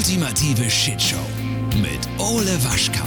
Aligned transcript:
ultimative 0.00 0.70
Shitshow 0.70 1.20
mit 1.76 2.08
Ole 2.18 2.56
Waschkau. 2.64 3.04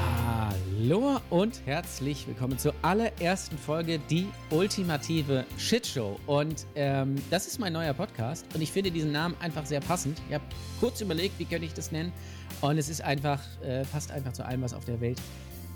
Hallo 0.00 1.20
und 1.30 1.64
herzlich 1.64 2.26
willkommen 2.26 2.58
zur 2.58 2.74
allerersten 2.82 3.56
Folge 3.56 4.00
Die 4.10 4.26
ultimative 4.50 5.46
Shitshow. 5.56 6.18
Und 6.26 6.66
ähm, 6.74 7.14
das 7.30 7.46
ist 7.46 7.60
mein 7.60 7.72
neuer 7.74 7.94
Podcast 7.94 8.44
und 8.56 8.60
ich 8.60 8.72
finde 8.72 8.90
diesen 8.90 9.12
Namen 9.12 9.36
einfach 9.38 9.64
sehr 9.64 9.78
passend. 9.78 10.20
Ich 10.28 10.34
habe 10.34 10.42
kurz 10.80 11.00
überlegt, 11.00 11.38
wie 11.38 11.44
könnte 11.44 11.66
ich 11.66 11.74
das 11.74 11.92
nennen 11.92 12.12
und 12.60 12.76
es 12.76 12.88
ist 12.88 13.02
einfach, 13.02 13.40
äh, 13.62 13.84
passt 13.84 14.10
einfach 14.10 14.32
zu 14.32 14.44
allem, 14.44 14.62
was 14.62 14.74
auf 14.74 14.84
der 14.84 15.00
Welt 15.00 15.20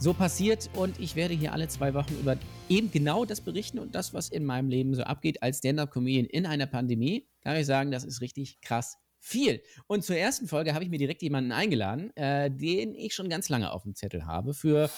so 0.01 0.13
passiert 0.13 0.69
und 0.75 0.99
ich 0.99 1.15
werde 1.15 1.35
hier 1.35 1.53
alle 1.53 1.69
zwei 1.69 1.95
Wochen 1.95 2.15
über 2.21 2.37
eben 2.69 2.91
genau 2.91 3.25
das 3.25 3.41
berichten 3.41 3.79
und 3.79 3.95
das, 3.95 4.15
was 4.15 4.31
in 4.31 4.45
meinem 4.45 4.69
Leben 4.69 4.97
so 4.97 5.05
abgeht 5.05 5.45
als 5.45 5.59
Stand-Up-Comedian 5.59 6.27
in 6.27 6.45
einer 6.45 6.67
Pandemie. 6.67 7.29
Kann 7.45 7.57
ich 7.57 7.67
sagen, 7.67 7.93
das 7.93 8.03
ist 8.03 8.21
richtig 8.21 8.61
krass 8.63 8.99
viel. 9.21 9.63
Und 9.87 10.03
zur 10.03 10.17
ersten 10.17 10.49
Folge 10.49 10.75
habe 10.75 10.83
ich 10.83 10.91
mir 10.91 10.99
direkt 10.99 11.23
jemanden 11.23 11.53
eingeladen, 11.53 12.15
äh, 12.17 12.51
den 12.51 12.95
ich 12.95 13.15
schon 13.15 13.29
ganz 13.29 13.49
lange 13.49 13.71
auf 13.71 13.85
dem 13.85 13.95
Zettel 13.95 14.27
habe 14.27 14.55
für 14.55 14.91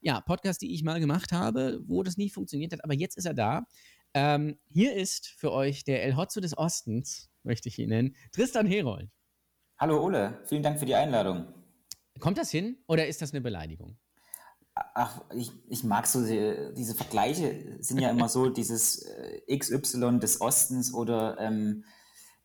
ja, 0.00 0.20
Podcasts, 0.20 0.58
die 0.58 0.74
ich 0.74 0.82
mal 0.82 1.00
gemacht 1.00 1.32
habe, 1.32 1.80
wo 1.86 2.02
das 2.02 2.16
nie 2.16 2.28
funktioniert 2.28 2.72
hat. 2.72 2.84
Aber 2.84 2.94
jetzt 2.94 3.16
ist 3.16 3.24
er 3.24 3.34
da. 3.34 3.66
Ähm, 4.14 4.58
hier 4.68 4.94
ist 4.94 5.28
für 5.28 5.52
euch 5.52 5.84
der 5.84 6.02
El 6.02 6.16
Hotzo 6.16 6.40
des 6.40 6.56
Ostens, 6.58 7.30
möchte 7.44 7.68
ich 7.68 7.78
ihn 7.78 7.90
nennen, 7.90 8.16
Tristan 8.32 8.66
Herold. 8.66 9.10
Hallo 9.78 10.02
Ole, 10.02 10.40
vielen 10.46 10.62
Dank 10.62 10.78
für 10.80 10.86
die 10.86 10.94
Einladung. 10.94 11.46
Kommt 12.18 12.36
das 12.36 12.50
hin 12.50 12.78
oder 12.88 13.06
ist 13.06 13.22
das 13.22 13.32
eine 13.32 13.40
Beleidigung? 13.40 13.96
Ach, 14.74 15.22
ich, 15.34 15.52
ich 15.68 15.84
mag 15.84 16.06
so 16.06 16.24
die, 16.24 16.72
diese 16.76 16.94
Vergleiche, 16.94 17.76
sind 17.80 18.00
ja 18.00 18.10
immer 18.10 18.28
so 18.28 18.48
dieses 18.48 19.02
äh, 19.02 19.56
XY 19.56 20.18
des 20.18 20.40
Ostens 20.40 20.94
oder 20.94 21.36
ähm, 21.38 21.84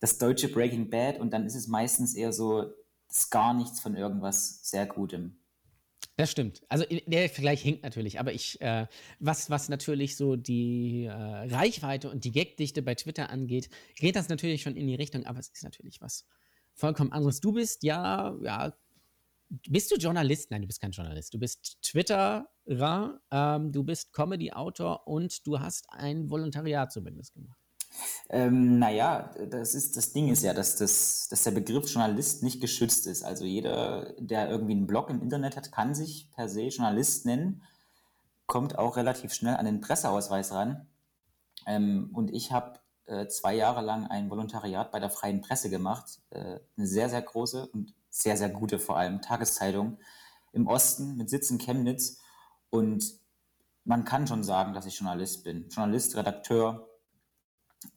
das 0.04 0.18
deutsche 0.18 0.50
Breaking 0.50 0.90
Bad 0.90 1.18
und 1.18 1.32
dann 1.32 1.46
ist 1.46 1.56
es 1.56 1.70
meistens 1.70 2.14
eher 2.14 2.34
so, 2.34 2.74
das 3.08 3.30
gar 3.30 3.54
nichts 3.54 3.80
von 3.80 3.96
irgendwas 3.96 4.60
sehr 4.70 4.86
Gutem. 4.86 5.38
Das 6.18 6.30
stimmt. 6.30 6.62
Also 6.68 6.84
der 7.08 7.30
Vergleich 7.30 7.62
hinkt 7.62 7.84
natürlich, 7.84 8.20
aber 8.20 8.34
ich, 8.34 8.60
äh, 8.60 8.86
was, 9.22 9.50
was 9.50 9.70
natürlich 9.70 10.18
so 10.18 10.36
die 10.36 11.06
äh, 11.06 11.14
Reichweite 11.14 12.12
und 12.12 12.26
die 12.26 12.34
Gagdichte 12.34 12.82
bei 12.82 12.96
Twitter 12.96 13.30
angeht, 13.30 13.70
geht 13.96 14.18
das 14.18 14.28
natürlich 14.28 14.62
schon 14.62 14.76
in 14.76 14.88
die 14.88 14.96
Richtung, 14.96 15.26
aber 15.26 15.40
es 15.40 15.48
ist 15.48 15.64
natürlich 15.64 16.02
was 16.02 16.26
vollkommen 16.74 17.14
anderes. 17.14 17.40
Du 17.40 17.54
bist 17.54 17.82
ja, 17.84 18.36
ja, 18.42 18.74
bist 19.70 19.90
du 19.90 19.96
Journalist? 19.96 20.52
Nein, 20.52 20.64
du 20.64 20.68
bist 20.68 20.82
kein 20.82 20.92
Journalist. 20.92 21.34
Du 21.34 21.40
bist 21.40 21.82
Twitterer, 21.82 23.22
ähm, 23.32 23.72
du 23.72 23.86
bist 23.86 24.12
Comedy-Autor 24.12 25.08
und 25.08 25.48
du 25.48 25.62
hast 25.62 25.86
ein 25.92 26.30
Volontariat 26.30 26.92
zumindest 26.92 27.34
gemacht. 27.36 27.63
Ähm, 28.30 28.80
naja, 28.80 29.32
das, 29.50 29.76
ist, 29.76 29.98
das 29.98 30.14
Ding 30.14 30.30
ist 30.30 30.44
ja, 30.44 30.54
dass, 30.54 30.76
das, 30.76 31.28
dass 31.30 31.44
der 31.44 31.52
Begriff 31.52 31.90
Journalist 31.90 32.44
nicht 32.44 32.62
geschützt 32.62 33.08
ist. 33.08 33.24
Also 33.24 33.46
jeder, 33.46 34.14
der 34.18 34.50
irgendwie 34.50 34.74
einen 34.74 34.88
Blog 34.88 35.10
im 35.10 35.22
Internet 35.22 35.56
hat, 35.56 35.72
kann 35.72 35.94
sich 35.94 36.32
per 36.36 36.50
se 36.50 36.68
Journalist 36.68 37.26
nennen, 37.26 37.62
kommt 38.46 38.78
auch 38.78 38.98
relativ 38.98 39.34
schnell 39.34 39.56
an 39.56 39.66
den 39.66 39.82
Presseausweis 39.82 40.52
ran. 40.52 40.88
Ähm, 41.66 42.10
und 42.14 42.32
ich 42.34 42.52
habe 42.52 42.80
äh, 43.06 43.28
zwei 43.28 43.56
Jahre 43.56 43.82
lang 43.82 44.08
ein 44.08 44.30
Volontariat 44.30 44.92
bei 44.92 45.00
der 45.00 45.10
Freien 45.10 45.42
Presse 45.42 45.70
gemacht. 45.70 46.22
Äh, 46.30 46.60
eine 46.78 46.88
sehr, 46.88 47.10
sehr 47.10 47.22
große 47.22 47.68
und 47.68 47.94
sehr, 48.10 48.38
sehr 48.38 48.50
gute 48.50 48.80
vor 48.80 48.98
allem 48.98 49.22
Tageszeitung 49.22 49.98
im 50.52 50.68
Osten 50.68 51.18
mit 51.18 51.30
Sitz 51.30 51.50
in 51.52 51.58
Chemnitz. 51.58 52.20
Und 52.70 53.20
man 53.84 54.06
kann 54.06 54.28
schon 54.28 54.44
sagen, 54.44 54.74
dass 54.74 54.86
ich 54.86 55.00
Journalist 55.00 55.44
bin. 55.44 55.68
Journalist, 55.70 56.16
Redakteur, 56.16 56.88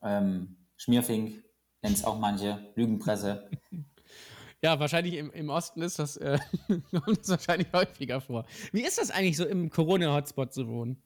ähm, 0.02 0.56
Schmierfink, 0.76 1.42
nennen 1.82 1.94
es 1.94 2.04
auch 2.04 2.18
manche, 2.18 2.72
Lügenpresse. 2.74 3.50
Ja, 4.62 4.80
wahrscheinlich 4.80 5.14
im, 5.14 5.30
im 5.32 5.50
Osten 5.50 5.82
ist 5.82 5.98
das, 5.98 6.16
äh, 6.16 6.38
kommt 6.90 7.20
das 7.20 7.28
wahrscheinlich 7.28 7.68
häufiger 7.72 8.20
vor. 8.20 8.46
Wie 8.72 8.80
ist 8.82 8.98
das 8.98 9.10
eigentlich 9.10 9.36
so 9.36 9.44
im 9.44 9.70
Corona-Hotspot 9.70 10.52
zu 10.52 10.66
wohnen? 10.66 11.00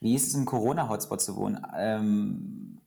Wie 0.00 0.14
ist 0.14 0.28
es 0.28 0.34
im 0.34 0.44
Corona-Hotspot 0.44 1.20
zu 1.20 1.36
wohnen? 1.36 1.60
Ähm, 1.76 2.80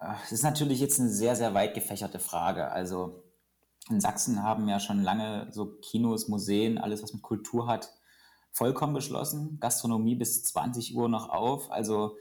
das 0.00 0.32
ist 0.32 0.42
natürlich 0.42 0.80
jetzt 0.80 0.98
eine 0.98 1.08
sehr, 1.08 1.36
sehr 1.36 1.54
weit 1.54 1.74
gefächerte 1.74 2.18
Frage. 2.18 2.72
Also 2.72 3.22
in 3.88 4.00
Sachsen 4.00 4.42
haben 4.42 4.68
ja 4.68 4.80
schon 4.80 5.02
lange 5.02 5.46
so 5.52 5.66
Kinos, 5.80 6.28
Museen, 6.28 6.78
alles, 6.78 7.02
was 7.02 7.12
mit 7.12 7.22
Kultur 7.22 7.68
hat, 7.68 7.92
vollkommen 8.50 8.94
geschlossen. 8.94 9.58
Gastronomie 9.60 10.16
bis 10.16 10.42
20 10.42 10.96
Uhr 10.96 11.08
noch 11.08 11.28
auf. 11.28 11.70
Also 11.70 12.16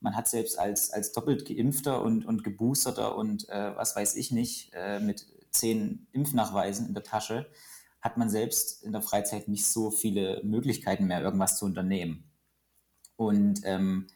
man 0.00 0.16
hat 0.16 0.28
selbst 0.28 0.58
als, 0.58 0.90
als 0.90 1.12
doppelt 1.12 1.46
geimpfter 1.46 2.02
und, 2.02 2.26
und 2.26 2.44
geboosterter 2.44 3.16
und 3.16 3.48
äh, 3.48 3.76
was 3.76 3.96
weiß 3.96 4.16
ich 4.16 4.30
nicht, 4.30 4.72
äh, 4.74 5.00
mit 5.00 5.26
zehn 5.50 6.06
Impfnachweisen 6.12 6.88
in 6.88 6.94
der 6.94 7.02
Tasche, 7.02 7.50
hat 8.00 8.16
man 8.16 8.30
selbst 8.30 8.84
in 8.84 8.92
der 8.92 9.02
Freizeit 9.02 9.48
nicht 9.48 9.66
so 9.66 9.90
viele 9.90 10.40
Möglichkeiten 10.44 11.06
mehr, 11.06 11.22
irgendwas 11.22 11.58
zu 11.58 11.64
unternehmen. 11.64 12.30
Und 13.16 13.60
ähm, 13.64 14.06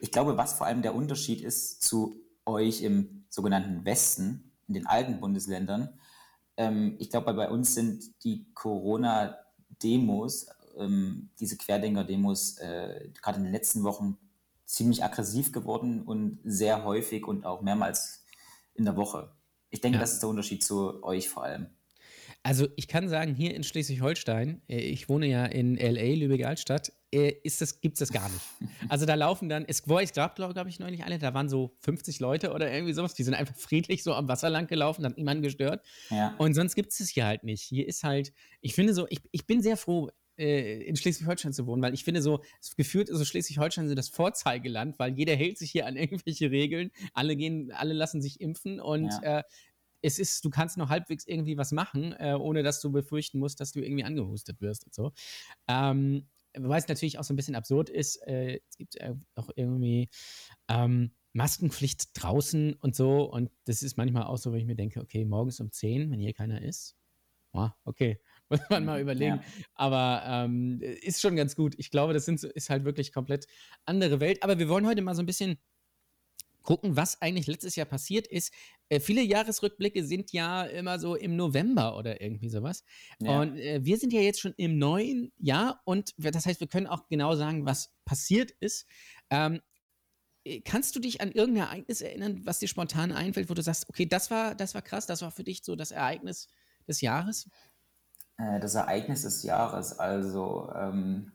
ich 0.00 0.10
glaube, 0.10 0.36
was 0.36 0.54
vor 0.54 0.66
allem 0.66 0.82
der 0.82 0.94
Unterschied 0.94 1.42
ist 1.42 1.82
zu 1.82 2.20
euch 2.44 2.82
im 2.82 3.24
sogenannten 3.28 3.84
Westen, 3.84 4.52
in 4.66 4.74
den 4.74 4.86
alten 4.86 5.20
Bundesländern, 5.20 5.98
ähm, 6.56 6.96
ich 6.98 7.10
glaube, 7.10 7.34
bei 7.34 7.50
uns 7.50 7.74
sind 7.74 8.24
die 8.24 8.50
Corona-Demos, 8.54 10.48
ähm, 10.78 11.30
diese 11.38 11.56
Querdenker-Demos, 11.56 12.58
äh, 12.58 13.10
gerade 13.20 13.38
in 13.38 13.44
den 13.44 13.52
letzten 13.52 13.84
Wochen 13.84 14.18
ziemlich 14.66 15.02
aggressiv 15.02 15.52
geworden 15.52 16.02
und 16.02 16.40
sehr 16.44 16.84
häufig 16.84 17.26
und 17.26 17.46
auch 17.46 17.62
mehrmals 17.62 18.24
in 18.74 18.84
der 18.84 18.96
Woche. 18.96 19.32
Ich 19.70 19.80
denke, 19.80 19.96
ja. 19.96 20.00
das 20.00 20.14
ist 20.14 20.20
der 20.20 20.28
Unterschied 20.28 20.62
zu 20.62 21.02
euch 21.02 21.28
vor 21.28 21.44
allem. 21.44 21.68
Also 22.42 22.68
ich 22.76 22.86
kann 22.86 23.08
sagen, 23.08 23.34
hier 23.34 23.54
in 23.54 23.64
Schleswig-Holstein, 23.64 24.62
äh, 24.68 24.78
ich 24.78 25.08
wohne 25.08 25.26
ja 25.26 25.46
in 25.46 25.76
L.A., 25.76 26.16
Lübeck-Altstadt, 26.16 26.92
äh, 27.10 27.32
gibt 27.80 27.94
es 27.94 27.98
das 27.98 28.12
gar 28.12 28.28
nicht. 28.28 28.44
Also 28.88 29.04
da 29.04 29.14
laufen 29.14 29.48
dann, 29.48 29.64
es 29.66 29.80
Voice 29.80 30.12
gab, 30.12 30.36
glaube 30.36 30.68
ich, 30.68 30.78
neulich 30.78 31.02
alle, 31.02 31.18
da 31.18 31.34
waren 31.34 31.48
so 31.48 31.74
50 31.80 32.20
Leute 32.20 32.52
oder 32.52 32.72
irgendwie 32.72 32.92
sowas, 32.92 33.14
die 33.14 33.24
sind 33.24 33.34
einfach 33.34 33.56
friedlich 33.56 34.04
so 34.04 34.14
am 34.14 34.28
Wasser 34.28 34.48
lang 34.48 34.68
gelaufen, 34.68 35.04
hat 35.04 35.16
niemanden 35.16 35.42
gestört. 35.42 35.84
Ja. 36.10 36.34
Und 36.38 36.54
sonst 36.54 36.76
gibt 36.76 36.92
es 36.92 37.00
es 37.00 37.08
hier 37.08 37.26
halt 37.26 37.42
nicht. 37.42 37.62
Hier 37.62 37.88
ist 37.88 38.04
halt, 38.04 38.32
ich 38.60 38.74
finde 38.74 38.94
so, 38.94 39.06
ich, 39.08 39.20
ich 39.32 39.46
bin 39.46 39.60
sehr 39.60 39.76
froh, 39.76 40.10
äh, 40.38 40.82
in 40.82 40.96
Schleswig-Holstein 40.96 41.52
zu 41.52 41.66
wohnen, 41.66 41.82
weil 41.82 41.94
ich 41.94 42.04
finde 42.04 42.22
so, 42.22 42.42
gefühlt 42.76 43.08
ist 43.08 43.18
so 43.18 43.24
Schleswig-Holstein 43.24 43.88
so 43.88 43.94
das 43.94 44.08
Vorzeigeland, 44.08 44.98
weil 44.98 45.14
jeder 45.14 45.34
hält 45.36 45.58
sich 45.58 45.70
hier 45.70 45.86
an 45.86 45.96
irgendwelche 45.96 46.50
Regeln, 46.50 46.90
alle 47.14 47.36
gehen, 47.36 47.72
alle 47.72 47.94
lassen 47.94 48.22
sich 48.22 48.40
impfen 48.40 48.80
und 48.80 49.10
ja. 49.22 49.38
äh, 49.38 49.42
es 50.02 50.18
ist, 50.18 50.44
du 50.44 50.50
kannst 50.50 50.76
noch 50.76 50.88
halbwegs 50.88 51.26
irgendwie 51.26 51.56
was 51.56 51.72
machen, 51.72 52.12
äh, 52.12 52.36
ohne 52.38 52.62
dass 52.62 52.80
du 52.80 52.92
befürchten 52.92 53.38
musst, 53.38 53.60
dass 53.60 53.72
du 53.72 53.80
irgendwie 53.80 54.04
angehustet 54.04 54.60
wirst 54.60 54.84
und 54.84 54.94
so. 54.94 55.12
Ähm, 55.68 56.28
weil 56.54 56.78
es 56.78 56.88
natürlich 56.88 57.18
auch 57.18 57.24
so 57.24 57.34
ein 57.34 57.36
bisschen 57.36 57.54
absurd 57.54 57.90
ist, 57.90 58.16
äh, 58.26 58.60
es 58.68 58.76
gibt 58.76 58.96
auch 59.34 59.50
irgendwie 59.56 60.08
ähm, 60.68 61.12
Maskenpflicht 61.32 62.10
draußen 62.14 62.74
und 62.74 62.94
so 62.94 63.24
und 63.24 63.50
das 63.64 63.82
ist 63.82 63.96
manchmal 63.96 64.24
auch 64.24 64.38
so, 64.38 64.52
wenn 64.52 64.60
ich 64.60 64.66
mir 64.66 64.76
denke, 64.76 65.00
okay, 65.00 65.24
morgens 65.24 65.60
um 65.60 65.70
10, 65.70 66.10
wenn 66.10 66.20
hier 66.20 66.32
keiner 66.32 66.62
ist, 66.62 66.96
okay, 67.84 68.20
muss 68.48 68.60
man 68.70 68.84
mal 68.84 69.00
überlegen. 69.00 69.36
Ja. 69.36 69.42
Aber 69.74 70.22
ähm, 70.26 70.80
ist 70.80 71.20
schon 71.20 71.36
ganz 71.36 71.56
gut. 71.56 71.74
Ich 71.78 71.90
glaube, 71.90 72.12
das 72.12 72.24
sind, 72.24 72.42
ist 72.42 72.70
halt 72.70 72.84
wirklich 72.84 73.12
komplett 73.12 73.46
andere 73.84 74.20
Welt. 74.20 74.42
Aber 74.42 74.58
wir 74.58 74.68
wollen 74.68 74.86
heute 74.86 75.02
mal 75.02 75.14
so 75.14 75.22
ein 75.22 75.26
bisschen 75.26 75.58
gucken, 76.66 76.96
was 76.96 77.22
eigentlich 77.22 77.46
letztes 77.46 77.76
Jahr 77.76 77.86
passiert 77.86 78.26
ist. 78.26 78.52
Äh, 78.90 79.00
viele 79.00 79.22
Jahresrückblicke 79.22 80.04
sind 80.04 80.32
ja 80.32 80.64
immer 80.64 80.98
so 80.98 81.14
im 81.14 81.36
November 81.36 81.96
oder 81.96 82.20
irgendwie 82.20 82.50
sowas. 82.50 82.84
Ja. 83.20 83.40
Und 83.40 83.56
äh, 83.56 83.82
wir 83.82 83.96
sind 83.96 84.12
ja 84.12 84.20
jetzt 84.20 84.40
schon 84.40 84.52
im 84.58 84.76
neuen 84.76 85.32
Jahr 85.38 85.80
und 85.84 86.12
das 86.18 86.44
heißt, 86.44 86.60
wir 86.60 86.66
können 86.66 86.86
auch 86.86 87.08
genau 87.08 87.34
sagen, 87.36 87.64
was 87.64 87.94
passiert 88.04 88.50
ist. 88.60 88.86
Ähm, 89.30 89.60
äh, 90.44 90.60
kannst 90.60 90.94
du 90.94 91.00
dich 91.00 91.20
an 91.20 91.32
irgendein 91.32 91.68
Ereignis 91.68 92.02
erinnern, 92.02 92.40
was 92.44 92.58
dir 92.58 92.68
spontan 92.68 93.12
einfällt, 93.12 93.48
wo 93.48 93.54
du 93.54 93.62
sagst, 93.62 93.88
okay, 93.88 94.06
das 94.06 94.30
war, 94.30 94.54
das 94.54 94.74
war 94.74 94.82
krass, 94.82 95.06
das 95.06 95.22
war 95.22 95.30
für 95.30 95.44
dich 95.44 95.62
so 95.64 95.76
das 95.76 95.92
Ereignis 95.92 96.48
des 96.86 97.00
Jahres? 97.00 97.48
Äh, 98.38 98.60
das 98.60 98.74
Ereignis 98.74 99.22
des 99.22 99.42
Jahres. 99.42 99.98
Also, 99.98 100.70
ähm, 100.74 101.32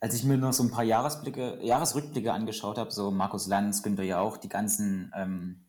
als 0.00 0.14
ich 0.14 0.24
mir 0.24 0.36
noch 0.36 0.52
so 0.52 0.62
ein 0.62 0.70
paar 0.70 0.84
Jahresblicke, 0.84 1.58
Jahresrückblicke 1.62 2.32
angeschaut 2.32 2.78
habe, 2.78 2.90
so 2.90 3.10
Markus 3.10 3.46
Lanz, 3.46 3.82
Günther 3.82 4.04
ja 4.04 4.20
auch, 4.20 4.36
die 4.36 4.48
ganzen 4.48 5.12
ähm, 5.16 5.64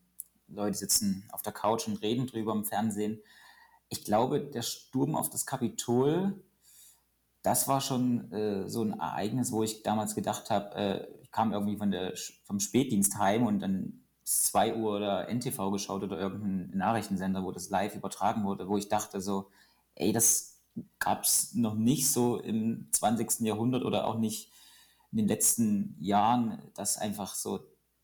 Leute 0.47 0.77
sitzen 0.77 1.27
auf 1.31 1.41
der 1.41 1.53
Couch 1.53 1.87
und 1.87 2.01
reden 2.01 2.27
drüber 2.27 2.53
im 2.53 2.65
Fernsehen. 2.65 3.19
Ich 3.89 4.03
glaube, 4.03 4.41
der 4.41 4.63
Sturm 4.63 5.15
auf 5.15 5.29
das 5.29 5.45
Kapitol, 5.45 6.43
das 7.43 7.67
war 7.67 7.81
schon 7.81 8.31
äh, 8.31 8.67
so 8.67 8.81
ein 8.81 8.99
Ereignis, 8.99 9.51
wo 9.51 9.63
ich 9.63 9.83
damals 9.83 10.15
gedacht 10.15 10.49
habe, 10.49 10.75
äh, 10.75 11.07
ich 11.21 11.31
kam 11.31 11.53
irgendwie 11.53 11.77
von 11.77 11.91
der, 11.91 12.13
vom 12.43 12.59
Spätdienst 12.59 13.17
heim 13.19 13.45
und 13.45 13.59
dann 13.59 14.05
bis 14.21 14.43
2 14.45 14.75
Uhr 14.75 14.95
oder 14.97 15.29
NTV 15.29 15.71
geschaut 15.71 16.03
oder 16.03 16.19
irgendein 16.19 16.75
Nachrichtensender, 16.77 17.43
wo 17.43 17.51
das 17.51 17.69
live 17.69 17.95
übertragen 17.95 18.43
wurde, 18.43 18.67
wo 18.67 18.77
ich 18.77 18.89
dachte 18.89 19.21
so, 19.21 19.51
ey, 19.95 20.11
das 20.11 20.61
gab 20.99 21.23
es 21.23 21.53
noch 21.53 21.75
nicht 21.75 22.09
so 22.09 22.39
im 22.39 22.87
20. 22.91 23.41
Jahrhundert 23.41 23.83
oder 23.83 24.07
auch 24.07 24.17
nicht 24.17 24.51
in 25.11 25.17
den 25.19 25.27
letzten 25.27 25.95
Jahren, 25.99 26.61
dass 26.73 26.97
einfach 26.97 27.33
so 27.35 27.59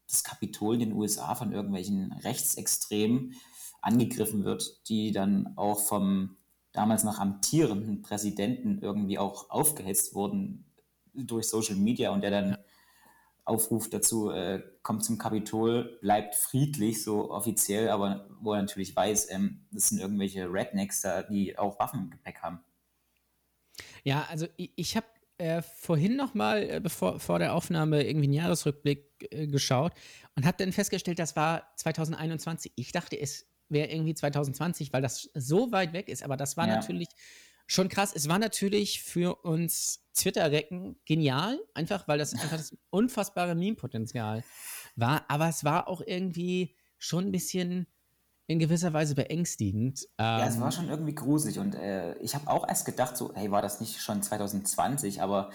das 0.09 0.23
Kapitol 0.23 0.75
in 0.75 0.79
den 0.81 0.93
USA 0.93 1.35
von 1.35 1.51
irgendwelchen 1.51 2.13
Rechtsextremen 2.13 3.33
angegriffen 3.81 4.43
wird, 4.43 4.87
die 4.87 5.11
dann 5.11 5.57
auch 5.57 5.79
vom 5.79 6.37
damals 6.71 7.03
noch 7.03 7.19
amtierenden 7.19 8.01
Präsidenten 8.01 8.79
irgendwie 8.81 9.17
auch 9.17 9.49
aufgehetzt 9.49 10.13
wurden 10.13 10.65
durch 11.13 11.47
Social 11.47 11.75
Media 11.75 12.11
und 12.11 12.21
der 12.21 12.31
dann 12.31 12.57
aufruft 13.51 13.93
dazu, 13.93 14.31
äh, 14.31 14.63
kommt 14.81 15.03
zum 15.03 15.17
Kapitol, 15.17 15.97
bleibt 16.01 16.35
friedlich, 16.35 17.03
so 17.03 17.29
offiziell, 17.29 17.89
aber 17.89 18.29
wo 18.39 18.53
er 18.53 18.61
natürlich 18.61 18.95
weiß, 18.95 19.29
ähm, 19.31 19.65
das 19.71 19.89
sind 19.89 19.99
irgendwelche 19.99 20.51
Rednecks 20.51 21.01
da, 21.01 21.21
die 21.23 21.57
auch 21.57 21.77
Waffen 21.77 21.99
im 21.99 22.09
Gepäck 22.09 22.41
haben. 22.41 22.61
Ja, 24.03 24.25
also 24.29 24.47
ich, 24.55 24.71
ich 24.77 24.95
habe 24.95 25.05
äh, 25.37 25.61
vorhin 25.61 26.15
noch 26.15 26.33
mal 26.33 26.63
äh, 26.63 26.79
bevor, 26.81 27.19
vor 27.19 27.39
der 27.39 27.53
Aufnahme 27.53 28.03
irgendwie 28.03 28.27
einen 28.27 28.33
Jahresrückblick 28.33 29.27
äh, 29.31 29.47
geschaut 29.47 29.91
und 30.35 30.45
habe 30.45 30.57
dann 30.57 30.71
festgestellt, 30.71 31.19
das 31.19 31.35
war 31.35 31.73
2021. 31.75 32.71
Ich 32.77 32.93
dachte, 32.93 33.19
es 33.19 33.47
wäre 33.67 33.91
irgendwie 33.91 34.13
2020, 34.13 34.93
weil 34.93 35.01
das 35.01 35.29
so 35.33 35.73
weit 35.73 35.91
weg 35.91 36.07
ist, 36.07 36.23
aber 36.23 36.37
das 36.37 36.55
war 36.55 36.67
ja. 36.67 36.75
natürlich 36.75 37.09
schon 37.67 37.89
krass. 37.89 38.13
Es 38.15 38.29
war 38.29 38.39
natürlich 38.39 39.01
für 39.01 39.35
uns 39.43 40.00
Twitter-Recken 40.13 40.97
genial, 41.05 41.59
einfach 41.73 42.07
weil 42.07 42.17
das 42.17 42.33
einfach 42.33 42.57
das 42.57 42.75
unfassbare 42.89 43.55
Meme-Potenzial 43.55 44.43
war, 44.95 45.25
aber 45.29 45.47
es 45.47 45.63
war 45.63 45.87
auch 45.87 46.01
irgendwie 46.05 46.75
schon 46.97 47.25
ein 47.25 47.31
bisschen 47.31 47.87
in 48.47 48.59
gewisser 48.59 48.91
Weise 48.91 49.15
beängstigend. 49.15 50.07
Ja, 50.19 50.45
es 50.45 50.59
war 50.59 50.67
ähm, 50.67 50.71
schon 50.71 50.89
irgendwie 50.89 51.15
gruselig 51.15 51.59
und 51.59 51.75
äh, 51.75 52.17
ich 52.17 52.35
habe 52.35 52.49
auch 52.49 52.67
erst 52.67 52.85
gedacht, 52.85 53.15
so, 53.15 53.33
hey, 53.33 53.49
war 53.49 53.61
das 53.61 53.79
nicht 53.79 54.01
schon 54.01 54.21
2020, 54.21 55.21
aber 55.21 55.51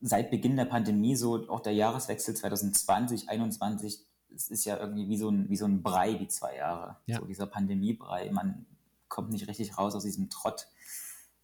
seit 0.00 0.30
Beginn 0.30 0.56
der 0.56 0.64
Pandemie, 0.64 1.16
so 1.16 1.48
auch 1.48 1.60
der 1.60 1.74
Jahreswechsel 1.74 2.34
2020, 2.34 3.26
2021, 3.26 4.06
es 4.34 4.48
ist 4.48 4.64
ja 4.64 4.78
irgendwie 4.78 5.08
wie 5.08 5.18
so 5.18 5.30
ein, 5.30 5.48
wie 5.48 5.56
so 5.56 5.66
ein 5.66 5.82
Brei, 5.82 6.14
die 6.14 6.28
zwei 6.28 6.56
Jahre. 6.56 6.96
Ja. 7.06 7.18
So 7.18 7.26
dieser 7.26 7.46
Pandemiebrei, 7.46 8.30
man 8.30 8.66
kommt 9.08 9.30
nicht 9.30 9.48
richtig 9.48 9.78
raus 9.78 9.94
aus 9.94 10.04
diesem 10.04 10.30
Trott. 10.30 10.68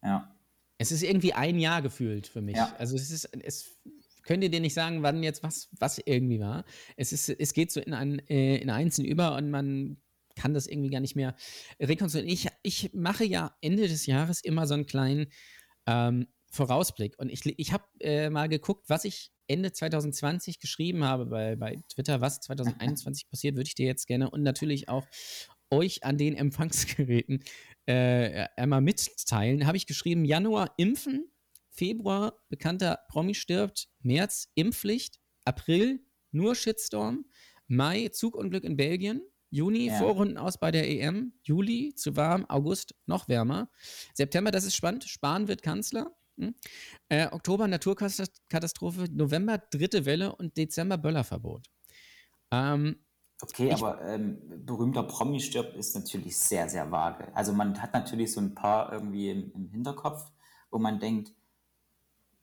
Ja. 0.01 0.35
Es 0.83 0.91
ist 0.91 1.03
irgendwie 1.03 1.33
ein 1.33 1.59
Jahr 1.59 1.81
gefühlt 1.81 2.27
für 2.27 2.41
mich. 2.41 2.57
Ja. 2.57 2.75
Also 2.77 2.95
es 2.95 3.09
ist, 3.09 3.29
es 3.41 3.77
könnt 4.23 4.43
ihr 4.43 4.49
dir 4.49 4.59
nicht 4.59 4.73
sagen, 4.73 5.01
wann 5.01 5.23
jetzt 5.23 5.43
was, 5.43 5.69
was 5.79 5.97
irgendwie 6.03 6.39
war. 6.39 6.65
Es 6.97 7.13
ist, 7.13 7.29
es 7.29 7.53
geht 7.53 7.71
so 7.71 7.79
in 7.79 7.93
ein, 7.93 8.19
äh, 8.27 8.57
in 8.57 8.69
Einzelnen 8.69 9.09
über 9.09 9.35
und 9.35 9.49
man 9.49 9.97
kann 10.35 10.53
das 10.53 10.67
irgendwie 10.67 10.89
gar 10.89 10.99
nicht 10.99 11.15
mehr 11.15 11.35
rekonstruieren. 11.79 12.29
Ich, 12.29 12.47
ich 12.63 12.93
mache 12.93 13.23
ja 13.23 13.55
Ende 13.61 13.87
des 13.87 14.05
Jahres 14.07 14.43
immer 14.43 14.67
so 14.67 14.73
einen 14.73 14.85
kleinen 14.85 15.27
ähm, 15.85 16.27
Vorausblick. 16.51 17.17
Und 17.17 17.29
ich, 17.29 17.45
ich 17.45 17.71
habe 17.71 17.85
äh, 18.01 18.29
mal 18.29 18.49
geguckt, 18.49 18.89
was 18.89 19.05
ich 19.05 19.31
Ende 19.47 19.71
2020 19.71 20.59
geschrieben 20.59 21.03
habe 21.05 21.27
bei, 21.27 21.55
bei 21.55 21.77
Twitter, 21.93 22.19
was 22.19 22.41
2021 22.41 23.27
passiert, 23.29 23.55
würde 23.55 23.67
ich 23.67 23.75
dir 23.75 23.85
jetzt 23.85 24.07
gerne 24.07 24.29
und 24.29 24.43
natürlich 24.43 24.89
auch 24.89 25.07
euch 25.69 26.03
an 26.03 26.17
den 26.17 26.35
Empfangsgeräten 26.35 27.43
äh, 27.85 28.47
einmal 28.55 28.81
mitteilen. 28.81 29.65
Habe 29.65 29.77
ich 29.77 29.87
geschrieben, 29.87 30.25
Januar 30.25 30.73
impfen, 30.77 31.31
Februar 31.69 32.39
bekannter 32.49 32.99
Promi 33.09 33.33
stirbt, 33.33 33.89
März 34.01 34.49
Impfpflicht, 34.55 35.19
April 35.45 35.99
nur 36.31 36.55
Shitstorm, 36.55 37.25
Mai 37.67 38.09
Zugunglück 38.09 38.63
in 38.63 38.77
Belgien, 38.77 39.21
Juni 39.49 39.87
ja. 39.87 39.97
Vorrunden 39.97 40.37
aus 40.37 40.59
bei 40.59 40.71
der 40.71 40.89
EM, 40.89 41.33
Juli 41.43 41.93
zu 41.95 42.15
warm, 42.15 42.45
August 42.45 42.95
noch 43.05 43.27
wärmer, 43.27 43.69
September, 44.13 44.51
das 44.51 44.65
ist 44.65 44.75
spannend, 44.75 45.03
Spahn 45.03 45.47
wird 45.47 45.61
Kanzler, 45.61 46.15
hm? 46.37 46.55
Äh, 47.09 47.27
Oktober 47.27 47.67
Naturkatastrophe, 47.67 49.05
November 49.11 49.57
dritte 49.57 50.05
Welle 50.05 50.35
und 50.35 50.57
Dezember 50.57 50.97
Böllerverbot. 50.97 51.67
Ähm, 52.51 53.02
okay, 53.43 53.67
ich, 53.67 53.73
aber 53.73 54.01
ähm, 54.01 54.37
berühmter 54.65 55.03
Promi 55.03 55.39
stirbt 55.39 55.75
ist 55.75 55.95
natürlich 55.95 56.37
sehr, 56.37 56.69
sehr 56.69 56.91
vage. 56.91 57.27
Also 57.35 57.53
man 57.53 57.81
hat 57.81 57.93
natürlich 57.93 58.31
so 58.31 58.41
ein 58.41 58.55
paar 58.55 58.91
irgendwie 58.91 59.29
im, 59.29 59.51
im 59.53 59.69
Hinterkopf, 59.69 60.31
wo 60.71 60.79
man 60.79 60.99
denkt, 60.99 61.31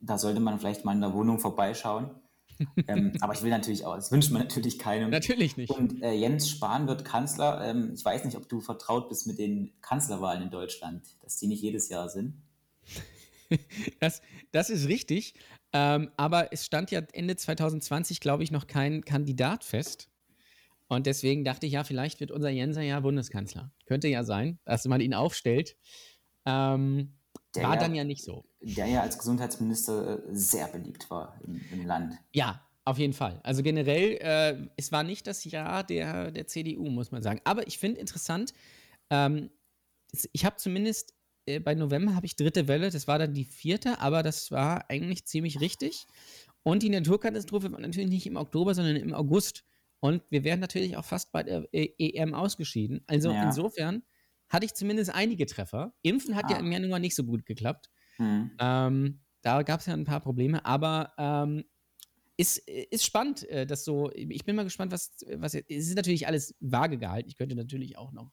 da 0.01 0.19
sollte 0.19 0.41
man 0.41 0.59
vielleicht 0.59 0.85
mal 0.85 0.95
in 0.95 1.01
der 1.01 1.13
Wohnung 1.13 1.39
vorbeischauen. 1.39 2.11
ähm, 2.89 3.13
aber 3.21 3.33
ich 3.33 3.43
will 3.43 3.51
natürlich 3.51 3.87
auch, 3.87 3.97
das 3.97 4.13
wünscht 4.13 4.31
man 4.31 4.43
natürlich 4.43 4.79
keinem. 4.79 5.11
Natürlich 5.11 5.57
nicht. 5.57 5.71
Und 5.71 6.03
äh, 6.03 6.13
Jens 6.13 6.49
Spahn 6.49 6.87
wird 6.87 7.05
Kanzler. 7.05 7.63
Ähm, 7.65 7.93
ich 7.95 8.05
weiß 8.05 8.25
nicht, 8.25 8.37
ob 8.37 8.49
du 8.49 8.61
vertraut 8.61 9.09
bist 9.09 9.27
mit 9.27 9.39
den 9.39 9.73
Kanzlerwahlen 9.81 10.43
in 10.43 10.51
Deutschland, 10.51 11.03
dass 11.23 11.39
die 11.39 11.47
nicht 11.47 11.63
jedes 11.63 11.89
Jahr 11.89 12.09
sind. 12.09 12.35
das, 14.01 14.21
das 14.53 14.69
ist 14.69 14.89
richtig. 14.89 15.35
Ähm, 15.73 16.11
aber 16.17 16.53
es 16.53 16.67
stand 16.67 16.91
ja 16.91 17.01
Ende 17.13 17.37
2020, 17.37 18.21
glaube 18.21 18.43
ich, 18.43 18.51
noch 18.51 18.67
kein 18.67 19.05
Kandidat 19.05 19.65
fest. 19.65 20.10
Und 20.91 21.07
deswegen 21.07 21.45
dachte 21.45 21.67
ich, 21.67 21.73
ja, 21.75 21.85
vielleicht 21.85 22.19
wird 22.19 22.33
unser 22.33 22.51
Jenser 22.51 22.83
ja 22.83 22.99
Bundeskanzler. 22.99 23.73
Könnte 23.87 24.09
ja 24.09 24.25
sein, 24.25 24.59
dass 24.65 24.85
man 24.87 25.01
ihn 25.01 25.15
aufstellt. 25.15 25.77
Ähm, 26.45 27.15
war 27.55 27.75
ja, 27.75 27.77
dann 27.77 27.95
ja 27.95 28.03
nicht 28.03 28.25
so. 28.25 28.45
Der 28.61 28.87
ja 28.87 29.01
als 29.01 29.17
Gesundheitsminister 29.17 30.19
äh, 30.19 30.23
sehr 30.33 30.67
beliebt 30.67 31.09
war 31.09 31.41
im, 31.47 31.61
im 31.71 31.87
Land. 31.87 32.15
Ja, 32.33 32.67
auf 32.85 32.99
jeden 32.99 33.13
Fall. 33.13 33.39
Also 33.45 33.63
generell, 33.63 34.19
äh, 34.21 34.69
es 34.77 34.91
war 34.91 35.05
nicht 35.05 35.29
das 35.29 35.45
Jahr 35.45 35.85
der, 35.85 36.33
der 36.33 36.49
CDU, 36.49 36.91
muss 36.91 37.13
man 37.13 37.23
sagen. 37.23 37.41
Aber 37.45 37.69
ich 37.69 37.79
finde 37.79 38.01
interessant, 38.01 38.53
ähm, 39.11 39.49
ich 40.33 40.45
habe 40.45 40.57
zumindest 40.57 41.15
äh, 41.47 41.61
bei 41.61 41.77
November 41.77 42.17
habe 42.17 42.27
ich 42.27 42.35
dritte 42.35 42.67
Welle, 42.67 42.91
das 42.91 43.07
war 43.07 43.21
dann 43.21 43.33
die 43.33 43.45
vierte, 43.45 44.01
aber 44.01 44.25
das 44.25 44.51
war 44.51 44.91
eigentlich 44.91 45.25
ziemlich 45.25 45.61
richtig. 45.61 46.09
Und 46.65 46.83
die 46.83 46.91
Naturkatastrophe 46.91 47.71
war 47.71 47.79
natürlich 47.79 48.11
nicht 48.11 48.27
im 48.27 48.37
Oktober, 48.37 48.75
sondern 48.75 48.97
im 48.97 49.15
August. 49.15 49.65
Und 50.01 50.23
wir 50.31 50.45
wären 50.45 50.61
natürlich 50.61 50.97
auch 50.97 51.05
fast 51.05 51.31
bei 51.31 51.43
der 51.43 51.69
EM 51.73 52.35
ausgeschieden. 52.35 53.03
Also 53.07 53.31
ja. 53.31 53.45
insofern 53.45 54.03
hatte 54.49 54.67
ich 54.67 54.75
zumindest 54.75 55.15
einige 55.15 55.47
Treffer. 55.47 55.95
Impfen 56.03 56.35
hat 56.35 56.47
ah. 56.47 56.53
ja 56.53 56.59
im 56.59 56.73
Januar 56.73 56.99
nicht 56.99 57.15
so 57.15 57.25
gut 57.25 57.47
geklappt. 57.47 57.91
Hm. 58.17 58.51
Ähm, 58.59 59.21
da 59.43 59.63
gab 59.63 59.81
es 59.81 59.87
ja 59.87 59.95
ein 59.95 60.05
paar 60.05 60.21
Probleme, 60.21 60.65
aber 60.65 61.13
ähm, 61.19 61.65
ist, 62.37 62.59
ist 62.69 63.05
spannend, 63.05 63.49
äh, 63.49 63.67
dass 63.67 63.85
so, 63.85 64.11
ich 64.13 64.45
bin 64.45 64.57
mal 64.57 64.65
gespannt, 64.65 64.93
was, 64.93 65.13
was, 65.35 65.55
es 65.55 65.65
ist 65.69 65.95
natürlich 65.95 66.27
alles 66.27 66.55
vage 66.61 66.99
gehalten. 66.99 67.29
Ich 67.29 67.37
könnte 67.37 67.55
natürlich 67.55 67.99
auch 67.99 68.13
noch 68.13 68.33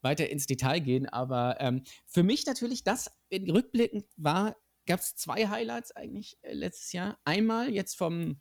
weiter 0.00 0.28
ins 0.28 0.46
Detail 0.46 0.80
gehen. 0.80 1.08
Aber 1.08 1.56
ähm, 1.60 1.82
für 2.06 2.22
mich 2.22 2.46
natürlich, 2.46 2.84
das 2.84 3.10
rückblickend 3.32 4.04
war, 4.16 4.56
gab 4.86 5.00
es 5.00 5.14
zwei 5.16 5.48
Highlights 5.48 5.92
eigentlich 5.92 6.38
äh, 6.42 6.52
letztes 6.52 6.92
Jahr. 6.92 7.18
Einmal 7.24 7.70
jetzt 7.70 7.96
vom 7.96 8.40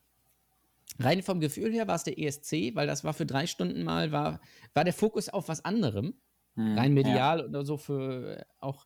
rein 1.00 1.24
vom 1.24 1.39
Gefühl 1.39 1.72
her 1.72 1.88
war 1.88 1.95
es 1.95 2.04
der 2.04 2.18
ESC, 2.18 2.75
weil 2.75 2.88
das 2.88 3.04
war 3.04 3.14
für 3.14 3.26
drei 3.26 3.47
Stunden 3.47 3.83
mal, 3.83 4.11
war, 4.11 4.40
war 4.73 4.83
der 4.83 4.94
Fokus 4.94 5.30
auf 5.30 5.47
was 5.47 5.64
anderem. 5.64 6.14
Hm, 6.56 6.78
rein 6.78 6.94
medial 6.94 7.40
ja. 7.40 7.45
oder 7.45 7.64
so 7.64 7.78
für 7.78 8.40
äh, 8.40 8.44
auch. 8.59 8.85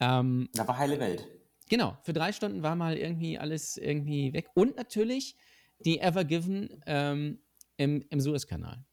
Ähm, 0.00 0.48
da 0.54 0.66
war 0.66 0.78
heile 0.78 0.98
Welt. 0.98 1.26
Genau, 1.68 1.96
für 2.02 2.12
drei 2.12 2.32
Stunden 2.32 2.62
war 2.62 2.76
mal 2.76 2.96
irgendwie 2.96 3.38
alles 3.38 3.76
irgendwie 3.76 4.32
weg. 4.32 4.48
Und 4.54 4.76
natürlich 4.76 5.36
die 5.84 6.00
Ever 6.00 6.24
Given 6.24 6.82
ähm, 6.86 7.40
im, 7.76 8.04
im 8.10 8.20
Suezkanal. 8.20 8.84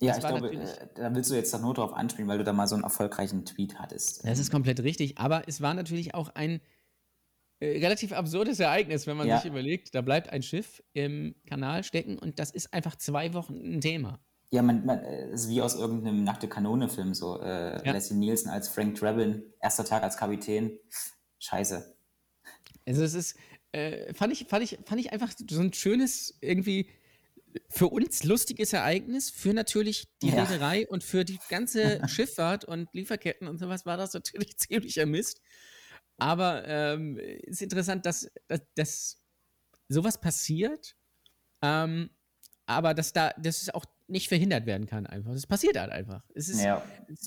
Ja, 0.00 0.16
ich 0.16 0.20
glaube, 0.20 0.52
äh, 0.52 0.88
da 0.96 1.14
willst 1.14 1.30
du 1.30 1.34
jetzt 1.36 1.56
nur 1.60 1.74
drauf 1.74 1.92
anspielen, 1.92 2.28
weil 2.28 2.38
du 2.38 2.44
da 2.44 2.52
mal 2.52 2.66
so 2.66 2.74
einen 2.74 2.82
erfolgreichen 2.82 3.44
Tweet 3.44 3.78
hattest. 3.78 4.26
Das 4.26 4.38
ist 4.40 4.50
komplett 4.50 4.80
richtig, 4.80 5.18
aber 5.18 5.44
es 5.46 5.60
war 5.60 5.74
natürlich 5.74 6.14
auch 6.14 6.30
ein 6.34 6.60
relativ 7.64 8.12
absurdes 8.12 8.60
Ereignis, 8.60 9.06
wenn 9.06 9.16
man 9.16 9.28
ja. 9.28 9.38
sich 9.38 9.50
überlegt, 9.50 9.94
da 9.94 10.00
bleibt 10.00 10.30
ein 10.30 10.42
Schiff 10.42 10.82
im 10.92 11.34
Kanal 11.46 11.84
stecken 11.84 12.18
und 12.18 12.38
das 12.38 12.50
ist 12.50 12.72
einfach 12.72 12.96
zwei 12.96 13.34
Wochen 13.34 13.54
ein 13.54 13.80
Thema. 13.80 14.20
Ja, 14.50 14.62
man, 14.62 14.84
man 14.84 14.98
äh, 14.98 15.30
ist 15.30 15.48
wie 15.48 15.62
aus 15.62 15.74
irgendeinem 15.76 16.24
Nackte 16.24 16.46
Kanone-Film 16.48 17.14
so. 17.14 17.40
Äh, 17.40 17.86
ja. 17.86 17.92
Leslie 17.92 18.18
Nielsen 18.18 18.50
als 18.50 18.68
Frank 18.68 18.96
Drabin, 18.96 19.42
erster 19.60 19.84
Tag 19.84 20.02
als 20.02 20.16
Kapitän. 20.16 20.78
Scheiße. 21.38 21.96
Also 22.86 23.02
es 23.02 23.14
ist, 23.14 23.36
äh, 23.72 24.12
fand, 24.12 24.32
ich, 24.32 24.46
fand, 24.48 24.62
ich, 24.62 24.78
fand 24.84 25.00
ich 25.00 25.12
einfach 25.12 25.32
so 25.48 25.60
ein 25.60 25.72
schönes, 25.72 26.36
irgendwie 26.40 26.90
für 27.68 27.88
uns 27.88 28.24
lustiges 28.24 28.72
Ereignis, 28.72 29.30
für 29.30 29.54
natürlich 29.54 30.08
die 30.20 30.28
ja. 30.28 30.44
Reederei 30.44 30.86
und 30.88 31.02
für 31.02 31.24
die 31.24 31.38
ganze 31.48 32.00
Schifffahrt 32.08 32.64
und 32.64 32.88
Lieferketten 32.92 33.48
und 33.48 33.58
sowas 33.58 33.86
war 33.86 33.96
das 33.96 34.12
natürlich 34.12 34.56
ziemlicher 34.58 35.06
Mist. 35.06 35.40
Aber 36.22 36.68
ähm, 36.68 37.18
es 37.18 37.54
ist 37.54 37.62
interessant, 37.62 38.06
dass, 38.06 38.30
dass, 38.46 38.60
dass 38.76 39.22
sowas 39.88 40.20
passiert, 40.20 40.94
ähm, 41.62 42.10
aber 42.64 42.94
dass 42.94 43.12
da, 43.12 43.30
dass 43.30 43.60
es 43.62 43.74
auch 43.74 43.84
nicht 44.06 44.28
verhindert 44.28 44.64
werden 44.66 44.86
kann 44.86 45.04
einfach. 45.04 45.32
Es 45.32 45.48
passiert 45.48 45.76
halt 45.76 45.90
einfach. 45.90 46.22
Es 46.32 46.48
ist, 46.48 46.62
ja. 46.62 46.80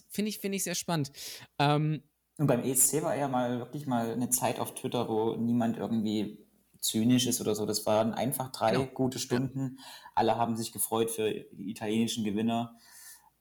finde 0.07 0.29
ich, 0.29 0.39
finde 0.39 0.55
ich 0.55 0.63
sehr 0.63 0.75
spannend. 0.75 1.11
Ähm, 1.59 2.03
und 2.37 2.47
beim 2.47 2.63
ESC 2.63 3.03
war 3.03 3.17
ja 3.17 3.27
mal 3.27 3.59
wirklich 3.59 3.85
mal 3.85 4.13
eine 4.13 4.29
Zeit 4.29 4.61
auf 4.61 4.75
Twitter, 4.75 5.09
wo 5.09 5.35
niemand 5.35 5.77
irgendwie 5.77 6.45
zynisch 6.79 7.27
ist 7.27 7.41
oder 7.41 7.53
so. 7.53 7.65
Das 7.65 7.85
waren 7.85 8.13
einfach 8.13 8.49
drei 8.53 8.71
genau. 8.71 8.85
gute 8.85 9.19
Stunden. 9.19 9.79
Alle 10.13 10.37
haben 10.37 10.55
sich 10.55 10.71
gefreut 10.71 11.11
für 11.11 11.33
die 11.33 11.69
italienischen 11.69 12.23
Gewinner. 12.23 12.77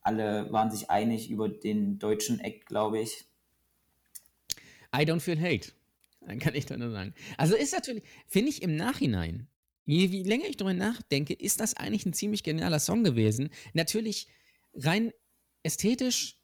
Alle 0.00 0.50
waren 0.52 0.72
sich 0.72 0.90
einig 0.90 1.30
über 1.30 1.48
den 1.48 2.00
deutschen 2.00 2.40
Act, 2.40 2.66
glaube 2.66 2.98
ich. 2.98 3.28
I 4.94 5.04
don't 5.04 5.20
feel 5.20 5.40
hate. 5.40 5.72
Dann 6.20 6.38
kann 6.38 6.54
ich 6.54 6.66
da 6.66 6.76
nur 6.76 6.90
sagen. 6.90 7.14
Also 7.36 7.54
ist 7.54 7.72
natürlich, 7.72 8.04
finde 8.26 8.50
ich 8.50 8.62
im 8.62 8.76
Nachhinein, 8.76 9.48
je, 9.84 10.06
je 10.06 10.22
länger 10.22 10.46
ich 10.48 10.56
darüber 10.56 10.74
nachdenke, 10.74 11.34
ist 11.34 11.60
das 11.60 11.74
eigentlich 11.74 12.06
ein 12.06 12.12
ziemlich 12.12 12.42
genialer 12.42 12.78
Song 12.78 13.04
gewesen. 13.04 13.50
Natürlich 13.74 14.28
rein 14.74 15.12
ästhetisch 15.62 16.38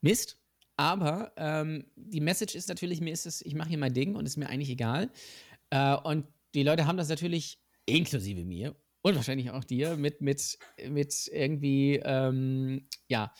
Mist, 0.00 0.38
aber 0.76 1.32
ähm, 1.36 1.86
die 1.96 2.20
Message 2.20 2.54
ist 2.54 2.68
natürlich, 2.68 3.00
mir 3.00 3.12
ist 3.12 3.26
es, 3.26 3.40
ich 3.42 3.54
mache 3.54 3.70
hier 3.70 3.78
mein 3.78 3.94
Ding 3.94 4.14
und 4.14 4.26
ist 4.26 4.36
mir 4.36 4.48
eigentlich 4.48 4.70
egal. 4.70 5.10
Äh, 5.70 5.96
und 5.96 6.26
die 6.54 6.62
Leute 6.62 6.86
haben 6.86 6.96
das 6.96 7.08
natürlich, 7.08 7.58
inklusive 7.86 8.44
mir 8.44 8.76
und 9.02 9.14
wahrscheinlich 9.14 9.50
auch 9.50 9.64
dir, 9.64 9.96
mit, 9.96 10.20
mit, 10.20 10.58
mit 10.88 11.30
irgendwie, 11.32 12.00
ähm, 12.04 12.88
ja, 13.08 13.32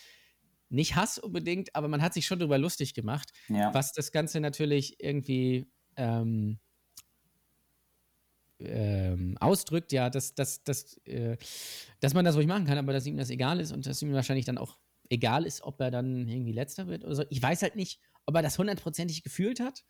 nicht 0.77 0.95
Hass 0.97 1.19
unbedingt, 1.19 1.75
aber 1.75 1.89
man 1.89 2.03
hat 2.03 2.15
sich 2.15 2.27
schon 2.27 2.39
darüber 2.39 2.59
lustig 2.59 2.95
gemacht, 2.95 3.33
Ja. 3.49 3.75
was 3.75 3.93
das 3.93 4.13
Ganze 4.13 4.41
natürlich 4.41 5.03
irgendwie 5.03 5.67
ähm, 5.97 6.59
ähm, 8.59 9.37
ausdrückt, 9.39 9.93
ja, 9.93 10.09
dass, 10.09 10.35
dass, 10.35 10.63
dass, 10.65 10.97
äh, 11.07 11.37
dass 12.01 12.15
man 12.15 12.25
das 12.25 12.37
ruhig 12.37 12.47
machen 12.47 12.65
kann, 12.65 12.79
aber 12.79 12.93
dass 12.93 13.07
ihm 13.07 13.17
das 13.17 13.31
egal 13.31 13.61
ist 13.61 13.73
und 13.73 13.87
dass 13.87 14.01
ihm 14.01 14.13
wahrscheinlich 14.13 14.47
dann 14.47 14.59
auch 14.59 14.79
egal 15.11 15.45
ist, 15.45 15.63
ob 15.63 15.81
er 15.81 15.91
dann 15.91 16.27
irgendwie 16.29 16.53
letzter 16.53 16.87
wird 16.87 17.05
oder 17.05 17.15
so. 17.15 17.25
Ich 17.29 17.43
weiß 17.43 17.63
halt 17.63 17.77
nicht, 17.77 18.01
ob 18.25 18.35
er 18.35 18.43
das 18.43 18.59
hundertprozentig 18.59 19.23
gefühlt 19.23 19.61
hat 19.61 19.85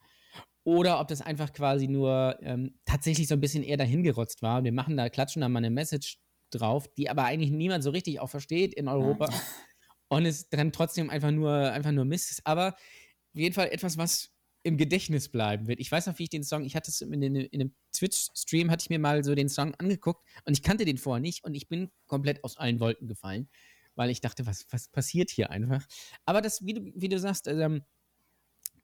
oder 0.65 1.01
ob 1.01 1.09
das 1.09 1.23
einfach 1.23 1.53
quasi 1.53 1.87
nur 1.87 2.39
ähm, 2.43 2.79
tatsächlich 2.85 3.29
so 3.29 3.35
ein 3.35 3.41
bisschen 3.41 3.63
eher 3.63 3.77
dahingerotzt 3.77 4.43
war. 4.43 4.65
Wir 4.65 4.73
machen 4.73 4.97
da, 4.97 5.09
klatschen 5.09 5.41
da 5.43 5.49
mal 5.49 5.59
eine 5.61 5.71
Message 5.71 6.19
drauf, 6.51 6.89
die 6.95 7.09
aber 7.09 7.25
eigentlich 7.25 7.51
niemand 7.51 7.85
so 7.85 7.91
richtig 7.91 8.21
auch 8.21 8.29
versteht 8.31 8.75
in 8.75 8.89
Europa 8.89 9.29
und 10.09 10.27
es 10.27 10.49
dann 10.49 10.73
trotzdem 10.73 11.11
einfach 11.11 11.31
nur, 11.31 11.53
einfach 11.73 11.93
nur 11.93 12.05
Mist 12.05 12.31
ist. 12.31 12.47
Aber 12.47 12.69
auf 12.69 13.41
jeden 13.41 13.55
Fall 13.55 13.69
etwas, 13.69 13.97
was 13.99 14.31
im 14.63 14.77
Gedächtnis 14.77 15.29
bleiben 15.29 15.69
wird. 15.69 15.79
Ich 15.79 15.93
weiß 15.93 16.07
noch, 16.07 16.19
wie 16.19 16.25
ich 16.25 16.29
den 16.29 16.43
Song, 16.43 16.65
ich 16.65 16.75
hatte 16.75 16.91
es 16.91 17.01
in, 17.01 17.23
in, 17.23 17.37
in 17.37 17.61
einem 17.61 17.75
Twitch-Stream, 17.93 18.71
hatte 18.71 18.83
ich 18.83 18.91
mir 18.91 18.99
mal 18.99 19.23
so 19.23 19.35
den 19.35 19.49
Song 19.49 19.75
angeguckt 19.77 20.27
und 20.45 20.55
ich 20.55 20.63
kannte 20.63 20.85
den 20.85 20.99
vorher 20.99 21.21
nicht 21.21 21.45
und 21.45 21.55
ich 21.55 21.69
bin 21.69 21.91
komplett 22.07 22.43
aus 22.43 22.57
allen 22.57 22.81
Wolken 22.81 23.07
gefallen, 23.07 23.49
weil 23.95 24.11
ich 24.11 24.21
dachte, 24.21 24.45
was, 24.45 24.67
was 24.71 24.89
passiert 24.89 25.31
hier 25.31 25.51
einfach? 25.51 25.87
Aber 26.25 26.41
das, 26.41 26.67
wie 26.67 26.75
du, 26.75 26.93
wie 26.97 27.09
du 27.09 27.19
sagst, 27.21 27.47
ähm, 27.47 27.85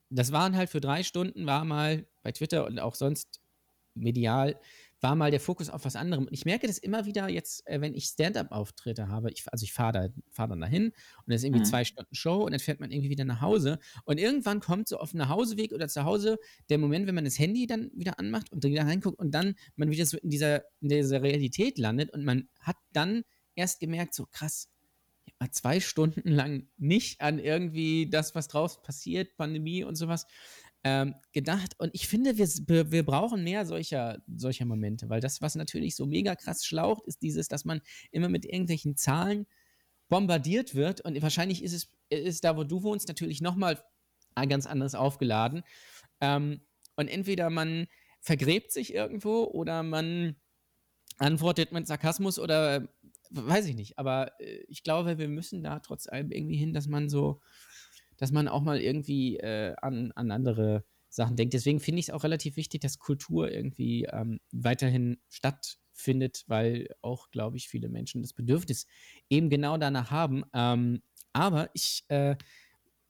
das 0.09 0.31
waren 0.31 0.57
halt 0.57 0.71
für 0.71 0.81
drei 0.81 1.02
Stunden, 1.02 1.47
war 1.47 1.64
mal 1.64 2.07
bei 2.23 2.31
Twitter 2.31 2.67
und 2.67 2.79
auch 2.79 2.95
sonst 2.95 3.41
medial, 3.95 4.61
war 5.02 5.16
mal 5.16 5.30
der 5.30 5.40
Fokus 5.40 5.68
auf 5.68 5.85
was 5.85 5.97
anderem. 5.97 6.26
Und 6.26 6.32
ich 6.32 6.44
merke 6.44 6.66
das 6.66 6.78
immer 6.78 7.04
wieder 7.04 7.28
jetzt, 7.28 7.66
äh, 7.66 7.80
wenn 7.80 7.94
ich 7.94 8.04
Stand-up-Auftritte 8.04 9.09
habe. 9.09 9.30
Ich, 9.32 9.44
also 9.50 9.64
ich 9.64 9.73
fahre 9.73 9.92
da, 9.92 10.09
fahr 10.30 10.49
dann 10.49 10.61
dahin 10.61 10.87
und 10.87 10.94
das 11.26 11.40
ist 11.40 11.44
irgendwie 11.44 11.61
Mhm. 11.62 11.66
zwei 11.66 11.85
Stunden 11.85 12.14
Show 12.14 12.44
und 12.44 12.52
dann 12.52 12.61
fährt 12.61 12.80
man 12.80 12.90
irgendwie 12.90 13.11
wieder 13.11 13.25
nach 13.25 13.40
Hause. 13.40 13.78
Und 14.04 14.18
irgendwann 14.18 14.61
kommt 14.61 14.88
so 14.88 14.99
auf 14.99 15.11
dem 15.11 15.18
Nachhauseweg 15.18 15.73
oder 15.73 15.88
zu 15.88 16.04
Hause 16.04 16.38
der 16.71 16.78
Moment, 16.78 17.06
wenn 17.06 17.16
man 17.16 17.25
das 17.25 17.38
Handy 17.38 17.66
dann 17.66 17.90
wieder 17.94 18.18
anmacht 18.18 18.52
und 18.52 18.64
wieder 18.64 18.85
reinguckt 18.85 19.18
und 19.18 19.32
dann 19.32 19.56
man 19.76 19.90
wieder 19.90 20.06
so 20.06 20.16
in 20.18 20.30
dieser, 20.30 20.62
in 20.80 20.88
dieser 20.88 21.21
Realität 21.23 21.78
landet 21.78 22.11
und 22.11 22.25
man 22.25 22.49
hat 22.61 22.76
dann 22.92 23.25
erst 23.56 23.80
gemerkt, 23.80 24.14
so 24.14 24.26
krass, 24.26 24.68
ich 25.25 25.35
hab 25.35 25.40
mal 25.40 25.50
zwei 25.50 25.80
Stunden 25.80 26.28
lang 26.28 26.68
nicht 26.78 27.21
an 27.21 27.38
irgendwie 27.38 28.09
das, 28.09 28.35
was 28.35 28.49
draußen 28.49 28.82
passiert, 28.82 29.37
Pandemie 29.37 29.85
und 29.85 29.94
sowas, 29.97 30.26
ähm, 30.84 31.14
gedacht. 31.32 31.74
Und 31.78 31.90
ich 31.94 32.08
finde, 32.08 32.36
wir, 32.38 32.90
wir, 32.90 33.04
brauchen 33.04 33.44
mehr 33.44 33.66
solcher, 33.66 34.20
solcher 34.34 34.64
Momente, 34.64 35.08
weil 35.08 35.20
das, 35.20 35.40
was 35.40 35.54
natürlich 35.54 35.94
so 35.94 36.06
mega 36.06 36.34
krass 36.34 36.64
schlaucht, 36.64 37.06
ist 37.06 37.22
dieses, 37.22 37.48
dass 37.48 37.64
man 37.64 37.80
immer 38.10 38.28
mit 38.28 38.44
irgendwelchen 38.44 38.96
Zahlen 38.96 39.46
bombardiert 40.08 40.74
wird. 40.74 41.00
Und 41.00 41.20
wahrscheinlich 41.22 41.62
ist 41.62 41.72
es 41.72 41.88
ist 42.10 42.44
da, 42.44 42.56
wo 42.56 42.64
du 42.64 42.82
wohnst, 42.82 43.08
natürlich 43.08 43.40
nochmal 43.40 43.82
ganz 44.48 44.66
anders 44.66 44.94
aufgeladen. 44.94 45.62
Ähm, 46.20 46.60
und 46.96 47.08
entweder 47.08 47.48
man 47.50 47.86
vergräbt 48.20 48.72
sich 48.72 48.94
irgendwo 48.94 49.44
oder 49.44 49.82
man 49.82 50.36
antwortet 51.18 51.72
mit 51.72 51.86
Sarkasmus 51.86 52.38
oder 52.38 52.76
äh, 52.76 52.88
weiß 53.30 53.66
ich 53.66 53.74
nicht. 53.74 53.98
Aber 53.98 54.38
äh, 54.40 54.64
ich 54.68 54.82
glaube, 54.82 55.18
wir 55.18 55.28
müssen 55.28 55.62
da 55.62 55.80
trotz 55.80 56.06
allem 56.08 56.30
irgendwie 56.30 56.56
hin, 56.56 56.72
dass 56.72 56.86
man 56.86 57.08
so, 57.08 57.40
dass 58.23 58.31
man 58.31 58.47
auch 58.47 58.62
mal 58.62 58.81
irgendwie 58.81 59.38
äh, 59.38 59.75
an, 59.83 60.12
an 60.12 60.31
andere 60.31 60.85
Sachen 61.09 61.35
denkt. 61.35 61.55
Deswegen 61.55 61.81
finde 61.81 61.99
ich 61.99 62.07
es 62.07 62.14
auch 62.14 62.23
relativ 62.23 62.57
wichtig, 62.57 62.81
dass 62.81 63.00
Kultur 63.00 63.50
irgendwie 63.50 64.05
ähm, 64.05 64.38
weiterhin 64.52 65.19
stattfindet, 65.29 66.45
weil 66.47 66.87
auch, 67.00 67.33
glaube 67.33 67.57
ich, 67.57 67.69
viele 67.69 67.88
Menschen 67.88 68.23
das 68.23 68.33
Bedürfnis 68.33 68.87
eben 69.29 69.50
genau 69.50 69.76
danach 69.76 70.12
haben. 70.12 70.45
Ähm, 70.55 71.02
aber 71.33 71.71
ich 71.75 72.05
äh, 72.11 72.37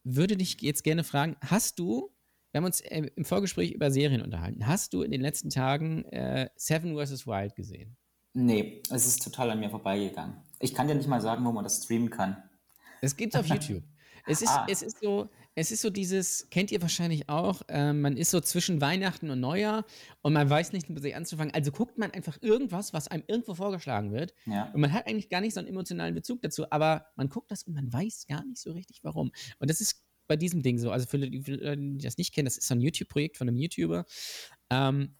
würde 0.03 0.39
dich 0.39 0.63
jetzt 0.63 0.83
gerne 0.83 1.05
fragen, 1.05 1.37
hast 1.43 1.79
du, 1.79 2.11
wir 2.53 2.61
haben 2.61 2.65
uns 2.65 2.81
äh, 2.81 3.11
im 3.15 3.27
Vorgespräch 3.27 3.73
über 3.73 3.91
Serien 3.91 4.23
unterhalten, 4.23 4.67
hast 4.67 4.95
du 4.95 5.03
in 5.03 5.11
den 5.11 5.21
letzten 5.21 5.51
Tagen 5.51 6.07
äh, 6.07 6.49
Seven 6.57 6.97
vs. 6.97 7.27
Wild 7.27 7.55
gesehen? 7.55 7.99
Nee, 8.33 8.83
es 8.89 9.07
ist 9.07 9.23
total 9.23 9.51
an 9.51 9.61
mir 9.61 9.69
vorbeigegangen. 9.69 10.37
Ich 10.59 10.73
kann 10.73 10.89
dir 10.89 10.95
nicht 10.95 11.07
mal 11.07 11.21
sagen, 11.21 11.45
wo 11.45 11.53
man 11.53 11.65
das 11.65 11.85
streamen 11.85 12.09
kann. 12.09 12.43
Es 13.03 13.15
gibt's 13.15 13.37
auf 13.37 13.45
YouTube. 13.49 13.83
Es 14.27 14.43
ist, 14.43 14.49
Ah. 14.51 14.67
es 14.69 14.83
ist 14.83 15.01
so, 15.01 15.29
es 15.55 15.71
ist 15.71 15.83
so 15.83 15.91
dieses, 15.91 16.49
kennt 16.51 16.71
ihr 16.73 16.81
wahrscheinlich 16.81 17.29
auch, 17.29 17.63
ähm, 17.69 18.01
man 18.01 18.17
ist 18.17 18.31
so 18.31 18.41
zwischen 18.41 18.81
Weihnachten 18.81 19.31
und 19.31 19.41
Neujahr 19.41 19.85
und 20.23 20.33
man 20.33 20.49
weiß 20.49 20.73
nicht, 20.73 20.89
mit 20.89 21.03
sich 21.03 21.15
anzufangen. 21.15 21.53
Also 21.55 21.73
guckt 21.73 21.99
man 21.99 22.11
einfach 22.13 22.39
irgendwas, 22.41 22.93
was 22.93 23.09
einem 23.09 23.25
irgendwo 23.27 23.55
vorgeschlagen 23.55 24.13
wird. 24.13 24.35
Ja. 24.47 24.71
Und 24.73 24.81
man 24.81 24.93
hat 24.93 25.07
eigentlich 25.07 25.29
gar 25.29 25.41
nicht 25.41 25.55
so 25.55 25.61
einen 25.61 25.69
emotionalen 25.69 26.15
Bezug 26.15 26.41
dazu, 26.43 26.71
aber 26.71 27.07
man 27.17 27.29
guckt 27.29 27.51
das 27.51 27.65
und 27.65 27.75
man 27.75 27.93
weiß 27.93 28.27
gar 28.29 28.45
nicht 28.45 28.59
so 28.61 28.73
richtig, 28.73 29.01
warum. 29.03 29.33
Und 29.59 29.69
das 29.71 29.81
ist 29.81 30.05
bei 30.29 30.37
diesem 30.37 30.63
Ding 30.63 30.79
so. 30.79 30.91
Also 30.91 31.07
für 31.07 31.19
die, 31.19 31.43
für 31.43 31.77
die 31.77 31.99
das 31.99 32.17
nicht 32.17 32.33
kennen, 32.33 32.47
das 32.47 32.57
ist 32.57 32.69
so 32.69 32.75
ein 32.75 32.81
YouTube-Projekt 32.81 33.37
von 33.37 33.49
einem 33.49 33.57
YouTuber. 33.59 34.07
Ähm, 34.71 35.17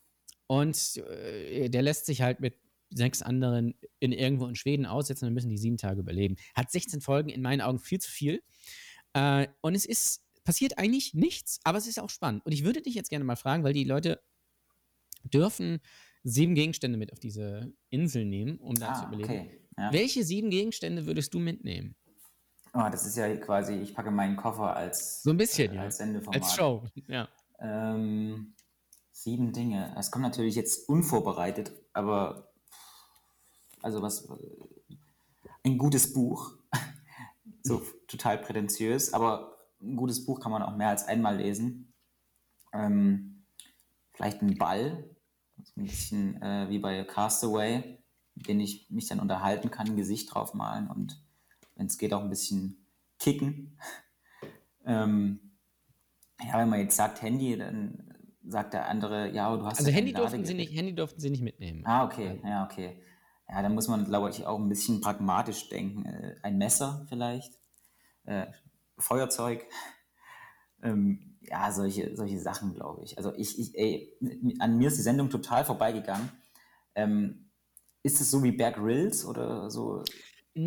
und 0.47 0.97
äh, 0.97 1.69
der 1.69 1.83
lässt 1.83 2.07
sich 2.07 2.23
halt 2.23 2.41
mit 2.41 2.57
sechs 2.95 3.23
anderen 3.23 3.75
in 4.01 4.13
irgendwo 4.13 4.47
in 4.47 4.55
Schweden 4.55 4.87
aussetzen, 4.87 5.25
dann 5.27 5.35
müssen 5.35 5.49
die 5.49 5.59
sieben 5.59 5.79
Tage 5.79 6.01
überleben. 6.01 6.37
Hat 6.55 6.71
16 6.71 7.01
Folgen, 7.01 7.31
in 7.31 7.41
meinen 7.43 7.61
Augen 7.63 7.79
viel 7.79 7.99
zu 8.01 8.11
viel. 8.11 8.43
Äh, 9.15 9.49
und 9.61 9.75
es 9.75 9.85
ist, 9.85 10.23
passiert 10.45 10.79
eigentlich 10.79 11.15
nichts, 11.15 11.61
aber 11.65 11.79
es 11.79 11.87
ist 11.87 12.01
auch 12.01 12.11
spannend. 12.11 12.45
Und 12.47 12.53
ich 12.53 12.65
würde 12.65 12.83
dich 12.83 12.95
jetzt 12.95 13.11
gerne 13.11 13.25
mal 13.25 13.37
fragen, 13.37 13.65
weil 13.65 13.73
die 13.75 13.85
Leute 13.85 14.23
dürfen 15.25 15.81
sieben 16.25 16.55
Gegenstände 16.55 16.99
mit 16.99 17.13
auf 17.13 17.19
diese 17.21 17.73
Insel 17.91 18.25
nehmen, 18.25 18.59
um 18.59 18.75
da 18.75 18.95
zu 18.95 19.01
Ah, 19.03 19.09
überleben. 19.09 19.25
okay. 19.31 19.59
Ja. 19.77 19.93
Welche 19.93 20.25
sieben 20.25 20.51
Gegenstände 20.51 21.07
würdest 21.07 21.33
du 21.35 21.39
mitnehmen? 21.39 21.95
Oh, 22.75 22.89
das 22.91 23.07
ist 23.07 23.17
ja 23.17 23.35
quasi, 23.37 23.75
ich 23.75 23.95
packe 23.95 24.11
meinen 24.11 24.37
Koffer 24.37 24.75
als, 24.75 25.23
So 25.23 25.31
ein 25.31 25.37
bisschen, 25.37 25.73
äh, 25.73 25.77
ja. 25.77 25.83
als 25.83 25.99
Sendeformat. 25.99 26.43
Als 26.43 26.55
Show, 26.55 26.85
ja. 27.07 27.29
Ähm, 27.59 28.55
sieben 29.13 29.53
Dinge. 29.53 29.95
Es 29.99 30.11
kommt 30.11 30.23
natürlich 30.23 30.55
jetzt 30.55 30.89
unvorbereitet, 30.89 31.73
aber 31.93 32.53
also 33.83 34.01
was 34.01 34.29
ein 35.65 35.77
gutes 35.79 36.13
Buch. 36.13 36.57
So 37.63 37.83
total 38.07 38.39
prätentiös, 38.39 39.13
aber 39.13 39.57
ein 39.81 39.97
gutes 39.97 40.25
Buch 40.25 40.41
kann 40.41 40.53
man 40.53 40.63
auch 40.63 40.77
mehr 40.77 40.89
als 40.89 41.07
einmal 41.07 41.37
lesen. 41.37 41.93
Ähm, 42.73 43.45
vielleicht 44.13 44.43
ein 44.43 44.57
Ball, 44.57 45.05
so 45.63 45.81
ein 45.81 45.85
bisschen 45.85 46.41
äh, 46.43 46.69
wie 46.69 46.79
bei 46.79 47.05
Castaway, 47.05 47.99
mit 48.35 48.49
dem 48.49 48.61
ich 48.61 48.91
mich 48.91 49.09
dann 49.09 49.21
unterhalten 49.21 49.71
kann, 49.71 49.89
ein 49.89 49.97
Gesicht 49.97 50.33
drauf 50.33 50.55
malen 50.55 50.89
und 50.89 51.21
wenn 51.77 51.87
es 51.87 51.99
geht 51.99 52.13
auch 52.15 52.23
ein 52.23 52.31
bisschen 52.31 52.87
kicken. 53.19 53.79
ähm, 54.85 55.53
ja, 56.41 56.59
wenn 56.59 56.69
man 56.69 56.81
jetzt 56.81 56.97
sagt 56.97 57.23
Handy, 57.23 57.57
dann 57.57 58.13
sagt 58.45 58.75
der 58.75 58.89
andere, 58.89 59.31
ja, 59.31 59.55
du 59.57 59.65
hast 59.65 59.79
Also 59.79 59.91
Handy 59.91 60.13
durften, 60.13 60.45
sie 60.45 60.55
nicht, 60.55 60.75
Handy 60.75 60.95
durften 60.95 61.21
sie 61.21 61.31
nicht 61.31 61.43
mitnehmen. 61.43 61.83
Ah, 61.87 62.05
okay, 62.05 62.41
ja, 62.45 62.65
okay. 62.65 63.01
Ja, 63.53 63.61
da 63.61 63.69
muss 63.69 63.87
man, 63.87 64.07
glaube 64.07 64.31
ich, 64.31 64.47
auch 64.47 64.59
ein 64.59 64.71
bisschen 64.71 65.03
pragmatisch 65.03 65.69
denken. 65.69 66.07
Äh, 66.07 66.37
ein 66.43 66.57
Messer 66.57 67.05
vielleicht, 67.09 67.59
äh, 68.25 68.47
Feuerzeug. 68.99 69.65
Ähm, 70.85 71.37
ja, 71.43 71.71
solche, 71.71 72.17
solche 72.17 72.41
Sachen, 72.41 72.75
glaube 72.75 73.05
ich. 73.05 73.17
Also 73.17 73.33
ich, 73.37 73.57
ich 73.57 73.79
ey, 73.79 74.13
an 74.59 74.79
mir 74.79 74.89
ist 74.89 74.97
die 74.97 75.03
Sendung 75.03 75.31
total 75.31 75.65
vorbeigegangen. 75.65 76.29
Ähm, 76.97 77.51
ist 78.03 78.21
es 78.21 78.33
so 78.33 78.43
wie 78.43 78.51
Bear 78.51 78.73
Grylls 78.73 79.25
oder 79.25 79.71
so 79.71 80.03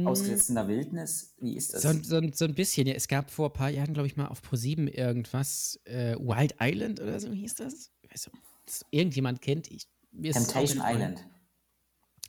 ausgesetzt 0.05 0.47
in 0.47 0.55
der 0.55 0.69
Wildnis? 0.69 1.35
Wie 1.41 1.57
ist 1.57 1.73
das? 1.73 1.81
So, 1.81 1.91
so, 2.01 2.21
so 2.31 2.45
ein 2.45 2.55
bisschen, 2.55 2.87
ja. 2.87 2.93
Es 2.93 3.09
gab 3.09 3.29
vor 3.29 3.49
ein 3.49 3.53
paar 3.53 3.69
Jahren, 3.69 3.93
glaube 3.93 4.07
ich, 4.07 4.15
mal 4.15 4.27
auf 4.27 4.41
Pro7 4.41 4.87
irgendwas, 4.87 5.81
äh, 5.83 6.15
Wild 6.15 6.55
Island 6.61 7.01
oder 7.01 7.19
so 7.19 7.29
hieß 7.33 7.55
das. 7.55 7.91
Ich 8.03 8.09
weiß 8.09 8.31
nicht, 8.31 8.85
irgendjemand 8.91 9.41
kennt. 9.41 9.69
Ich, 9.69 9.89
Temptation. 10.31 10.81
Island. 10.81 11.27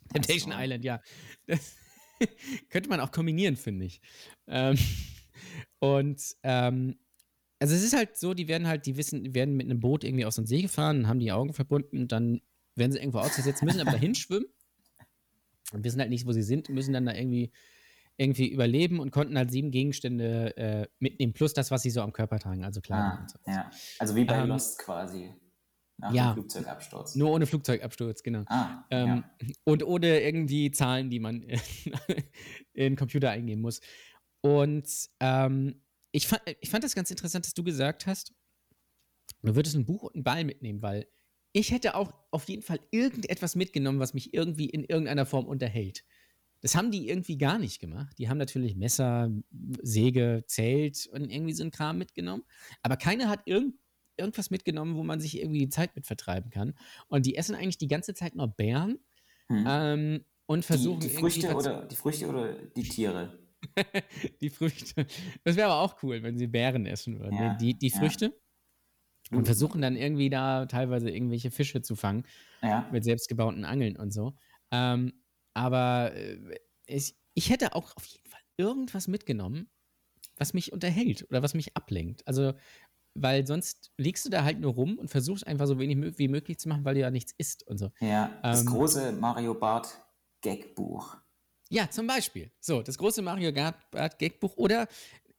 Temptation 0.09 0.51
so. 0.53 0.57
Island, 0.59 0.83
ja. 0.85 1.01
Das 1.47 1.75
könnte 2.69 2.89
man 2.89 2.99
auch 2.99 3.11
kombinieren, 3.11 3.55
finde 3.55 3.85
ich. 3.85 4.01
Ähm, 4.47 4.77
und 5.79 6.21
ähm, 6.43 6.97
also 7.59 7.73
es 7.75 7.83
ist 7.83 7.95
halt 7.95 8.17
so, 8.17 8.33
die 8.33 8.47
werden 8.47 8.67
halt, 8.67 8.85
die 8.85 8.97
wissen, 8.97 9.23
die 9.23 9.33
werden 9.33 9.55
mit 9.55 9.65
einem 9.69 9.79
Boot 9.79 10.03
irgendwie 10.03 10.25
aus 10.25 10.35
dem 10.35 10.45
See 10.45 10.61
gefahren, 10.61 11.07
haben 11.07 11.19
die 11.19 11.31
Augen 11.31 11.53
verbunden 11.53 11.99
und 12.01 12.11
dann 12.11 12.41
werden 12.75 12.91
sie 12.91 12.99
irgendwo 12.99 13.19
ausgesetzt, 13.19 13.63
müssen 13.63 13.81
aber 13.81 13.91
dahin 13.99 14.13
schwimmen 14.15 14.45
und 15.73 15.83
wissen 15.83 15.99
halt 15.99 16.09
nicht, 16.11 16.25
wo 16.27 16.31
sie 16.31 16.43
sind, 16.43 16.69
müssen 16.69 16.93
dann 16.93 17.05
da 17.05 17.13
irgendwie 17.13 17.51
irgendwie 18.19 18.47
überleben 18.47 18.99
und 18.99 19.11
konnten 19.11 19.37
halt 19.37 19.51
sieben 19.51 19.69
Gegenstände 19.69 20.57
äh, 20.57 20.87
mitnehmen, 20.99 21.33
plus 21.33 21.53
das, 21.53 21.69
was 21.69 21.83
sie 21.83 21.91
so 21.91 22.01
am 22.01 22.13
Körper 22.13 22.39
tragen, 22.39 22.63
also 22.65 22.81
Kleidung 22.81 23.11
Ah, 23.11 23.21
und 23.21 23.29
so. 23.29 23.37
ja. 23.45 23.69
Also 23.99 24.15
wie 24.15 24.25
bei 24.25 24.39
Ähm, 24.39 24.47
Lost 24.49 24.79
quasi. 24.79 25.35
Nach 25.97 26.13
ja. 26.13 26.31
dem 26.31 26.33
Flugzeugabsturz. 26.35 27.15
Nur 27.15 27.31
ohne 27.31 27.47
Flugzeugabsturz, 27.47 28.21
genau. 28.21 28.43
ah, 28.47 28.85
Ähm, 28.91 29.07
ja. 29.07 29.49
Und 29.63 29.83
ohne 29.83 30.21
irgendwie 30.21 30.69
Zahlen, 30.71 31.09
die 31.09 31.19
man 31.19 31.41
in, 31.41 31.59
in 32.73 32.83
den 32.83 32.95
Computer 32.95 33.31
eingeben 33.31 33.61
muss. 33.61 33.81
Und 34.41 34.87
ähm, 35.19 35.81
ich, 36.11 36.27
fand, 36.27 36.41
ich 36.61 36.69
fand 36.69 36.83
das 36.83 36.95
ganz 36.95 37.09
interessant, 37.09 37.45
dass 37.45 37.53
du 37.53 37.63
gesagt 37.63 38.05
hast, 38.05 38.33
du 39.41 39.55
würdest 39.55 39.75
ein 39.75 39.85
Buch 39.85 40.03
und 40.03 40.15
einen 40.15 40.23
Ball 40.23 40.43
mitnehmen, 40.43 40.81
weil 40.81 41.07
ich 41.51 41.71
hätte 41.71 41.95
auch 41.95 42.13
auf 42.29 42.47
jeden 42.47 42.61
Fall 42.61 42.79
irgendetwas 42.91 43.55
mitgenommen, 43.55 43.99
was 43.99 44.13
mich 44.13 44.33
irgendwie 44.33 44.69
in 44.69 44.83
irgendeiner 44.83 45.25
Form 45.25 45.47
unterhält. 45.47 46.03
Das 46.61 46.75
haben 46.75 46.91
die 46.91 47.07
irgendwie 47.09 47.37
gar 47.37 47.59
nicht 47.59 47.79
gemacht. 47.79 48.15
Die 48.17 48.29
haben 48.29 48.37
natürlich 48.37 48.75
Messer, 48.75 49.31
Säge, 49.81 50.43
Zelt 50.47 51.07
und 51.11 51.29
irgendwie 51.29 51.53
so 51.53 51.63
ein 51.63 51.71
Kram 51.71 51.97
mitgenommen. 51.97 52.43
Aber 52.81 52.97
keiner 52.97 53.29
hat 53.29 53.41
irgend, 53.45 53.75
irgendwas 54.17 54.49
mitgenommen, 54.49 54.95
wo 54.95 55.03
man 55.03 55.19
sich 55.19 55.39
irgendwie 55.39 55.59
die 55.59 55.69
Zeit 55.69 55.95
mit 55.95 56.07
vertreiben 56.07 56.49
kann. 56.49 56.73
Und 57.07 57.25
die 57.25 57.35
essen 57.35 57.55
eigentlich 57.55 57.77
die 57.77 57.87
ganze 57.87 58.13
Zeit 58.13 58.35
nur 58.35 58.47
Beeren 58.47 58.99
hm. 59.47 59.65
ähm, 59.67 60.25
und 60.45 60.65
versuchen. 60.65 60.99
Die, 60.99 61.09
die 61.09 61.13
Früchte 61.13 61.55
oder 61.55 61.85
die 61.85 61.95
Früchte 61.95 62.27
oder 62.27 62.53
die 62.53 62.83
Tiere? 62.83 63.37
die 64.41 64.49
Früchte. 64.49 65.05
Das 65.43 65.55
wäre 65.55 65.69
aber 65.69 65.81
auch 65.81 66.01
cool, 66.03 66.23
wenn 66.23 66.37
sie 66.37 66.47
Beeren 66.47 66.85
essen 66.85 67.19
würden. 67.19 67.37
Ja, 67.37 67.53
die, 67.55 67.77
die 67.77 67.89
Früchte. 67.89 68.33
Ja. 69.31 69.37
Und 69.37 69.45
versuchen 69.45 69.81
dann 69.81 69.95
irgendwie 69.95 70.29
da 70.29 70.65
teilweise 70.67 71.09
irgendwelche 71.09 71.51
Fische 71.51 71.81
zu 71.81 71.95
fangen. 71.95 72.23
Ja. 72.61 72.87
Mit 72.91 73.03
selbstgebauten 73.03 73.65
Angeln 73.65 73.97
und 73.97 74.11
so. 74.11 74.33
Ähm, 74.71 75.13
aber 75.53 76.13
äh, 76.15 76.59
ich, 76.85 77.15
ich 77.33 77.49
hätte 77.49 77.75
auch 77.75 77.95
auf 77.95 78.05
jeden 78.05 78.29
Fall 78.29 78.39
irgendwas 78.57 79.07
mitgenommen, 79.07 79.69
was 80.37 80.53
mich 80.53 80.71
unterhält 80.71 81.25
oder 81.29 81.43
was 81.43 81.53
mich 81.53 81.75
ablenkt. 81.75 82.25
Also, 82.27 82.53
weil 83.21 83.45
sonst 83.45 83.91
liegst 83.97 84.25
du 84.25 84.29
da 84.29 84.43
halt 84.43 84.59
nur 84.59 84.73
rum 84.73 84.97
und 84.97 85.09
versuchst 85.09 85.45
einfach 85.45 85.67
so 85.67 85.79
wenig 85.79 86.17
wie 86.17 86.27
möglich 86.27 86.57
zu 86.59 86.69
machen, 86.69 86.85
weil 86.85 86.95
du 86.95 87.01
ja 87.01 87.11
nichts 87.11 87.33
isst 87.37 87.67
und 87.67 87.77
so. 87.77 87.91
Ja, 87.99 88.39
das 88.43 88.61
ähm, 88.61 88.67
große 88.67 89.11
Mario 89.13 89.53
Bart 89.53 90.01
Gagbuch. 90.41 91.17
Ja, 91.69 91.89
zum 91.89 92.07
Beispiel. 92.07 92.51
So, 92.59 92.81
das 92.81 92.97
große 92.97 93.21
Mario 93.21 93.51
Bart 93.51 94.19
Gagbuch 94.19 94.55
oder 94.57 94.87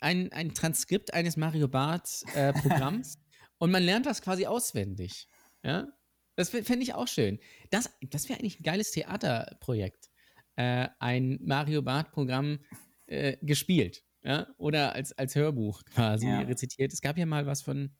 ein, 0.00 0.32
ein 0.32 0.54
Transkript 0.54 1.14
eines 1.14 1.36
Mario 1.36 1.68
Bart 1.68 2.24
äh, 2.34 2.52
Programms 2.60 3.18
und 3.58 3.70
man 3.70 3.82
lernt 3.82 4.06
das 4.06 4.22
quasi 4.22 4.46
auswendig. 4.46 5.28
Ja, 5.62 5.88
das 6.36 6.50
fände 6.50 6.82
ich 6.82 6.94
auch 6.94 7.08
schön. 7.08 7.38
Das, 7.70 7.90
das 8.10 8.28
wäre 8.28 8.38
eigentlich 8.38 8.60
ein 8.60 8.64
geiles 8.64 8.92
Theaterprojekt. 8.92 10.08
Äh, 10.56 10.88
ein 10.98 11.38
Mario 11.42 11.82
Bart 11.82 12.12
Programm 12.12 12.60
äh, 13.06 13.36
gespielt. 13.42 14.04
Ja? 14.28 14.46
Oder 14.58 14.92
als, 14.92 15.12
als 15.12 15.34
Hörbuch 15.34 15.84
quasi 15.86 16.28
ja. 16.28 16.40
rezitiert. 16.40 16.92
Es 16.92 17.00
gab 17.00 17.16
ja 17.16 17.24
mal 17.24 17.46
was 17.46 17.62
von, 17.62 17.96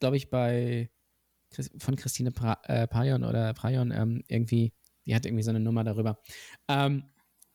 glaube 0.00 0.16
ich, 0.16 0.28
bei 0.28 0.90
von 1.78 1.94
Christine 1.94 2.32
pra, 2.32 2.58
äh, 2.64 2.88
Pajon 2.88 3.22
oder 3.22 3.54
Prajon 3.54 3.92
ähm, 3.92 4.24
irgendwie, 4.26 4.72
die 5.06 5.14
hat 5.14 5.24
irgendwie 5.24 5.44
so 5.44 5.50
eine 5.50 5.60
Nummer 5.60 5.84
darüber. 5.84 6.20
Ähm, 6.66 7.04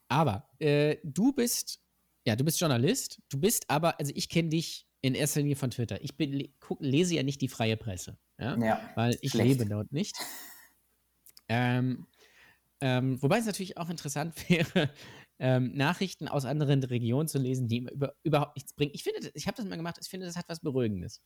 aber 0.08 0.50
äh, 0.60 0.96
du 1.04 1.34
bist, 1.34 1.82
ja, 2.26 2.38
du 2.38 2.46
bist 2.46 2.62
Journalist, 2.62 3.22
du 3.28 3.38
bist 3.38 3.70
aber, 3.70 4.00
also 4.00 4.14
ich 4.16 4.30
kenne 4.30 4.48
dich 4.48 4.88
in 5.02 5.14
erster 5.14 5.42
Linie 5.42 5.58
von 5.58 5.72
Twitter. 5.72 6.02
Ich 6.02 6.16
bin, 6.16 6.48
guck, 6.62 6.80
lese 6.80 7.16
ja 7.16 7.24
nicht 7.24 7.42
die 7.42 7.50
freie 7.50 7.76
Presse, 7.76 8.18
ja, 8.40 8.58
ja 8.58 8.90
weil 8.96 9.18
ich 9.22 9.32
schlecht. 9.32 9.60
lebe 9.60 9.70
dort 9.70 9.92
nicht. 9.92 10.16
Ähm, 11.54 12.08
ähm, 12.80 13.22
wobei 13.22 13.40
es 13.40 13.46
natürlich 13.46 13.76
auch 13.76 13.90
interessant 13.90 14.34
wäre, 14.50 14.90
ähm, 15.42 15.72
Nachrichten 15.74 16.28
aus 16.28 16.46
anderen 16.46 16.84
Regionen 16.84 17.28
zu 17.28 17.40
lesen, 17.40 17.68
die 17.68 17.88
über, 17.92 18.14
überhaupt 18.22 18.56
nichts 18.56 18.74
bringen. 18.74 18.92
Ich 18.94 19.04
finde, 19.04 19.32
ich 19.34 19.48
habe 19.48 19.58
das 19.58 19.66
mal 19.66 19.76
gemacht, 19.76 19.98
ich 20.00 20.08
finde, 20.08 20.28
das 20.28 20.36
hat 20.36 20.46
was 20.48 20.60
Beruhigendes. 20.60 21.24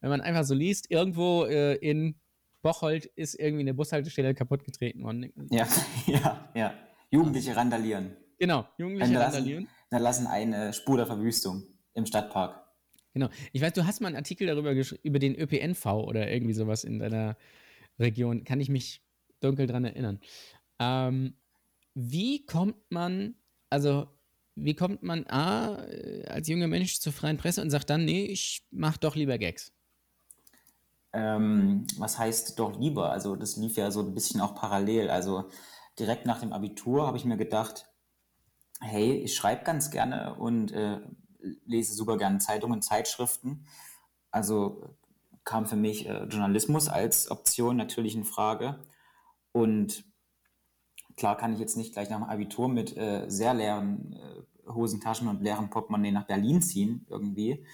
Wenn 0.00 0.10
man 0.10 0.20
einfach 0.20 0.42
so 0.42 0.52
liest, 0.54 0.90
irgendwo 0.90 1.44
äh, 1.44 1.76
in 1.76 2.20
Bocholt 2.60 3.06
ist 3.06 3.34
irgendwie 3.34 3.60
eine 3.60 3.72
Bushaltestelle 3.72 4.34
kaputtgetreten 4.34 5.04
worden. 5.04 5.32
Ja, 5.50 5.68
ja, 6.06 6.50
ja. 6.54 6.74
Jugendliche 7.10 7.54
randalieren. 7.54 8.16
Genau, 8.36 8.66
Jugendliche 8.78 9.06
hinterlassen, 9.06 9.36
randalieren. 9.36 9.68
Hinterlassen 9.90 10.26
eine 10.26 10.72
Spur 10.72 10.96
der 10.96 11.06
Verwüstung 11.06 11.62
im 11.94 12.04
Stadtpark. 12.04 12.66
Genau. 13.14 13.28
Ich 13.52 13.62
weiß, 13.62 13.74
du 13.74 13.86
hast 13.86 14.00
mal 14.00 14.08
einen 14.08 14.16
Artikel 14.16 14.48
darüber 14.48 14.74
geschrieben, 14.74 15.02
über 15.04 15.18
den 15.20 15.36
ÖPNV 15.36 15.86
oder 15.86 16.28
irgendwie 16.32 16.54
sowas 16.54 16.82
in 16.82 16.98
deiner 16.98 17.36
Region. 18.00 18.42
Kann 18.42 18.58
ich 18.58 18.68
mich 18.68 19.04
dunkel 19.38 19.68
dran 19.68 19.84
erinnern. 19.84 20.18
Ähm, 20.80 21.36
wie 21.94 22.44
kommt 22.44 22.76
man, 22.90 23.36
also 23.72 24.06
wie 24.54 24.74
kommt 24.74 25.02
man 25.02 25.26
A, 25.28 25.76
als 26.28 26.48
junger 26.48 26.68
Mensch 26.68 27.00
zur 27.00 27.12
freien 27.12 27.38
Presse 27.38 27.62
und 27.62 27.70
sagt 27.70 27.90
dann, 27.90 28.04
nee, 28.04 28.24
ich 28.26 28.66
mach 28.70 28.98
doch 28.98 29.16
lieber 29.16 29.38
Gags? 29.38 29.72
Ähm, 31.14 31.86
was 31.96 32.18
heißt 32.18 32.58
doch 32.58 32.78
lieber? 32.78 33.10
Also 33.10 33.34
das 33.34 33.56
lief 33.56 33.76
ja 33.76 33.90
so 33.90 34.00
ein 34.00 34.14
bisschen 34.14 34.40
auch 34.40 34.54
parallel. 34.54 35.10
Also 35.10 35.48
direkt 35.98 36.26
nach 36.26 36.40
dem 36.40 36.52
Abitur 36.52 37.06
habe 37.06 37.16
ich 37.16 37.24
mir 37.24 37.36
gedacht, 37.36 37.86
hey, 38.80 39.12
ich 39.14 39.34
schreibe 39.34 39.64
ganz 39.64 39.90
gerne 39.90 40.34
und 40.34 40.72
äh, 40.72 41.00
lese 41.64 41.94
super 41.94 42.16
gerne 42.16 42.38
Zeitungen, 42.38 42.82
Zeitschriften. 42.82 43.66
Also 44.30 44.96
kam 45.44 45.66
für 45.66 45.76
mich 45.76 46.06
äh, 46.06 46.24
Journalismus 46.24 46.88
als 46.88 47.30
Option 47.30 47.76
natürlich 47.76 48.14
in 48.14 48.24
Frage. 48.24 48.78
Und 49.52 50.04
klar 51.22 51.36
kann 51.36 51.52
ich 51.52 51.60
jetzt 51.60 51.76
nicht 51.76 51.92
gleich 51.92 52.10
nach 52.10 52.18
dem 52.18 52.28
Abitur 52.28 52.68
mit 52.68 52.96
äh, 52.96 53.26
sehr 53.28 53.54
leeren 53.54 54.12
äh, 54.14 54.72
Hosentaschen 54.72 55.28
und 55.28 55.40
leeren 55.40 55.70
Portemonnaie 55.70 56.10
nach 56.10 56.26
Berlin 56.26 56.60
ziehen 56.62 57.06
irgendwie. 57.08 57.64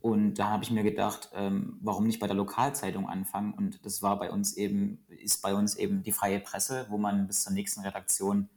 Und 0.00 0.36
da 0.36 0.48
habe 0.48 0.64
ich 0.64 0.70
mir 0.70 0.82
gedacht, 0.82 1.28
ähm, 1.34 1.76
warum 1.82 2.06
nicht 2.06 2.18
bei 2.18 2.26
der 2.26 2.34
Lokalzeitung 2.34 3.10
anfangen? 3.10 3.52
Und 3.52 3.84
das 3.84 4.00
war 4.00 4.18
bei 4.18 4.30
uns 4.30 4.56
eben, 4.56 5.04
ist 5.08 5.42
bei 5.42 5.54
uns 5.54 5.76
eben 5.76 6.02
die 6.02 6.12
freie 6.12 6.40
Presse, 6.40 6.86
wo 6.88 6.96
man 6.96 7.26
bis 7.26 7.42
zur 7.42 7.52
nächsten 7.52 7.82
Redaktion 7.82 8.48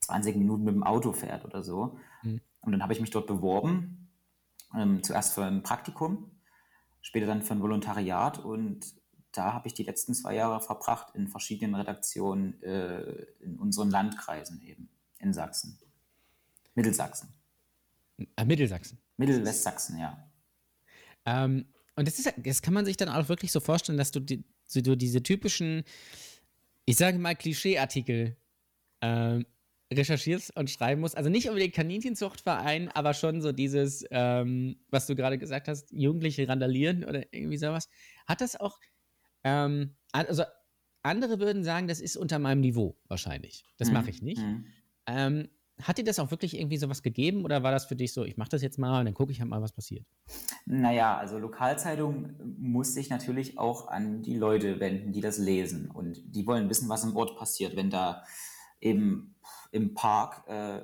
20 0.00 0.36
Minuten 0.36 0.64
mit 0.64 0.74
dem 0.74 0.82
Auto 0.82 1.12
fährt 1.12 1.44
oder 1.44 1.62
so. 1.62 1.98
Mhm. 2.22 2.40
Und 2.62 2.72
dann 2.72 2.82
habe 2.82 2.94
ich 2.94 3.00
mich 3.02 3.10
dort 3.10 3.26
beworben, 3.26 4.08
ähm, 4.74 5.02
zuerst 5.02 5.34
für 5.34 5.44
ein 5.44 5.62
Praktikum, 5.62 6.30
später 7.02 7.26
dann 7.26 7.42
für 7.42 7.52
ein 7.52 7.60
Volontariat 7.60 8.38
und 8.38 8.86
da 9.38 9.52
habe 9.52 9.68
ich 9.68 9.74
die 9.74 9.84
letzten 9.84 10.14
zwei 10.14 10.34
Jahre 10.34 10.60
verbracht 10.60 11.14
in 11.14 11.28
verschiedenen 11.28 11.76
Redaktionen 11.76 12.60
äh, 12.62 13.02
in 13.40 13.56
unseren 13.58 13.90
Landkreisen 13.90 14.60
eben, 14.62 14.88
in 15.18 15.32
Sachsen. 15.32 15.78
Mittelsachsen. 16.74 17.28
Äh, 18.36 18.44
Mittelsachsen. 18.44 18.98
Mittelwestsachsen, 19.16 19.98
ja. 19.98 20.28
Ähm, 21.24 21.66
und 21.96 22.08
das, 22.08 22.18
ist, 22.18 22.32
das 22.36 22.62
kann 22.62 22.74
man 22.74 22.84
sich 22.84 22.96
dann 22.96 23.08
auch 23.08 23.28
wirklich 23.28 23.52
so 23.52 23.60
vorstellen, 23.60 23.98
dass 23.98 24.10
du, 24.10 24.20
die, 24.20 24.44
so, 24.66 24.80
du 24.80 24.96
diese 24.96 25.22
typischen, 25.22 25.84
ich 26.84 26.96
sage 26.96 27.18
mal, 27.18 27.34
Klischeeartikel 27.34 28.36
ähm, 29.00 29.46
recherchierst 29.92 30.56
und 30.56 30.70
schreiben 30.70 31.00
musst. 31.00 31.16
Also 31.16 31.30
nicht 31.30 31.48
unbedingt 31.48 31.74
Kaninchenzuchtverein, 31.74 32.88
aber 32.88 33.14
schon 33.14 33.40
so 33.40 33.52
dieses, 33.52 34.04
ähm, 34.10 34.80
was 34.90 35.06
du 35.06 35.14
gerade 35.14 35.38
gesagt 35.38 35.68
hast, 35.68 35.92
Jugendliche 35.92 36.48
randalieren 36.48 37.04
oder 37.04 37.24
irgendwie 37.32 37.56
sowas. 37.56 37.88
Hat 38.26 38.40
das 38.40 38.58
auch, 38.58 38.78
ähm, 39.44 39.96
also 40.12 40.44
andere 41.02 41.40
würden 41.40 41.64
sagen, 41.64 41.88
das 41.88 42.00
ist 42.00 42.16
unter 42.16 42.38
meinem 42.38 42.60
Niveau 42.60 42.96
wahrscheinlich. 43.08 43.64
Das 43.76 43.88
mhm. 43.88 43.94
mache 43.94 44.10
ich 44.10 44.22
nicht. 44.22 44.42
Mhm. 44.42 44.66
Ähm, 45.06 45.48
hat 45.82 45.98
dir 45.98 46.04
das 46.04 46.18
auch 46.18 46.30
wirklich 46.30 46.58
irgendwie 46.58 46.76
sowas 46.76 47.02
gegeben 47.02 47.44
oder 47.44 47.62
war 47.62 47.70
das 47.70 47.86
für 47.86 47.94
dich 47.94 48.12
so, 48.12 48.24
ich 48.24 48.36
mache 48.36 48.48
das 48.48 48.62
jetzt 48.62 48.78
mal 48.78 48.98
und 48.98 49.04
dann 49.06 49.14
gucke 49.14 49.30
ich 49.30 49.40
halt 49.40 49.48
mal, 49.48 49.62
was 49.62 49.72
passiert? 49.72 50.04
Naja, 50.66 51.16
also 51.16 51.38
Lokalzeitung 51.38 52.34
muss 52.58 52.94
sich 52.94 53.10
natürlich 53.10 53.58
auch 53.58 53.88
an 53.88 54.22
die 54.22 54.36
Leute 54.36 54.80
wenden, 54.80 55.12
die 55.12 55.20
das 55.20 55.38
lesen 55.38 55.90
und 55.90 56.20
die 56.24 56.46
wollen 56.46 56.68
wissen, 56.68 56.88
was 56.88 57.04
im 57.04 57.16
Ort 57.16 57.36
passiert, 57.36 57.76
wenn 57.76 57.90
da 57.90 58.24
eben 58.80 59.36
im 59.70 59.94
Park 59.94 60.48
äh, 60.48 60.82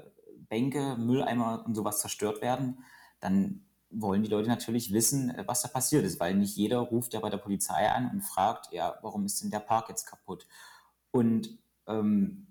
Bänke, 0.49 0.97
Mülleimer 0.97 1.65
und 1.67 1.75
sowas 1.75 2.01
zerstört 2.01 2.41
werden, 2.41 2.79
dann 3.21 3.67
wollen 4.01 4.23
die 4.23 4.31
Leute 4.31 4.49
natürlich 4.49 4.93
wissen, 4.93 5.31
äh, 5.31 5.45
was 5.47 5.63
da 5.63 5.69
passiert 5.69 6.05
ist, 6.05 6.21
weil 6.21 6.35
nicht 6.35 6.57
jeder 6.57 6.79
ruft 6.79 7.15
ja 7.15 7.21
bei 7.21 7.31
der 7.31 7.39
Polizei 7.39 7.91
an 7.91 8.11
und 8.11 8.23
fragt, 8.23 8.73
ja, 8.73 8.99
warum 9.03 9.25
ist 9.25 9.43
denn 9.43 9.51
der 9.51 9.61
Park 9.61 9.89
jetzt 9.89 10.07
kaputt? 10.07 10.47
Und 11.11 11.59
ähm, 11.87 12.49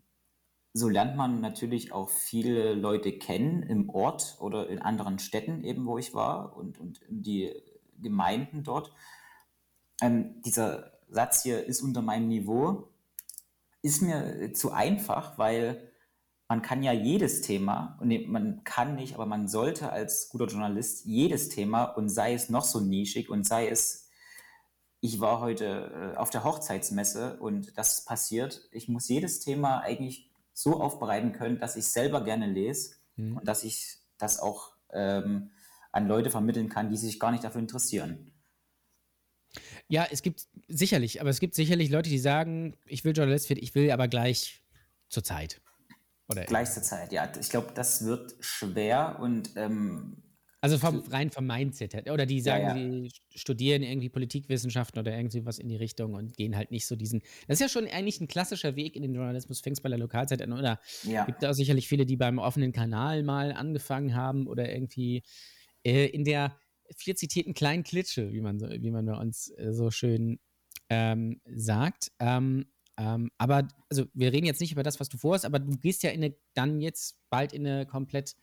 so 0.74 0.90
lernt 0.90 1.16
man 1.16 1.40
natürlich 1.40 1.92
auch 1.92 2.10
viele 2.10 2.74
Leute 2.74 3.12
kennen 3.12 3.62
im 3.64 3.90
Ort 3.90 4.38
oder 4.40 4.68
in 4.70 4.82
anderen 4.82 5.20
Städten 5.20 5.64
eben, 5.64 5.86
wo 5.86 5.98
ich 5.98 6.14
war 6.14 6.58
und, 6.58 6.80
und 6.80 7.02
die 7.10 7.54
Gemeinden 8.02 8.64
dort. 8.64 8.92
Ähm, 10.02 10.42
dieser 10.42 10.94
Satz 11.10 11.44
hier 11.44 11.64
ist 11.66 11.82
unter 11.82 12.02
meinem 12.02 12.28
Niveau, 12.28 12.90
ist 13.84 14.02
mir 14.02 14.54
zu 14.54 14.72
einfach, 14.72 15.38
weil 15.38 15.93
man 16.48 16.62
kann 16.62 16.84
ja 16.84 16.92
jedes 16.92 17.42
Thema, 17.42 17.98
nee, 18.04 18.26
man 18.28 18.64
kann 18.64 18.96
nicht, 18.96 19.16
aber 19.16 19.26
man 19.26 19.48
sollte 19.48 19.92
als 19.92 20.30
guter 20.30 20.48
Journalist 20.48 21.06
jedes 21.06 21.50
Thema 21.50 21.86
und 21.86 22.10
sei 22.10 22.34
es 22.34 22.50
noch 22.50 22.66
so 22.66 22.80
nischig 22.80 23.30
und 23.30 23.46
sei 23.46 23.68
es, 23.68 24.10
ich 25.00 25.20
war 25.20 25.40
heute 25.40 26.14
äh, 26.14 26.18
auf 26.18 26.30
der 26.30 26.44
Hochzeitsmesse 26.44 27.38
und 27.40 27.78
das 27.78 28.00
ist 28.00 28.06
passiert, 28.06 28.68
ich 28.72 28.88
muss 28.88 29.08
jedes 29.08 29.40
Thema 29.40 29.80
eigentlich 29.80 30.30
so 30.54 30.80
aufbereiten 30.80 31.34
können, 31.34 31.60
dass 31.60 31.76
ich 31.76 31.86
selber 31.88 32.24
gerne 32.24 32.48
lese 32.48 32.96
mhm. 33.16 33.38
und 33.38 33.48
dass 33.48 33.64
ich 33.64 33.98
das 34.18 34.40
auch 34.40 34.74
ähm, 34.92 35.52
an 35.92 36.08
Leute 36.08 36.30
vermitteln 36.30 36.70
kann, 36.70 36.90
die 36.90 36.98
sich 36.98 37.20
gar 37.20 37.32
nicht 37.32 37.44
dafür 37.44 37.62
interessieren. 37.62 38.32
Ja, 39.88 40.08
es 40.10 40.22
gibt 40.22 40.48
sicherlich, 40.68 41.22
aber 41.22 41.30
es 41.30 41.40
gibt 41.40 41.56
sicherlich 41.56 41.90
Leute, 41.90 42.10
die 42.10 42.18
sagen, 42.18 42.76
ich 42.86 43.04
will 43.04 43.16
Journalist 43.16 43.50
werden, 43.50 43.62
ich 43.62 43.76
will 43.76 43.92
aber 43.92 44.08
gleich 44.08 44.64
zur 45.10 45.24
Zeit. 45.24 45.62
Oder 46.30 46.46
Gleichste 46.46 46.82
Zeit, 46.82 47.12
ja. 47.12 47.32
Ich 47.40 47.50
glaube, 47.50 47.72
das 47.74 48.06
wird 48.06 48.36
schwer 48.40 49.20
und 49.20 49.52
ähm, 49.56 50.24
also 50.64 50.78
vom, 50.78 51.00
rein 51.12 51.30
vom 51.30 51.46
Mindset 51.46 51.94
her. 51.94 52.14
Oder 52.14 52.26
die 52.26 52.40
sagen, 52.40 52.64
ja. 52.64 52.74
sie 52.74 53.12
studieren 53.36 53.84
irgendwie 53.84 54.08
Politikwissenschaften 54.08 54.98
oder 54.98 55.14
irgendwie 55.14 55.46
was 55.46 55.60
in 55.60 55.68
die 55.68 55.76
Richtung 55.76 56.14
und 56.14 56.38
gehen 56.38 56.56
halt 56.56 56.72
nicht 56.72 56.88
so 56.88 56.96
diesen. 56.96 57.22
Das 57.50 57.56
ist 57.56 57.60
ja 57.60 57.68
schon 57.68 57.86
eigentlich 57.90 58.22
ein 58.22 58.30
klassischer 58.30 58.78
Weg 58.78 58.96
in 58.96 59.02
den 59.02 59.14
Journalismus, 59.14 59.60
fängst 59.60 59.84
bei 59.84 59.90
der 59.90 59.98
Lokalzeit 59.98 60.42
an. 60.42 60.54
Oder 60.54 60.80
ja. 61.04 61.26
gibt 61.26 61.44
auch 61.44 61.52
sicherlich 61.52 61.90
viele, 61.90 62.06
die 62.06 62.16
beim 62.16 62.40
offenen 62.40 62.72
Kanal 62.72 63.24
mal 63.24 63.52
angefangen 63.52 64.16
haben 64.16 64.48
oder 64.48 64.72
irgendwie 64.72 65.24
äh, 65.84 66.06
in 66.06 66.24
der 66.24 66.58
vier 66.96 67.18
zitierten 67.18 67.54
kleinen 67.54 67.84
Klitsche, 67.84 68.32
wie 68.32 68.40
man, 68.40 68.58
so, 68.58 68.70
wie 68.70 68.92
man 68.92 69.06
bei 69.06 69.18
uns 69.18 69.50
äh, 69.58 69.74
so 69.74 69.92
schön 69.92 70.40
ähm, 70.90 71.42
sagt. 71.46 72.14
Ähm, 72.20 72.68
ähm, 72.98 73.32
aber, 73.38 73.68
also 73.90 74.06
wir 74.14 74.32
reden 74.32 74.46
jetzt 74.46 74.62
nicht 74.62 74.72
über 74.72 74.84
das, 74.84 75.00
was 75.00 75.10
du 75.10 75.18
vorhast, 75.18 75.46
aber 75.46 75.60
du 75.60 75.78
gehst 75.78 76.04
ja 76.04 76.12
in 76.12 76.24
eine, 76.24 76.36
dann 76.54 76.80
jetzt 76.80 77.18
bald 77.30 77.54
in 77.54 77.66
eine 77.66 77.86
komplett 77.86 78.36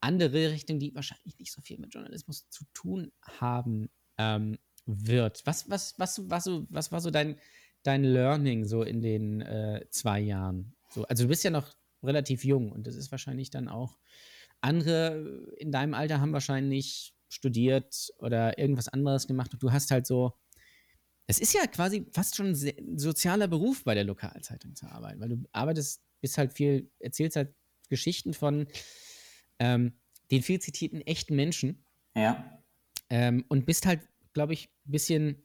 andere 0.00 0.50
Richtung, 0.50 0.78
die 0.78 0.94
wahrscheinlich 0.94 1.38
nicht 1.38 1.52
so 1.52 1.60
viel 1.60 1.78
mit 1.78 1.92
Journalismus 1.92 2.48
zu 2.48 2.64
tun 2.72 3.12
haben 3.22 3.90
ähm, 4.18 4.58
wird. 4.86 5.42
Was, 5.44 5.68
was, 5.68 5.98
was, 5.98 6.30
was, 6.30 6.48
was, 6.48 6.66
was 6.70 6.92
war 6.92 7.00
so 7.00 7.10
dein, 7.10 7.36
dein 7.82 8.04
Learning 8.04 8.64
so 8.64 8.82
in 8.82 9.02
den 9.02 9.40
äh, 9.40 9.84
zwei 9.90 10.20
Jahren? 10.20 10.74
So, 10.90 11.04
also 11.04 11.24
du 11.24 11.28
bist 11.28 11.44
ja 11.44 11.50
noch 11.50 11.74
relativ 12.02 12.44
jung 12.44 12.72
und 12.72 12.86
das 12.86 12.96
ist 12.96 13.10
wahrscheinlich 13.10 13.50
dann 13.50 13.68
auch 13.68 13.98
andere 14.60 15.46
in 15.56 15.72
deinem 15.72 15.94
Alter 15.94 16.20
haben 16.20 16.32
wahrscheinlich 16.32 17.14
studiert 17.28 18.12
oder 18.18 18.58
irgendwas 18.58 18.88
anderes 18.88 19.26
gemacht 19.26 19.52
und 19.52 19.62
du 19.62 19.72
hast 19.72 19.90
halt 19.90 20.06
so 20.06 20.34
es 21.30 21.38
ist 21.38 21.54
ja 21.54 21.66
quasi 21.66 22.06
fast 22.12 22.36
schon 22.36 22.48
ein 22.48 22.98
sozialer 22.98 23.46
Beruf 23.46 23.84
bei 23.84 23.94
der 23.94 24.04
Lokalzeitung 24.04 24.74
zu 24.74 24.86
arbeiten, 24.86 25.20
weil 25.20 25.28
du 25.28 25.44
arbeitest, 25.52 26.02
bist 26.20 26.36
halt 26.36 26.52
viel, 26.52 26.90
erzählst 26.98 27.36
halt 27.36 27.54
Geschichten 27.88 28.34
von 28.34 28.66
ähm, 29.60 29.92
den 30.30 30.42
viel 30.42 30.60
zitierten 30.60 31.00
echten 31.02 31.36
Menschen. 31.36 31.84
Ja. 32.16 32.62
Ähm, 33.10 33.44
und 33.48 33.64
bist 33.64 33.86
halt, 33.86 34.00
glaube 34.32 34.54
ich, 34.54 34.70
ein 34.86 34.90
bisschen, 34.90 35.42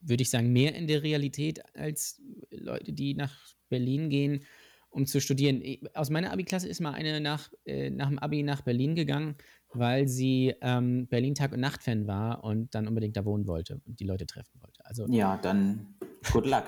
würde 0.00 0.22
ich 0.22 0.30
sagen, 0.30 0.52
mehr 0.52 0.74
in 0.74 0.86
der 0.86 1.02
Realität 1.02 1.62
als 1.76 2.20
Leute, 2.50 2.92
die 2.92 3.14
nach 3.14 3.54
Berlin 3.68 4.08
gehen, 4.08 4.44
um 4.88 5.06
zu 5.06 5.20
studieren. 5.20 5.62
Aus 5.94 6.08
meiner 6.08 6.32
Abi-Klasse 6.32 6.68
ist 6.68 6.80
mal 6.80 6.92
eine 6.92 7.20
nach, 7.20 7.52
äh, 7.66 7.90
nach 7.90 8.08
dem 8.08 8.18
Abi 8.18 8.42
nach 8.42 8.62
Berlin 8.62 8.94
gegangen, 8.94 9.36
weil 9.72 10.08
sie 10.08 10.54
ähm, 10.62 11.06
Berlin 11.08 11.34
Tag- 11.34 11.52
und 11.52 11.60
Nacht-Fan 11.60 12.06
war 12.06 12.44
und 12.44 12.74
dann 12.74 12.88
unbedingt 12.88 13.16
da 13.16 13.24
wohnen 13.24 13.46
wollte 13.46 13.80
und 13.84 14.00
die 14.00 14.06
Leute 14.06 14.26
treffen 14.26 14.60
wollte. 14.62 14.75
Also, 14.86 15.06
ja, 15.08 15.36
dann 15.36 15.94
good 16.32 16.46
luck. 16.46 16.64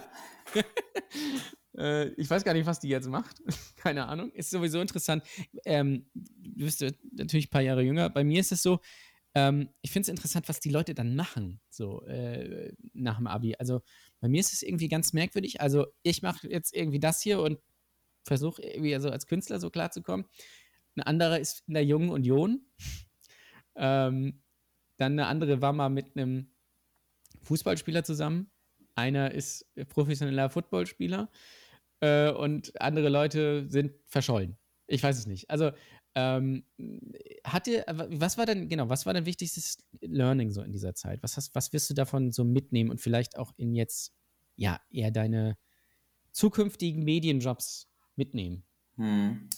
Äh, 1.77 2.09
ich 2.15 2.29
weiß 2.29 2.43
gar 2.43 2.55
nicht, 2.55 2.67
was 2.67 2.81
die 2.81 2.89
jetzt 2.89 3.09
macht. 3.09 3.41
Keine 3.77 4.09
Ahnung. 4.09 4.33
Ist 4.33 4.51
sowieso 4.51 4.81
interessant. 4.81 5.23
Ähm, 5.65 6.07
du 6.13 6.65
bist 6.65 6.85
natürlich 7.13 7.47
ein 7.47 7.51
paar 7.51 7.63
Jahre 7.63 7.83
jünger. 7.83 8.11
Bei 8.11 8.25
mir 8.25 8.41
ist 8.41 8.51
es 8.51 8.63
so, 8.63 8.81
ähm, 9.35 9.69
ich 9.81 9.93
finde 9.93 10.07
es 10.07 10.09
interessant, 10.09 10.49
was 10.49 10.59
die 10.59 10.71
Leute 10.71 10.95
dann 10.95 11.15
machen, 11.15 11.61
so 11.71 12.03
äh, 12.07 12.73
nach 12.95 13.19
dem 13.19 13.29
Abi. 13.29 13.55
Also 13.61 13.83
bei 14.21 14.29
mir 14.29 14.41
ist 14.41 14.53
es 14.53 14.63
irgendwie 14.63 14.89
ganz 14.89 15.13
merkwürdig. 15.13 15.61
Also 15.61 15.87
ich 16.03 16.23
mache 16.23 16.51
jetzt 16.51 16.75
irgendwie 16.75 16.99
das 16.99 17.23
hier 17.23 17.41
und 17.41 17.61
versuche 18.25 18.63
irgendwie 18.63 18.95
also 18.95 19.11
als 19.11 19.27
Künstler 19.27 19.61
so 19.61 19.71
klarzukommen. 19.71 20.27
Ein 20.97 21.03
anderer 21.03 21.39
ist 21.39 21.63
in 21.69 21.75
der 21.75 21.85
Jungen 21.85 22.11
Union. 22.11 22.67
ähm, 23.77 24.43
dann 24.97 25.13
eine 25.13 25.27
andere 25.27 25.63
war 25.63 25.73
mal 25.73 25.91
mit 25.91 26.17
einem 26.17 26.51
Fußballspieler 27.49 28.05
zusammen. 28.05 28.51
Einer 28.95 29.33
ist 29.33 29.67
professioneller 29.89 30.51
Footballspieler 30.51 31.31
äh, 32.01 32.31
und 32.31 32.81
andere 32.81 33.09
Leute 33.09 33.67
sind 33.69 33.93
verschollen. 34.07 34.59
Ich 34.87 35.03
weiß 35.03 35.19
es 35.19 35.27
nicht. 35.27 35.51
Also, 35.51 35.73
ähm, 36.15 36.65
hatte, 37.45 37.85
was 37.87 38.39
war 38.39 38.47
denn, 38.47 38.69
genau, 38.69 38.89
was 38.89 39.07
war 39.07 39.15
dein 39.15 39.27
wichtigstes 39.27 39.79
Learning 40.01 40.51
so 40.51 40.63
in 40.63 40.73
dieser 40.73 40.95
Zeit? 40.95 41.23
Was, 41.23 41.37
hast, 41.37 41.55
was 41.55 41.73
wirst 41.73 41.91
du 41.91 41.95
davon 41.95 42.33
so 42.33 42.45
mitnehmen 42.45 42.91
und 42.91 43.01
vielleicht 43.01 43.39
auch 43.39 43.53
in 43.57 43.75
jetzt, 43.75 44.13
ja, 44.57 44.81
eher 44.91 45.11
deine 45.11 45.57
zukünftigen 46.33 47.05
Medienjobs 47.05 47.89
mitnehmen? 48.17 48.65
Hm. 48.99 49.49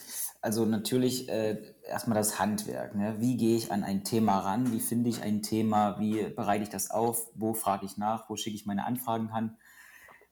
Also 0.41 0.65
natürlich 0.65 1.29
äh, 1.29 1.61
erstmal 1.87 2.17
das 2.17 2.39
Handwerk. 2.39 2.95
Ne? 2.95 3.15
Wie 3.19 3.37
gehe 3.37 3.55
ich 3.55 3.71
an 3.71 3.83
ein 3.83 4.03
Thema 4.03 4.39
ran? 4.39 4.71
Wie 4.71 4.79
finde 4.79 5.09
ich 5.09 5.21
ein 5.21 5.43
Thema? 5.43 5.99
Wie 5.99 6.23
bereite 6.29 6.63
ich 6.63 6.69
das 6.69 6.89
auf? 6.89 7.29
Wo 7.35 7.53
frage 7.53 7.85
ich 7.85 7.97
nach? 7.97 8.27
Wo 8.29 8.35
schicke 8.35 8.55
ich 8.55 8.65
meine 8.65 8.85
Anfragen 8.85 9.29
an? 9.29 9.57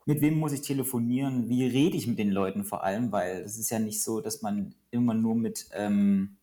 mit 0.09 0.21
wem 0.21 0.39
muss 0.39 0.53
ich 0.53 0.61
telefonieren, 0.61 1.49
wie 1.49 1.67
rede 1.67 1.95
ich 1.95 2.07
mit 2.07 2.17
den 2.17 2.31
Leuten 2.31 2.63
vor 2.63 2.83
allem, 2.83 3.11
weil 3.11 3.43
es 3.43 3.59
ist 3.59 3.69
ja 3.69 3.77
nicht 3.77 4.01
so, 4.01 4.21
dass 4.21 4.41
man 4.41 4.73
immer 4.89 5.13
nur 5.13 5.35
mit 5.35 5.67
ähm, 5.71 6.37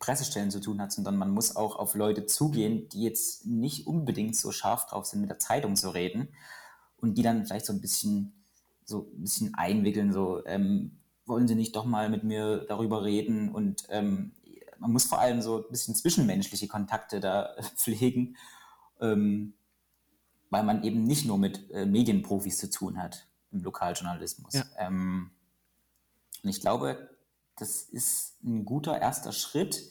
Pressestellen 0.00 0.50
zu 0.50 0.60
tun 0.60 0.82
hat, 0.82 0.92
sondern 0.92 1.16
man 1.16 1.30
muss 1.30 1.56
auch 1.56 1.76
auf 1.76 1.94
Leute 1.94 2.26
zugehen, 2.26 2.90
die 2.90 3.04
jetzt 3.04 3.46
nicht 3.46 3.86
unbedingt 3.86 4.36
so 4.36 4.52
scharf 4.52 4.84
drauf 4.84 5.06
sind, 5.06 5.22
mit 5.22 5.30
der 5.30 5.38
Zeitung 5.38 5.76
zu 5.76 5.88
reden 5.88 6.28
und 6.98 7.16
die 7.16 7.22
dann 7.22 7.46
vielleicht 7.46 7.64
so 7.64 7.72
ein 7.72 7.80
bisschen 7.80 8.34
so 8.84 9.10
ein 9.16 9.22
bisschen 9.22 9.54
einwickeln, 9.54 10.12
so 10.12 10.44
ähm, 10.44 10.98
wollen 11.30 11.48
sie 11.48 11.54
nicht 11.54 11.74
doch 11.74 11.86
mal 11.86 12.10
mit 12.10 12.24
mir 12.24 12.66
darüber 12.68 13.02
reden 13.04 13.50
und 13.50 13.84
ähm, 13.88 14.32
man 14.78 14.92
muss 14.92 15.04
vor 15.04 15.20
allem 15.20 15.40
so 15.40 15.58
ein 15.58 15.70
bisschen 15.70 15.94
zwischenmenschliche 15.94 16.68
Kontakte 16.68 17.20
da 17.20 17.54
pflegen. 17.76 18.36
Ähm, 19.00 19.54
weil 20.50 20.64
man 20.64 20.82
eben 20.82 21.04
nicht 21.04 21.24
nur 21.24 21.38
mit 21.38 21.70
äh, 21.70 21.86
Medienprofis 21.86 22.58
zu 22.58 22.68
tun 22.68 22.98
hat 22.98 23.26
im 23.52 23.62
Lokaljournalismus. 23.62 24.54
Ja. 24.54 24.64
Ähm, 24.78 25.30
und 26.42 26.50
ich 26.50 26.60
glaube, 26.60 27.10
das 27.56 27.82
ist 27.82 28.42
ein 28.44 28.64
guter 28.64 29.00
erster 29.00 29.32
Schritt, 29.32 29.90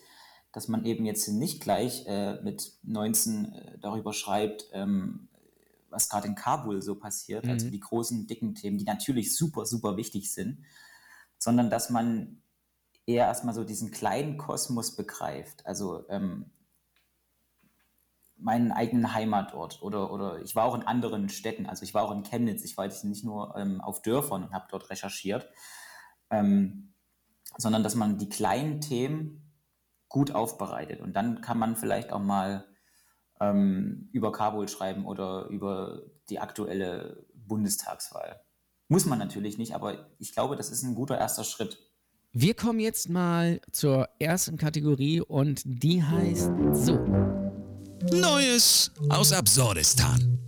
dass 0.51 0.67
man 0.67 0.85
eben 0.85 1.05
jetzt 1.05 1.27
nicht 1.29 1.61
gleich 1.61 2.05
äh, 2.07 2.41
mit 2.41 2.73
19 2.83 3.53
äh, 3.53 3.77
darüber 3.79 4.13
schreibt, 4.13 4.65
ähm, 4.73 5.29
was 5.89 6.09
gerade 6.09 6.27
in 6.27 6.35
Kabul 6.35 6.81
so 6.81 6.95
passiert, 6.95 7.45
also 7.45 7.47
mhm. 7.47 7.53
also 7.53 7.69
die 7.69 7.79
großen, 7.79 8.27
dicken 8.27 8.55
Themen, 8.55 8.77
die 8.77 8.85
natürlich 8.85 9.35
super, 9.35 9.65
super 9.65 9.97
wichtig 9.97 10.31
sind, 10.31 10.59
sondern 11.39 11.69
dass 11.69 11.89
man 11.89 12.41
eher 13.05 13.25
erstmal 13.25 13.55
so 13.55 13.63
diesen 13.63 13.91
kleinen 13.91 14.37
Kosmos 14.37 14.95
begreift. 14.95 15.65
Also 15.65 16.07
ähm, 16.09 16.51
meinen 18.37 18.71
eigenen 18.71 19.13
Heimatort 19.13 19.81
oder, 19.81 20.11
oder 20.11 20.41
ich 20.41 20.55
war 20.55 20.65
auch 20.65 20.75
in 20.75 20.83
anderen 20.83 21.29
Städten, 21.29 21.65
also 21.65 21.83
ich 21.83 21.93
war 21.93 22.03
auch 22.03 22.11
in 22.11 22.23
Chemnitz, 22.23 22.63
ich 22.63 22.77
war 22.77 22.85
jetzt 22.85 23.03
nicht 23.03 23.25
nur 23.25 23.55
ähm, 23.57 23.81
auf 23.81 24.01
Dörfern 24.01 24.43
und 24.43 24.53
habe 24.53 24.67
dort 24.69 24.89
recherchiert, 24.89 25.49
ähm, 26.29 26.93
sondern 27.57 27.83
dass 27.83 27.95
man 27.95 28.17
die 28.17 28.29
kleinen 28.29 28.79
Themen 28.79 29.51
gut 30.07 30.31
aufbereitet 30.31 31.01
und 31.01 31.13
dann 31.13 31.41
kann 31.41 31.59
man 31.59 31.75
vielleicht 31.75 32.13
auch 32.13 32.21
mal 32.21 32.65
ähm, 33.41 34.09
über 34.13 34.31
Kabul 34.31 34.67
schreiben 34.67 35.05
oder 35.05 35.47
über 35.47 36.03
die 36.29 36.39
aktuelle 36.39 37.25
Bundestagswahl. 37.33 38.41
Muss 38.91 39.05
man 39.05 39.19
natürlich 39.19 39.59
nicht, 39.59 39.75
aber 39.75 40.07
ich 40.17 40.33
glaube, 40.33 40.55
das 40.55 40.71
ist 40.71 40.81
ein 40.81 40.95
guter 40.95 41.15
erster 41.15 41.43
Schritt. 41.43 41.77
Wir 42.33 42.55
kommen 42.55 42.79
jetzt 42.79 43.07
mal 43.07 43.61
zur 43.71 44.09
ersten 44.17 44.57
Kategorie 44.57 45.21
und 45.21 45.61
die 45.63 46.03
heißt 46.03 46.51
so. 46.73 46.97
Neues 48.11 48.91
aus 49.09 49.31
Absurdistan. 49.31 50.39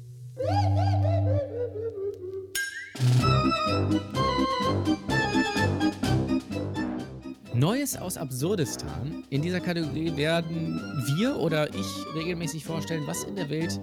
Neues 7.53 7.95
aus 7.95 8.17
Absurdistan. 8.17 9.23
In 9.29 9.43
dieser 9.43 9.59
Kategorie 9.59 10.17
werden 10.17 10.81
wir 11.15 11.37
oder 11.37 11.71
ich 11.75 11.85
regelmäßig 12.15 12.65
vorstellen, 12.65 13.05
was 13.05 13.23
in 13.23 13.35
der 13.35 13.51
Welt 13.51 13.79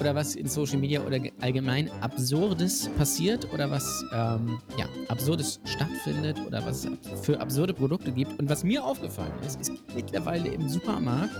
oder 0.00 0.14
was 0.14 0.34
in 0.34 0.48
Social 0.48 0.78
Media 0.78 1.02
oder 1.02 1.20
allgemein 1.40 1.90
Absurdes 2.00 2.88
passiert 2.96 3.52
oder 3.52 3.70
was 3.70 4.04
ähm, 4.12 4.60
ja, 4.78 4.88
Absurdes 5.08 5.60
stattfindet 5.64 6.38
oder 6.46 6.64
was 6.64 6.84
es 6.84 7.20
für 7.20 7.40
absurde 7.40 7.74
Produkte 7.74 8.12
gibt. 8.12 8.38
Und 8.38 8.48
was 8.48 8.64
mir 8.64 8.84
aufgefallen 8.84 9.32
ist, 9.46 9.60
ist 9.60 9.72
mittlerweile 9.94 10.48
im 10.48 10.68
Supermarkt 10.68 11.34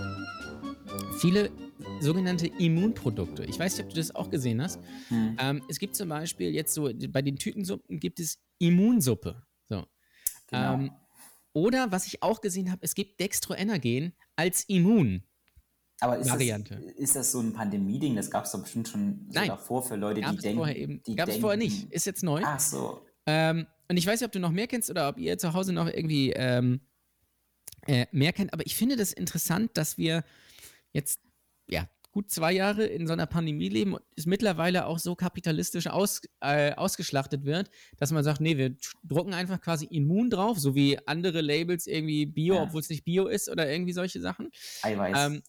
viele 1.19 1.51
sogenannte 1.99 2.47
Immunprodukte. 2.47 3.45
Ich 3.45 3.59
weiß 3.59 3.77
nicht, 3.77 3.85
ob 3.85 3.89
du 3.89 3.97
das 3.97 4.13
auch 4.15 4.29
gesehen 4.29 4.61
hast. 4.61 4.79
Hm. 5.09 5.37
Ähm, 5.39 5.61
es 5.67 5.79
gibt 5.79 5.95
zum 5.95 6.09
Beispiel 6.09 6.51
jetzt 6.51 6.73
so, 6.73 6.89
bei 7.09 7.21
den 7.21 7.37
Tütensuppen 7.37 7.99
gibt 7.99 8.19
es 8.19 8.39
Immunsuppe. 8.59 9.43
So. 9.69 9.85
Genau. 10.47 10.73
Ähm, 10.73 10.91
oder 11.53 11.91
was 11.91 12.05
ich 12.07 12.21
auch 12.21 12.41
gesehen 12.41 12.71
habe, 12.71 12.81
es 12.83 12.95
gibt 12.95 13.19
Dextroenergen 13.19 14.13
als 14.35 14.65
Immun. 14.65 15.23
Aber 16.01 16.17
ist, 16.17 16.29
Variante. 16.29 16.75
Das, 16.75 16.93
ist 16.95 17.15
das 17.15 17.31
so 17.31 17.39
ein 17.39 17.53
Pandemie-Ding? 17.53 18.15
Das 18.15 18.29
gab 18.29 18.45
es 18.45 18.51
doch 18.51 18.61
bestimmt 18.61 18.87
schon 18.87 19.27
so 19.29 19.45
davor 19.45 19.83
für 19.83 19.95
Leute, 19.95 20.21
gab 20.21 20.31
die 20.31 20.37
denken. 20.37 20.57
Vorher 20.57 20.75
eben, 20.75 21.01
gab 21.15 21.29
es 21.29 21.37
vorher 21.37 21.57
nicht. 21.57 21.91
Ist 21.91 22.05
jetzt 22.05 22.23
neu. 22.23 22.41
Ach 22.43 22.59
so. 22.59 23.01
Ähm, 23.25 23.65
und 23.87 23.97
ich 23.97 24.05
weiß 24.05 24.19
nicht, 24.19 24.25
ob 24.25 24.31
du 24.31 24.39
noch 24.39 24.51
mehr 24.51 24.67
kennst 24.67 24.89
oder 24.89 25.07
ob 25.09 25.17
ihr 25.17 25.37
zu 25.37 25.53
Hause 25.53 25.71
noch 25.73 25.87
irgendwie 25.87 26.31
ähm, 26.31 26.81
äh, 27.87 28.07
mehr 28.11 28.33
kennt, 28.33 28.51
aber 28.53 28.65
ich 28.65 28.75
finde 28.75 28.95
das 28.95 29.13
interessant, 29.13 29.71
dass 29.75 29.97
wir 29.97 30.23
jetzt 30.91 31.19
ja, 31.67 31.87
gut 32.11 32.31
zwei 32.31 32.51
Jahre 32.51 32.85
in 32.85 33.07
so 33.07 33.13
einer 33.13 33.25
Pandemie 33.25 33.69
leben 33.69 33.93
und 33.93 34.03
es 34.15 34.25
mittlerweile 34.25 34.85
auch 34.85 34.99
so 34.99 35.15
kapitalistisch 35.15 35.87
aus, 35.87 36.21
äh, 36.41 36.73
ausgeschlachtet 36.73 37.43
wird, 37.45 37.69
dass 37.97 38.11
man 38.11 38.23
sagt, 38.23 38.41
nee, 38.41 38.57
wir 38.57 38.75
drucken 39.03 39.33
einfach 39.33 39.59
quasi 39.61 39.85
immun 39.85 40.29
drauf, 40.29 40.57
so 40.57 40.75
wie 40.75 40.97
andere 41.07 41.41
Labels 41.41 41.87
irgendwie 41.87 42.25
Bio, 42.25 42.55
Ja. 42.55 42.63
obwohl 42.63 42.81
es 42.81 42.89
nicht 42.89 43.03
Bio 43.03 43.27
ist 43.27 43.49
oder 43.49 43.69
irgendwie 43.69 43.93
solche 43.93 44.21
Sachen. 44.21 44.49
Eiweiß. 44.81 45.17
Ähm, 45.19 45.43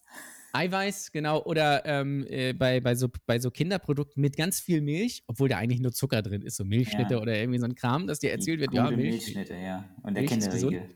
Eiweiß, 0.53 1.11
genau, 1.11 1.43
oder 1.43 1.85
ähm, 1.85 2.25
äh, 2.29 2.53
bei, 2.53 2.79
bei, 2.79 2.95
so, 2.95 3.09
bei 3.25 3.39
so 3.39 3.51
Kinderprodukten 3.51 4.21
mit 4.21 4.37
ganz 4.37 4.59
viel 4.59 4.81
Milch, 4.81 5.23
obwohl 5.27 5.49
da 5.49 5.57
eigentlich 5.57 5.79
nur 5.79 5.91
Zucker 5.91 6.21
drin 6.21 6.41
ist, 6.41 6.55
so 6.57 6.63
Milchschnitte 6.63 7.15
Ja. 7.15 7.19
oder 7.21 7.35
irgendwie 7.35 7.59
so 7.59 7.65
ein 7.65 7.75
Kram, 7.75 8.07
dass 8.07 8.19
dir 8.19 8.31
erzählt 8.31 8.59
wird, 8.59 8.73
ja, 8.73 8.89
Milch. 8.89 9.11
Milchschnitte, 9.11 9.55
ja. 9.55 9.89
Und 10.03 10.15
der 10.15 10.23
Milch. 10.23 10.31
Kinderriegel. 10.31 10.95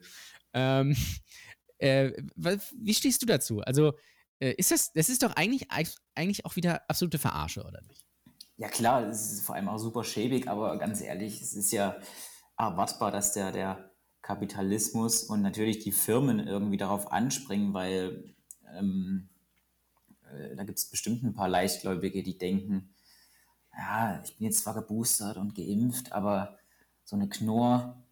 Ähm, 0.54 0.96
äh, 1.78 2.12
wie 2.36 2.94
stehst 2.94 3.22
du 3.22 3.26
dazu? 3.26 3.62
Also, 3.62 3.94
äh, 4.40 4.54
ist 4.54 4.72
das, 4.72 4.92
das 4.94 5.10
ist 5.10 5.24
doch 5.24 5.36
eigentlich, 5.36 5.68
eigentlich 6.16 6.46
auch 6.46 6.56
wieder 6.56 6.90
absolute 6.90 7.20
Verarsche, 7.20 7.64
oder 7.64 7.82
nicht? 7.88 8.06
Ja 8.58 8.70
klar, 8.70 9.08
es 9.08 9.32
ist 9.32 9.42
vor 9.46 9.56
allem 9.56 9.70
auch 9.70 9.80
super 9.80 10.04
schäbig, 10.04 10.48
aber 10.48 10.78
ganz 10.78 11.02
ehrlich, 11.02 11.42
es 11.42 11.54
ist 11.54 11.72
ja 11.72 12.00
erwartbar, 12.58 13.12
dass 13.12 13.34
der, 13.34 13.52
der 13.52 13.92
Kapitalismus 14.22 15.24
und 15.24 15.42
natürlich 15.42 15.80
die 15.80 15.92
Firmen 15.92 16.40
irgendwie 16.40 16.78
darauf 16.78 17.12
anspringen, 17.12 17.74
weil 17.74 18.36
ähm, 18.78 19.31
äh, 20.34 20.56
da 20.56 20.64
gibt 20.64 20.78
es 20.80 20.86
bestimmt 20.90 21.24
ein 21.24 21.34
paar 21.34 21.50
Leichtgläubige, 21.50 22.24
die 22.24 22.38
denken, 22.38 22.94
ja, 23.78 24.22
ich 24.24 24.38
bin 24.38 24.46
jetzt 24.48 24.60
zwar 24.60 24.74
geboostert 24.74 25.38
und 25.38 25.56
geimpft, 25.56 26.12
aber 26.12 26.58
so 27.04 27.16
eine 27.16 27.30
Knorr, 27.30 28.04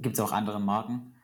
gibt 0.00 0.14
es 0.14 0.20
auch 0.20 0.32
andere 0.32 0.60
Marken, 0.60 1.14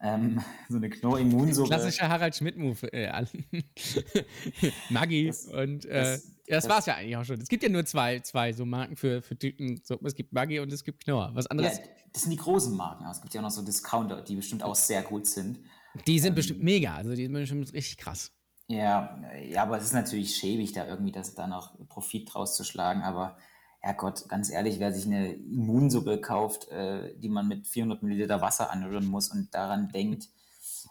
ähm, 0.00 0.42
so 0.68 0.76
eine 0.76 0.88
Knorr-Immunsuppe. 0.90 1.68
Klassischer 1.68 2.08
Harald 2.08 2.34
Schmidt-Move. 2.36 2.92
Äh. 2.92 3.24
Maggi 4.90 5.26
Das- 5.26 5.46
und 5.46 5.84
äh, 5.86 5.94
das, 5.94 6.22
das- 6.22 6.22
das 6.48 6.64
das- 6.64 6.68
war 6.70 6.78
es 6.78 6.86
ja 6.86 6.94
eigentlich 6.96 7.16
auch 7.16 7.24
schon. 7.24 7.40
Es 7.40 7.48
gibt 7.48 7.62
ja 7.62 7.68
nur 7.68 7.84
zwei, 7.84 8.20
zwei 8.20 8.52
so 8.52 8.64
Marken 8.64 8.96
für, 8.96 9.20
für 9.22 9.38
Tüten. 9.38 9.80
So, 9.84 9.98
es 10.04 10.14
gibt 10.14 10.32
Maggi 10.32 10.60
und 10.60 10.72
es 10.72 10.82
gibt 10.84 11.04
Knorr. 11.04 11.30
Was 11.34 11.44
Ja, 11.46 11.50
anderes, 11.50 11.80
das 12.12 12.22
sind 12.22 12.30
die 12.30 12.36
großen 12.38 12.74
Marken, 12.74 13.04
aber 13.04 13.12
es 13.12 13.20
gibt 13.20 13.34
ja 13.34 13.40
auch 13.40 13.44
noch 13.44 13.50
so 13.50 13.62
Discounter, 13.62 14.22
die 14.22 14.36
bestimmt 14.36 14.62
auch 14.62 14.74
sehr 14.74 15.02
gut 15.02 15.26
sind. 15.26 15.58
die 16.06 16.18
sind 16.18 16.34
bestimmt 16.34 16.62
mega. 16.62 16.94
Also 16.94 17.14
die 17.14 17.24
sind 17.24 17.32
bestimmt 17.34 17.72
richtig 17.74 17.98
krass. 17.98 18.32
Ja, 18.68 19.18
ja, 19.48 19.62
aber 19.62 19.78
es 19.78 19.84
ist 19.84 19.94
natürlich 19.94 20.36
schäbig, 20.36 20.72
da 20.72 20.86
irgendwie 20.86 21.12
das 21.12 21.34
da 21.34 21.46
noch 21.46 21.72
Profit 21.88 22.32
draus 22.32 22.54
zu 22.54 22.64
schlagen. 22.64 23.02
Aber 23.02 23.38
Herrgott, 23.80 24.28
ganz 24.28 24.50
ehrlich, 24.50 24.78
wer 24.78 24.92
sich 24.92 25.06
eine 25.06 25.32
Immunsuppe 25.32 26.20
kauft, 26.20 26.68
äh, 26.68 27.16
die 27.18 27.30
man 27.30 27.48
mit 27.48 27.66
400 27.66 28.02
Milliliter 28.02 28.40
Wasser 28.42 28.70
anrühren 28.70 29.06
muss 29.06 29.28
und 29.30 29.54
daran 29.54 29.88
denkt, 29.88 30.28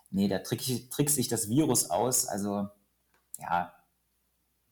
nee, 0.09 0.27
da 0.27 0.39
trick 0.39 0.67
ich, 0.67 0.89
trickst 0.89 1.15
sich 1.15 1.27
das 1.27 1.49
Virus 1.49 1.89
aus. 1.91 2.25
Also, 2.27 2.67
ja, 3.39 3.73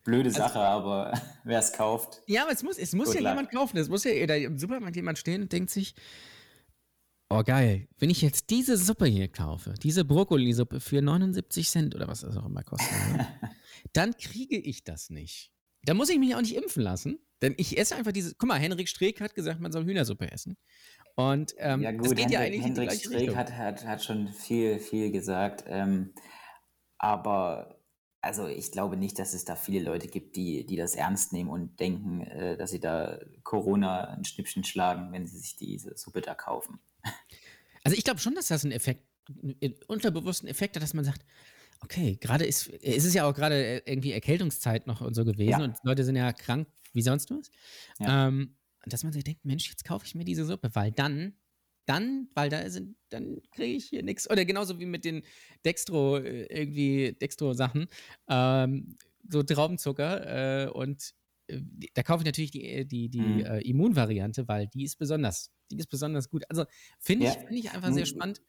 blöde 0.04 0.30
Also 0.30 0.40
Sache, 0.40 0.60
aber 0.62 1.14
wer 1.44 1.60
es 1.60 1.74
kauft, 1.74 2.24
Ja, 2.26 2.44
aber 2.44 2.54
es 2.54 2.64
muss, 2.64 2.78
es 2.78 2.94
muss 2.94 3.14
ja 3.14 3.22
luck. 3.22 3.30
jemand 3.30 3.52
kaufen. 3.52 3.78
Es 3.78 3.90
muss 3.90 4.04
ja 4.04 4.26
da 4.26 4.36
im 4.36 4.58
Supermarkt 4.58 4.96
jemand 4.96 5.20
stehen 5.20 5.44
und 5.44 5.52
denkt 5.52 5.70
sich, 5.70 5.94
oh 7.30 7.44
geil, 7.44 7.88
wenn 7.98 8.10
ich 8.10 8.22
jetzt 8.22 8.50
diese 8.50 8.78
Suppe 8.78 9.06
hier 9.06 9.28
kaufe, 9.28 9.74
diese 9.82 10.06
Brokkolisuppe 10.06 10.80
für 10.80 11.02
79 11.02 11.70
Cent 11.70 11.96
oder 11.96 12.08
was 12.08 12.22
das 12.22 12.38
auch 12.38 12.46
immer 12.46 12.64
kostet, 12.64 12.92
ne, 13.14 13.28
dann 13.94 14.16
kriege 14.18 14.58
ich 14.58 14.84
das 14.84 15.10
nicht. 15.10 15.52
Da 15.84 15.94
muss 15.94 16.10
ich 16.10 16.18
mich 16.18 16.36
auch 16.36 16.42
nicht 16.42 16.56
impfen 16.56 16.82
lassen, 16.82 17.20
denn 17.42 17.54
ich 17.58 17.78
esse 17.78 17.96
einfach 17.96 18.12
diese. 18.12 18.34
Guck 18.36 18.50
mal, 18.50 18.60
Henrik 18.60 18.90
Streeck 18.90 19.22
hat 19.22 19.36
gesagt, 19.36 19.60
man 19.60 19.72
soll 19.72 19.86
Hühnersuppe 19.86 20.32
essen. 20.32 20.58
Und 21.16 21.54
ähm, 21.58 21.82
ja 21.82 21.92
das 21.92 22.08
gut, 22.08 22.18
geht 22.18 22.32
ja 22.32 22.40
Hendrik, 22.40 22.64
eigentlich 22.64 23.04
gleiche 23.04 23.08
Streeck 23.08 23.36
hat, 23.36 23.54
hat, 23.54 23.86
hat 23.86 24.04
schon 24.04 24.30
viel, 24.30 24.80
viel 24.80 25.12
gesagt. 25.12 25.64
Ähm, 25.68 26.14
aber 26.98 27.80
also 28.26 28.48
ich 28.48 28.72
glaube 28.72 28.98
nicht, 28.98 29.20
dass 29.20 29.34
es 29.36 29.46
da 29.46 29.56
viele 29.56 29.84
Leute 29.86 30.08
gibt, 30.08 30.36
die, 30.36 30.66
die 30.66 30.76
das 30.76 30.96
ernst 30.96 31.32
nehmen 31.32 31.50
und 31.50 31.80
denken, 31.80 32.22
äh, 32.22 32.58
dass 32.58 32.72
sie 32.72 32.80
da 32.80 33.20
Corona 33.44 34.06
ein 34.10 34.26
Schnippchen 34.26 34.64
schlagen, 34.64 35.12
wenn 35.12 35.28
sie 35.28 35.38
sich 35.38 35.56
diese 35.56 35.96
Suppe 35.96 36.22
da 36.22 36.34
kaufen. 36.36 36.80
Also 37.84 37.96
ich 37.96 38.04
glaube 38.04 38.20
schon, 38.20 38.34
dass 38.34 38.48
das 38.48 38.64
einen 38.64 38.72
Effekt, 38.72 39.04
einen 39.30 39.76
unterbewussten 39.86 40.50
Effekt 40.50 40.76
hat, 40.76 40.82
dass 40.82 40.96
man 40.96 41.06
sagt, 41.06 41.24
okay, 41.82 42.18
gerade 42.20 42.44
ist, 42.44 42.68
es 42.68 43.06
ist 43.06 43.14
ja 43.14 43.30
auch 43.30 43.34
gerade 43.36 43.84
irgendwie 43.86 44.12
Erkältungszeit 44.12 44.88
noch 44.88 45.02
und 45.02 45.14
so 45.14 45.24
gewesen 45.24 45.50
Ja. 45.52 45.64
und 45.64 45.78
Leute 45.84 46.04
sind 46.04 46.16
ja 46.16 46.34
krank 46.34 46.68
wie 46.94 47.04
sonst 47.04 47.30
was. 47.30 47.52
Ja. 48.00 48.28
Ähm, 48.28 48.56
dass 48.88 49.04
man 49.04 49.14
sich 49.14 49.24
denkt, 49.24 49.46
Mensch, 49.46 49.70
jetzt 49.70 49.86
kaufe 49.86 50.04
ich 50.08 50.16
mir 50.16 50.26
diese 50.26 50.46
Suppe, 50.46 50.72
weil 50.74 50.92
dann, 50.94 51.36
dann, 51.86 52.30
weil 52.34 52.50
da 52.50 52.70
sind, 52.70 52.98
dann 53.10 53.42
kriege 53.52 53.76
ich 53.78 53.86
hier 53.86 54.04
nichts. 54.04 54.30
Oder 54.30 54.46
genauso 54.46 54.80
wie 54.80 54.86
mit 54.86 55.06
den 55.06 55.24
Dextro, 55.66 56.18
äh, 56.18 56.46
irgendwie 56.46 57.14
Dextro-Sachen, 57.14 57.88
ähm, 58.30 58.98
so 59.30 59.44
Traubenzucker 59.44 60.66
äh, 60.66 60.70
und 60.70 61.12
äh, 61.48 61.62
da 61.94 62.04
kaufe 62.04 62.22
ich 62.22 62.26
natürlich 62.26 62.52
die, 62.52 62.64
äh, 62.66 62.86
die, 62.86 63.10
die 63.10 63.42
Mhm. 63.42 63.42
äh, 63.42 63.60
Immunvariante, 63.68 64.48
weil 64.48 64.68
die 64.68 64.84
ist 64.84 64.98
besonders, 64.98 65.52
die 65.72 65.78
ist 65.78 65.88
besonders 65.90 66.30
gut. 66.30 66.44
Also 66.50 66.66
finde 67.00 67.26
ich, 67.26 67.34
Ja. 67.34 67.46
finde 67.48 67.60
ich 67.60 67.72
einfach 67.72 67.92
sehr 67.92 68.06
Mhm. 68.06 68.06
spannend. 68.06 68.42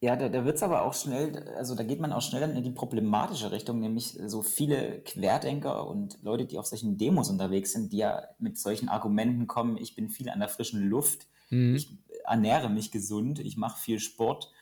Ja, 0.00 0.16
da, 0.16 0.28
da 0.28 0.44
wird 0.44 0.56
es 0.56 0.62
aber 0.62 0.82
auch 0.82 0.94
schnell, 0.94 1.48
also 1.56 1.74
da 1.74 1.82
geht 1.84 2.00
man 2.00 2.12
auch 2.12 2.22
schnell 2.22 2.48
in 2.56 2.62
die 2.64 2.70
problematische 2.70 3.50
Richtung, 3.52 3.80
nämlich 3.80 4.18
so 4.26 4.42
viele 4.42 5.00
Querdenker 5.02 5.88
und 5.88 6.22
Leute, 6.22 6.46
die 6.46 6.58
auf 6.58 6.66
solchen 6.66 6.98
Demos 6.98 7.30
unterwegs 7.30 7.72
sind, 7.72 7.92
die 7.92 7.98
ja 7.98 8.28
mit 8.38 8.58
solchen 8.58 8.88
Argumenten 8.90 9.48
kommen, 9.48 9.76
ich 9.78 9.96
bin 9.96 10.10
viel 10.10 10.30
an 10.30 10.40
der 10.40 10.48
frischen 10.50 10.88
Luft, 10.88 11.26
Mhm. 11.50 11.76
ich 11.76 11.98
ernähre 12.28 12.68
mich 12.70 12.90
gesund, 12.90 13.38
ich 13.38 13.56
mache 13.56 13.80
viel 13.80 13.98
Sport 14.00 14.52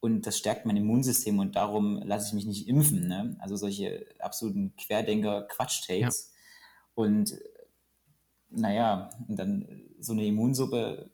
und 0.00 0.26
das 0.26 0.38
stärkt 0.38 0.64
mein 0.66 0.76
Immunsystem 0.76 1.38
und 1.38 1.56
darum 1.56 2.00
lasse 2.04 2.28
ich 2.28 2.32
mich 2.34 2.46
nicht 2.46 2.68
impfen. 2.68 3.06
Ne? 3.06 3.36
Also 3.38 3.56
solche 3.56 4.06
absoluten 4.18 4.74
Querdenker-Quatsch-Takes. 4.76 6.32
Und 6.94 7.34
naja, 8.50 9.10
und 9.28 9.36
dann 9.38 9.66
so 10.00 10.12
eine 10.12 10.26
Immunsuppe, 10.26 11.10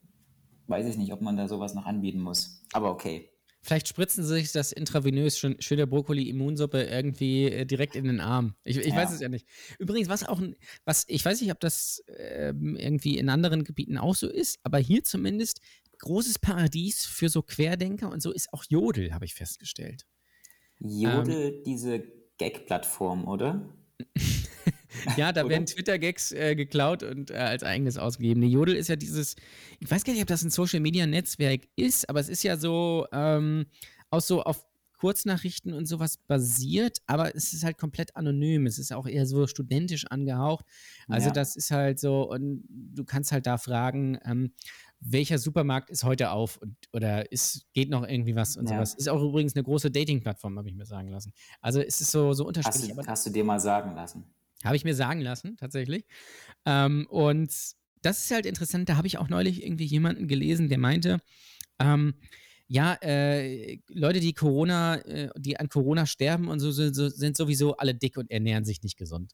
weiß 0.68 0.86
ich 0.86 0.96
nicht, 0.96 1.12
ob 1.12 1.20
man 1.20 1.36
da 1.36 1.48
sowas 1.48 1.74
noch 1.74 1.86
anbieten 1.86 2.20
muss. 2.20 2.62
Aber 2.72 2.90
okay. 2.90 3.30
Vielleicht 3.62 3.88
spritzen 3.88 4.22
sie 4.22 4.34
sich 4.34 4.52
das 4.52 4.70
intravenös 4.70 5.36
schön, 5.38 5.56
schöne 5.60 5.88
Brokkoli-Immunsuppe 5.88 6.84
irgendwie 6.84 7.46
äh, 7.46 7.66
direkt 7.66 7.96
in 7.96 8.04
den 8.04 8.20
Arm. 8.20 8.54
Ich, 8.62 8.76
ich 8.78 8.86
Ja. 8.86 8.94
weiß 8.96 9.10
es 9.12 9.18
ja 9.20 9.28
nicht. 9.28 9.44
Übrigens, 9.80 10.08
was 10.08 10.22
auch, 10.22 10.38
ein- 10.40 10.54
was 10.84 11.04
ich 11.08 11.24
weiß 11.24 11.40
nicht, 11.40 11.50
ob 11.50 11.58
das 11.58 12.00
ähm, 12.16 12.76
irgendwie 12.76 13.18
in 13.18 13.28
anderen 13.28 13.64
Gebieten 13.64 13.98
auch 13.98 14.14
so 14.14 14.28
ist, 14.28 14.60
aber 14.62 14.78
hier 14.78 15.02
zumindest 15.02 15.60
großes 15.98 16.38
Paradies 16.38 17.04
für 17.04 17.28
so 17.28 17.42
Querdenker 17.42 18.10
und 18.10 18.22
so 18.22 18.32
ist 18.32 18.52
auch 18.52 18.64
Jodel, 18.68 19.12
habe 19.12 19.24
ich 19.24 19.34
festgestellt. 19.34 20.06
Jodel, 20.78 21.62
diese 21.64 22.04
Gag-Plattform, 22.38 23.26
oder? 23.26 23.74
Ja, 25.16 25.32
da 25.32 25.42
Oder? 25.42 25.50
werden 25.50 25.66
Twitter-Gags 25.66 26.32
äh, 26.32 26.54
geklaut 26.54 27.02
und 27.02 27.30
äh, 27.30 27.34
als 27.34 27.62
eigenes 27.62 27.98
ausgegeben. 27.98 28.40
Nee, 28.40 28.46
Jodel 28.46 28.74
ist 28.74 28.88
ja 28.88 28.96
dieses, 28.96 29.36
ich 29.78 29.90
weiß 29.90 30.04
gar 30.04 30.12
nicht, 30.12 30.22
ob 30.22 30.28
das 30.28 30.42
ein 30.42 30.50
Social-Media-Netzwerk 30.50 31.68
ist, 31.76 32.08
aber 32.08 32.20
es 32.20 32.28
ist 32.28 32.42
ja 32.42 32.56
so 32.56 33.06
ähm, 33.12 33.66
auch 34.10 34.20
so 34.20 34.42
auf 34.42 34.64
Kurznachrichten 34.96 35.72
und 35.72 35.86
sowas 35.86 36.16
basiert, 36.16 36.98
aber 37.06 37.34
es 37.36 37.52
ist 37.52 37.64
halt 37.64 37.78
komplett 37.78 38.16
anonym. 38.16 38.66
Es 38.66 38.78
ist 38.78 38.92
auch 38.92 39.06
eher 39.06 39.26
so 39.26 39.46
studentisch 39.46 40.06
angehaucht. 40.06 40.64
Also 41.08 41.28
Ja. 41.28 41.32
das 41.32 41.56
ist 41.56 41.70
halt 41.70 41.98
so, 42.00 42.30
und 42.30 42.64
du 42.68 43.04
kannst 43.04 43.32
halt 43.32 43.46
da 43.46 43.58
fragen, 43.58 44.18
ähm, 44.24 44.52
welcher 45.00 45.38
Supermarkt 45.38 45.90
ist 45.90 46.04
heute 46.04 46.30
auf 46.30 46.56
und, 46.56 46.74
oder 46.92 47.30
ist, 47.30 47.66
geht 47.74 47.90
noch 47.90 48.06
irgendwie 48.08 48.34
was 48.34 48.56
und 48.56 48.68
Ja. 48.70 48.76
sowas. 48.76 48.94
Ist 48.94 49.08
auch 49.08 49.22
übrigens 49.22 49.54
eine 49.54 49.62
große 49.64 49.90
Dating-Plattform, 49.90 50.56
habe 50.58 50.68
ich 50.70 50.74
mir 50.74 50.86
sagen 50.86 51.08
lassen. 51.08 51.32
Also 51.60 51.80
es 51.80 52.00
ist 52.00 52.10
so, 52.10 52.32
so 52.32 52.44
Hast 52.44 52.48
unterschiedlich. 52.56 52.92
du, 52.92 52.98
aber- 53.00 53.06
hast 53.10 53.26
du 53.26 53.30
dir 53.30 53.44
mal 53.44 53.60
sagen 53.60 53.94
lassen? 53.94 54.24
habe 54.64 54.74
ich 54.74 54.84
mir 54.84 54.94
sagen 54.96 55.20
lassen, 55.20 55.56
tatsächlich. 55.58 56.06
Ähm, 56.64 57.06
und 57.10 57.52
das 58.02 58.24
ist 58.24 58.30
halt 58.32 58.46
interessant. 58.46 58.88
Da 58.88 58.96
habe 58.96 59.06
ich 59.06 59.18
auch 59.18 59.28
neulich 59.28 59.62
irgendwie 59.62 59.84
jemanden 59.84 60.26
gelesen, 60.28 60.68
der 60.68 60.78
meinte, 60.78 61.18
ähm, 61.78 62.14
ja, 62.68 62.94
äh, 63.02 63.78
Leute, 63.88 64.20
die 64.20 64.32
Corona, 64.32 64.96
äh, 64.96 65.30
die 65.36 65.58
an 65.58 65.68
Corona 65.68 66.06
sterben 66.06 66.48
und 66.48 66.60
so, 66.60 66.70
so, 66.70 66.92
so 66.92 67.08
sind 67.08 67.36
sowieso 67.36 67.76
alle 67.76 67.94
dick 67.94 68.16
und 68.16 68.30
ernähren 68.30 68.64
sich 68.64 68.82
nicht 68.82 68.96
gesund. 68.96 69.32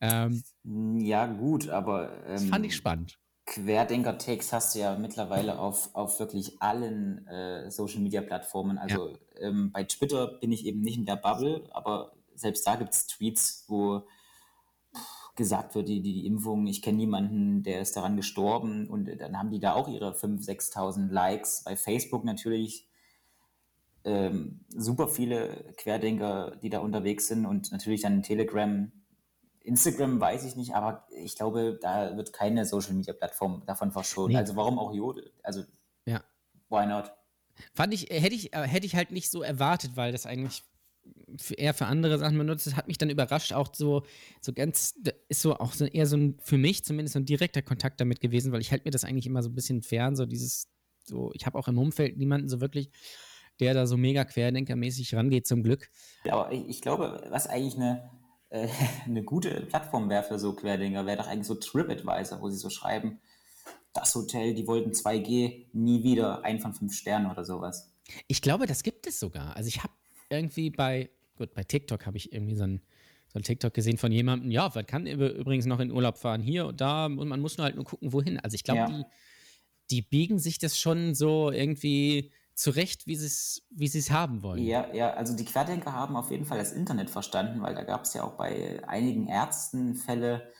Ähm, 0.00 0.42
Ja, 0.64 1.26
gut, 1.26 1.68
aber 1.68 2.22
das 2.26 2.44
fand 2.44 2.64
ich 2.66 2.72
ähm, 2.72 2.76
spannend. 2.76 3.18
Querdenker-Takes 3.46 4.52
hast 4.52 4.74
du 4.74 4.78
ja 4.80 4.96
mittlerweile 4.96 5.58
auf, 5.58 5.94
auf 5.94 6.18
wirklich 6.18 6.60
allen 6.62 7.26
äh, 7.26 7.70
Social-Media-Plattformen. 7.70 8.78
Also 8.78 9.18
ähm, 9.38 9.70
bei 9.70 9.84
Twitter 9.84 10.26
bin 10.26 10.50
ich 10.50 10.64
eben 10.64 10.80
nicht 10.80 10.96
in 10.96 11.04
der 11.04 11.16
Bubble, 11.16 11.68
aber 11.70 12.16
selbst 12.34 12.66
da 12.66 12.76
gibt 12.76 12.94
es 12.94 13.06
Tweets, 13.06 13.64
wo 13.68 14.06
gesagt 15.36 15.74
wird, 15.74 15.88
die, 15.88 16.00
die, 16.00 16.12
die 16.12 16.26
Impfung, 16.26 16.66
ich 16.66 16.80
kenne 16.82 16.98
niemanden, 16.98 17.62
der 17.62 17.80
ist 17.80 17.96
daran 17.96 18.16
gestorben 18.16 18.88
und 18.88 19.06
dann 19.18 19.38
haben 19.38 19.50
die 19.50 19.58
da 19.58 19.74
auch 19.74 19.88
ihre 19.88 20.12
5.000, 20.12 20.72
6.000 20.72 21.10
Likes. 21.10 21.62
Bei 21.64 21.76
Facebook 21.76 22.24
natürlich 22.24 22.88
ähm, 24.04 24.60
super 24.68 25.08
viele 25.08 25.72
Querdenker, 25.76 26.56
die 26.62 26.70
da 26.70 26.78
unterwegs 26.80 27.26
sind 27.26 27.46
und 27.46 27.72
natürlich 27.72 28.02
dann 28.02 28.22
Telegram, 28.22 28.92
Instagram 29.60 30.20
weiß 30.20 30.44
ich 30.44 30.56
nicht, 30.56 30.74
aber 30.74 31.06
ich 31.16 31.36
glaube, 31.36 31.78
da 31.80 32.16
wird 32.16 32.32
keine 32.32 32.66
Social 32.66 32.92
Media 32.92 33.14
Plattform 33.14 33.62
davon 33.66 33.90
verschont. 33.92 34.32
Nee. 34.32 34.38
Also 34.38 34.56
warum 34.56 34.78
auch 34.78 34.92
Jodel? 34.92 35.32
Also 35.42 35.62
Ja. 36.06 36.22
why 36.68 36.86
not? 36.86 37.12
Fand 37.72 37.94
ich, 37.94 38.10
äh, 38.10 38.20
hätte 38.20 38.34
ich, 38.34 38.52
äh, 38.52 38.66
hätte 38.66 38.86
ich 38.86 38.94
halt 38.94 39.10
nicht 39.10 39.30
so 39.30 39.42
erwartet, 39.42 39.92
weil 39.94 40.12
das 40.12 40.26
eigentlich 40.26 40.64
eher 41.56 41.74
für 41.74 41.86
andere 41.86 42.18
Sachen 42.18 42.38
benutzt. 42.38 42.66
Das 42.66 42.76
hat 42.76 42.88
mich 42.88 42.98
dann 42.98 43.10
überrascht, 43.10 43.52
auch 43.52 43.74
so, 43.74 44.02
so 44.40 44.52
ganz, 44.52 44.94
ist 45.28 45.42
so 45.42 45.56
auch 45.56 45.72
so 45.72 45.84
eher 45.84 46.06
so 46.06 46.16
ein, 46.16 46.38
für 46.42 46.58
mich 46.58 46.84
zumindest 46.84 47.14
so 47.14 47.20
ein 47.20 47.26
direkter 47.26 47.62
Kontakt 47.62 48.00
damit 48.00 48.20
gewesen, 48.20 48.52
weil 48.52 48.60
ich 48.60 48.72
halte 48.72 48.86
mir 48.86 48.90
das 48.90 49.04
eigentlich 49.04 49.26
immer 49.26 49.42
so 49.42 49.50
ein 49.50 49.54
bisschen 49.54 49.82
fern, 49.82 50.16
so 50.16 50.26
dieses, 50.26 50.68
so, 51.04 51.32
ich 51.34 51.46
habe 51.46 51.58
auch 51.58 51.68
im 51.68 51.78
Umfeld 51.78 52.16
niemanden 52.16 52.48
so 52.48 52.60
wirklich, 52.60 52.90
der 53.60 53.74
da 53.74 53.86
so 53.86 53.96
mega 53.96 54.24
querdenkermäßig 54.24 55.14
rangeht, 55.14 55.46
zum 55.46 55.62
Glück. 55.62 55.90
Aber 56.28 56.52
ich, 56.52 56.68
ich 56.68 56.80
glaube, 56.80 57.24
was 57.30 57.46
eigentlich 57.46 57.76
eine, 57.76 58.10
äh, 58.50 58.68
eine 59.06 59.22
gute 59.22 59.60
Plattform 59.62 60.08
wäre 60.10 60.24
für 60.24 60.38
so 60.38 60.54
Querdenker, 60.54 61.06
wäre 61.06 61.18
doch 61.18 61.26
eigentlich 61.28 61.46
so 61.46 61.54
TripAdvisor, 61.54 62.40
wo 62.40 62.48
sie 62.50 62.58
so 62.58 62.70
schreiben, 62.70 63.20
das 63.92 64.14
Hotel, 64.14 64.54
die 64.54 64.66
wollten 64.66 64.90
2G, 64.90 65.66
nie 65.72 66.02
wieder, 66.02 66.44
ein 66.44 66.58
von 66.58 66.74
fünf 66.74 66.94
Sternen 66.94 67.30
oder 67.30 67.44
sowas. 67.44 67.92
Ich 68.26 68.42
glaube, 68.42 68.66
das 68.66 68.82
gibt 68.82 69.06
es 69.06 69.20
sogar. 69.20 69.56
Also 69.56 69.68
ich 69.68 69.82
habe 69.82 69.92
irgendwie 70.30 70.70
bei, 70.70 71.10
gut, 71.36 71.54
bei 71.54 71.64
TikTok 71.64 72.06
habe 72.06 72.16
ich 72.16 72.32
irgendwie 72.32 72.54
so 72.54 72.64
ein, 72.64 72.80
so 73.28 73.38
ein 73.38 73.42
TikTok 73.42 73.74
gesehen 73.74 73.98
von 73.98 74.12
jemandem, 74.12 74.50
ja, 74.50 74.70
man 74.74 74.86
kann 74.86 75.06
übrigens 75.06 75.66
noch 75.66 75.80
in 75.80 75.90
Urlaub 75.90 76.18
fahren, 76.18 76.40
hier 76.40 76.66
und 76.66 76.80
da, 76.80 77.06
und 77.06 77.28
man 77.28 77.40
muss 77.40 77.56
nur 77.56 77.64
halt 77.64 77.76
nur 77.76 77.84
gucken, 77.84 78.12
wohin. 78.12 78.38
Also 78.40 78.54
ich 78.54 78.64
glaube, 78.64 78.80
ja. 78.80 78.86
die, 78.88 79.04
die 79.90 80.02
biegen 80.02 80.38
sich 80.38 80.58
das 80.58 80.78
schon 80.78 81.14
so 81.14 81.50
irgendwie 81.50 82.32
zurecht, 82.54 83.06
wie 83.06 83.16
sie 83.16 83.26
es 83.26 83.62
wie 83.70 84.12
haben 84.12 84.42
wollen. 84.42 84.62
Ja, 84.62 84.92
ja, 84.94 85.12
also 85.14 85.34
die 85.34 85.44
Querdenker 85.44 85.92
haben 85.92 86.16
auf 86.16 86.30
jeden 86.30 86.44
Fall 86.44 86.58
das 86.58 86.72
Internet 86.72 87.10
verstanden, 87.10 87.60
weil 87.62 87.74
da 87.74 87.82
gab 87.82 88.04
es 88.04 88.14
ja 88.14 88.22
auch 88.22 88.36
bei 88.36 88.80
einigen 88.86 89.26
Ärzten 89.26 89.96
Fälle, 89.96 90.52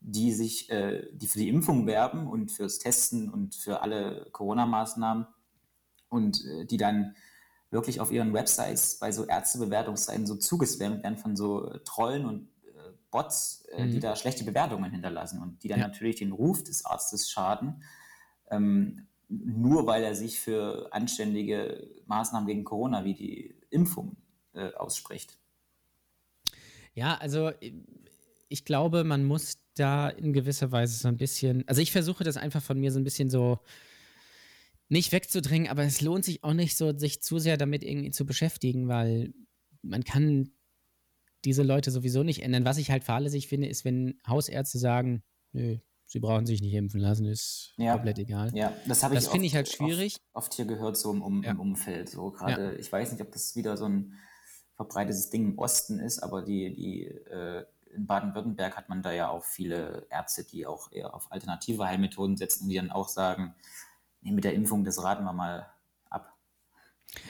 die 0.00 0.32
sich, 0.32 0.70
äh, 0.70 1.06
die 1.12 1.26
für 1.26 1.38
die 1.38 1.48
Impfung 1.48 1.86
werben 1.86 2.26
und 2.26 2.50
fürs 2.50 2.78
Testen 2.78 3.28
und 3.28 3.54
für 3.54 3.82
alle 3.82 4.28
Corona-Maßnahmen 4.32 5.26
und 6.08 6.44
äh, 6.44 6.64
die 6.64 6.78
dann 6.78 7.14
wirklich 7.72 8.00
auf 8.00 8.12
ihren 8.12 8.32
Websites 8.34 8.98
bei 8.98 9.10
so 9.10 9.26
Ärztebewertungsseiten 9.26 10.26
so 10.26 10.36
zugespammt 10.36 11.02
werden 11.02 11.16
von 11.16 11.36
so 11.36 11.78
Trollen 11.84 12.26
und 12.26 12.48
äh, 12.66 12.92
Bots, 13.10 13.64
äh, 13.72 13.84
mhm. 13.84 13.92
die 13.92 14.00
da 14.00 14.14
schlechte 14.14 14.44
Bewertungen 14.44 14.90
hinterlassen 14.92 15.40
und 15.42 15.62
die 15.62 15.68
dann 15.68 15.80
ja. 15.80 15.88
natürlich 15.88 16.16
den 16.16 16.32
Ruf 16.32 16.62
des 16.62 16.84
Arztes 16.84 17.30
schaden. 17.30 17.82
Ähm, 18.50 19.08
nur 19.28 19.86
weil 19.86 20.02
er 20.02 20.14
sich 20.14 20.38
für 20.38 20.92
anständige 20.92 21.88
Maßnahmen 22.06 22.46
gegen 22.46 22.64
Corona 22.64 23.04
wie 23.04 23.14
die 23.14 23.54
Impfung 23.70 24.16
äh, 24.52 24.74
ausspricht. 24.74 25.38
Ja, 26.94 27.14
also 27.14 27.52
ich 28.50 28.64
glaube, 28.66 29.02
man 29.02 29.24
muss 29.24 29.54
da 29.74 30.10
in 30.10 30.34
gewisser 30.34 30.70
Weise 30.72 30.98
so 30.98 31.08
ein 31.08 31.16
bisschen, 31.16 31.66
also 31.66 31.80
ich 31.80 31.90
versuche 31.90 32.24
das 32.24 32.36
einfach 32.36 32.62
von 32.62 32.78
mir 32.78 32.92
so 32.92 33.00
ein 33.00 33.04
bisschen 33.04 33.30
so 33.30 33.60
nicht 34.92 35.10
wegzudrängen, 35.10 35.70
aber 35.70 35.84
es 35.84 36.02
lohnt 36.02 36.24
sich 36.24 36.44
auch 36.44 36.52
nicht 36.52 36.76
so, 36.76 36.96
sich 36.96 37.22
zu 37.22 37.38
sehr 37.38 37.56
damit 37.56 37.82
irgendwie 37.82 38.10
zu 38.10 38.26
beschäftigen, 38.26 38.88
weil 38.88 39.32
man 39.80 40.04
kann 40.04 40.50
diese 41.46 41.62
Leute 41.62 41.90
sowieso 41.90 42.22
nicht 42.22 42.42
ändern. 42.42 42.66
Was 42.66 42.76
ich 42.76 42.90
halt 42.90 43.02
fahrlässig 43.02 43.48
finde, 43.48 43.68
ist, 43.68 43.86
wenn 43.86 44.20
Hausärzte 44.28 44.78
sagen, 44.78 45.22
nö, 45.52 45.78
sie 46.04 46.20
brauchen 46.20 46.44
sich 46.44 46.60
nicht 46.60 46.74
impfen 46.74 47.00
lassen, 47.00 47.24
ist 47.24 47.72
ja. 47.78 47.94
komplett 47.94 48.18
egal. 48.18 48.54
Ja, 48.54 48.74
das 48.86 49.02
habe 49.02 49.14
ich 49.14 49.20
Das 49.20 49.32
finde 49.32 49.46
ich 49.46 49.54
halt 49.54 49.68
schwierig. 49.70 50.16
Oft, 50.34 50.48
oft, 50.48 50.54
hier 50.54 50.66
gehört, 50.66 50.98
so 50.98 51.10
im, 51.10 51.22
um, 51.22 51.42
ja. 51.42 51.52
im 51.52 51.60
Umfeld. 51.60 52.10
So 52.10 52.30
gerade, 52.30 52.74
ja. 52.74 52.78
ich 52.78 52.92
weiß 52.92 53.12
nicht, 53.12 53.22
ob 53.22 53.32
das 53.32 53.56
wieder 53.56 53.78
so 53.78 53.86
ein 53.86 54.18
verbreitetes 54.76 55.30
Ding 55.30 55.52
im 55.52 55.58
Osten 55.58 56.00
ist, 56.00 56.18
aber 56.18 56.42
die, 56.42 56.74
die 56.74 57.04
äh, 57.06 57.64
in 57.94 58.06
Baden-Württemberg 58.06 58.76
hat 58.76 58.90
man 58.90 59.02
da 59.02 59.12
ja 59.12 59.30
auch 59.30 59.44
viele 59.44 60.06
Ärzte, 60.10 60.44
die 60.44 60.66
auch 60.66 60.92
eher 60.92 61.14
auf 61.14 61.32
alternative 61.32 61.86
Heilmethoden 61.86 62.36
setzen, 62.36 62.68
die 62.68 62.76
dann 62.76 62.90
auch 62.90 63.08
sagen, 63.08 63.54
nee, 64.22 64.32
mit 64.32 64.44
der 64.44 64.54
Impfung, 64.54 64.84
das 64.84 65.02
raten 65.02 65.24
wir 65.24 65.32
mal 65.32 65.66
ab. 66.08 66.36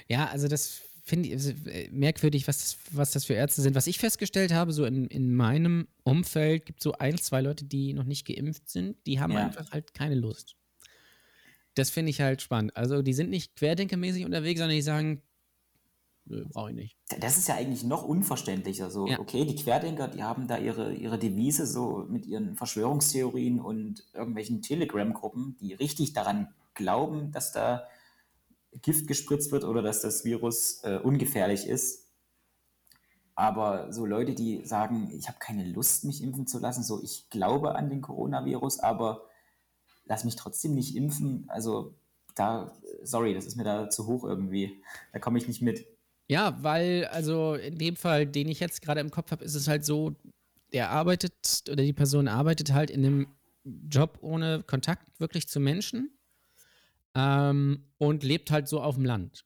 Ja, 0.09 0.27
also 0.27 0.49
das 0.49 0.83
finde 1.03 1.29
ich 1.29 1.67
äh, 1.67 1.89
merkwürdig, 1.91 2.47
was 2.47 2.59
das, 2.59 2.79
was 2.93 3.11
das 3.11 3.25
für 3.25 3.35
Ärzte 3.35 3.61
sind. 3.63 3.75
Was 3.75 3.87
ich 3.87 3.99
festgestellt 3.99 4.53
habe, 4.53 4.73
so 4.73 4.85
in, 4.85 5.07
in 5.09 5.35
meinem 5.35 5.89
Umfeld 6.05 6.67
gibt 6.67 6.81
es 6.81 6.85
so 6.85 6.93
ein, 6.93 7.19
zwei 7.19 7.41
Leute, 7.41 7.65
die 7.65 7.93
noch 7.93 8.05
nicht 8.05 8.27
geimpft 8.27 8.69
sind, 8.69 8.97
die 9.07 9.21
haben 9.21 9.33
ja. 9.33 9.47
einfach 9.47 9.71
halt 9.73 9.95
keine 9.95 10.15
Lust. 10.15 10.57
Das 11.75 11.91
finde 11.91 12.11
ich 12.11 12.21
halt 12.21 12.43
spannend. 12.43 12.77
Also 12.77 13.03
die 13.03 13.15
sind 13.15 13.31
nicht 13.31 13.57
querdenkermäßig 13.57 14.25
unterwegs, 14.25 14.61
sondern 14.61 14.77
die 14.77 14.83
sagen, 14.83 15.23
brauche 16.27 16.71
ich 16.71 16.77
nicht. 16.77 16.97
Das 17.21 17.39
ist 17.39 17.49
ja 17.49 17.57
eigentlich 17.57 17.85
noch 17.85 18.05
unverständlicher. 18.05 18.91
So, 18.91 19.07
ja. 19.07 19.19
okay, 19.19 19.45
die 19.45 19.57
Querdenker, 19.57 20.09
die 20.09 20.23
haben 20.23 20.47
da 20.47 20.59
ihre, 20.59 20.95
ihre 20.95 21.19
Devise 21.19 21.67
so 21.67 22.07
mit 22.09 22.27
ihren 22.27 22.55
Verschwörungstheorien 22.55 23.61
und 23.61 24.05
irgendwelchen 24.13 24.63
Telegram-Gruppen, 24.63 25.57
die 25.61 25.75
richtig 25.75 26.13
daran 26.13 26.49
glauben, 26.75 27.33
dass 27.33 27.53
da 27.53 27.87
Gift 28.81 29.07
gespritzt 29.07 29.53
wird 29.53 29.65
oder 29.65 29.83
dass 29.83 30.01
das 30.01 30.25
Virus 30.25 30.83
äh, 30.85 30.99
ungefährlich 31.03 31.67
ist. 31.67 32.09
Aber 33.35 33.93
so 33.93 34.07
Leute, 34.07 34.35
die 34.35 34.65
sagen, 34.65 35.11
ich 35.17 35.29
habe 35.29 35.39
keine 35.39 35.65
Lust, 35.65 36.05
mich 36.05 36.23
impfen 36.23 36.47
zu 36.47 36.59
lassen, 36.59 36.83
so 36.83 37.03
ich 37.03 37.29
glaube 37.31 37.75
an 37.75 37.91
den 37.91 38.01
Coronavirus, 38.01 38.81
aber 38.81 39.27
lass 40.05 40.25
mich 40.25 40.37
trotzdem 40.37 40.75
nicht 40.75 40.97
impfen. 40.97 41.45
Also 41.49 41.95
da, 42.35 42.73
sorry, 43.03 43.35
das 43.35 43.47
ist 43.47 43.57
mir 43.57 43.65
da 43.65 43.91
zu 43.91 44.07
hoch 44.07 44.25
irgendwie. 44.25 44.83
Da 45.13 45.19
komme 45.19 45.39
ich 45.39 45.49
nicht 45.49 45.63
mit. 45.63 45.87
Ja, 46.29 46.57
weil, 46.63 47.07
also 47.07 47.55
in 47.55 47.79
dem 47.79 47.97
Fall, 47.97 48.27
den 48.27 48.49
ich 48.49 48.61
jetzt 48.61 48.81
gerade 48.81 49.01
im 49.01 49.11
Kopf 49.11 49.31
habe, 49.33 49.45
ist 49.45 49.55
es 49.55 49.69
halt 49.69 49.85
so, 49.85 50.15
der 50.73 50.91
arbeitet 50.91 51.65
oder 51.71 51.83
die 51.83 51.93
Person 51.93 52.29
arbeitet 52.29 52.73
halt 52.73 52.91
in 52.91 53.05
einem 53.05 53.27
Job 53.65 54.19
ohne 54.23 54.63
Kontakt 54.63 55.21
wirklich 55.21 55.49
zu 55.49 55.61
Menschen 55.61 56.11
ähm, 57.15 57.93
und 57.99 58.23
lebt 58.23 58.51
halt 58.51 58.69
so 58.69 58.81
auf 58.81 58.97
dem 58.97 59.05
Land. 59.05 59.45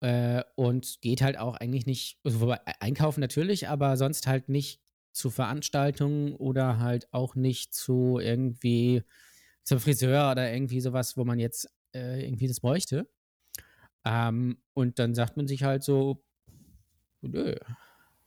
Äh, 0.00 0.42
und 0.56 1.00
geht 1.02 1.20
halt 1.20 1.38
auch 1.38 1.56
eigentlich 1.56 1.86
nicht, 1.86 2.18
also 2.24 2.54
einkaufen 2.80 3.20
natürlich, 3.20 3.68
aber 3.68 3.96
sonst 3.96 4.26
halt 4.26 4.48
nicht 4.48 4.80
zu 5.12 5.30
Veranstaltungen 5.30 6.34
oder 6.34 6.78
halt 6.78 7.12
auch 7.12 7.34
nicht 7.34 7.74
zu 7.74 8.18
irgendwie 8.18 9.02
zum 9.62 9.78
Friseur 9.78 10.30
oder 10.30 10.52
irgendwie 10.52 10.80
sowas, 10.80 11.16
wo 11.16 11.24
man 11.24 11.38
jetzt 11.38 11.68
äh, 11.94 12.24
irgendwie 12.24 12.48
das 12.48 12.60
bräuchte. 12.60 13.10
Ähm, 14.04 14.58
und 14.72 14.98
dann 14.98 15.14
sagt 15.14 15.36
man 15.36 15.46
sich 15.46 15.64
halt 15.64 15.82
so, 15.82 16.24
nö, 17.20 17.54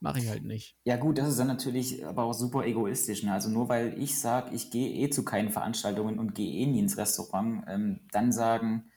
mache 0.04 0.20
ich 0.20 0.28
halt 0.28 0.44
nicht. 0.44 0.76
Ja 0.84 0.98
gut, 0.98 1.18
das 1.18 1.30
ist 1.30 1.40
dann 1.40 1.48
natürlich 1.48 2.06
aber 2.06 2.26
auch 2.26 2.34
super 2.34 2.66
egoistisch. 2.66 3.24
Ne? 3.24 3.32
Also 3.32 3.50
nur 3.50 3.70
weil 3.70 3.98
ich 3.98 4.20
sage, 4.20 4.54
ich 4.54 4.70
gehe 4.70 4.90
eh 4.90 5.10
zu 5.10 5.24
keinen 5.24 5.50
Veranstaltungen 5.50 6.20
und 6.20 6.36
gehe 6.36 6.52
eh 6.52 6.66
nie 6.66 6.80
ins 6.80 6.98
Restaurant, 6.98 7.64
ähm, 7.70 8.02
dann 8.12 8.34
sagen, 8.34 8.92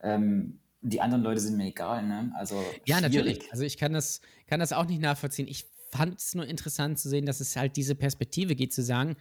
ähm, 0.00 0.58
die 0.80 1.00
anderen 1.00 1.22
Leute 1.22 1.40
sind 1.40 1.56
mir 1.56 1.68
egal. 1.68 2.04
Ne? 2.04 2.32
Also 2.36 2.56
ja, 2.84 2.98
schwierig. 2.98 3.14
natürlich. 3.14 3.52
Also 3.52 3.62
ich 3.62 3.78
kann 3.78 3.92
das, 3.92 4.20
kann 4.48 4.58
das 4.58 4.72
auch 4.72 4.86
nicht 4.86 5.00
nachvollziehen. 5.00 5.46
Ich 5.46 5.70
fand 5.92 6.18
es 6.18 6.34
nur 6.34 6.46
interessant 6.46 6.98
zu 6.98 7.08
sehen, 7.08 7.26
dass 7.26 7.38
es 7.38 7.54
halt 7.54 7.76
diese 7.76 7.94
Perspektive 7.94 8.56
geht, 8.56 8.74
zu 8.74 8.82
sagen, 8.82 9.14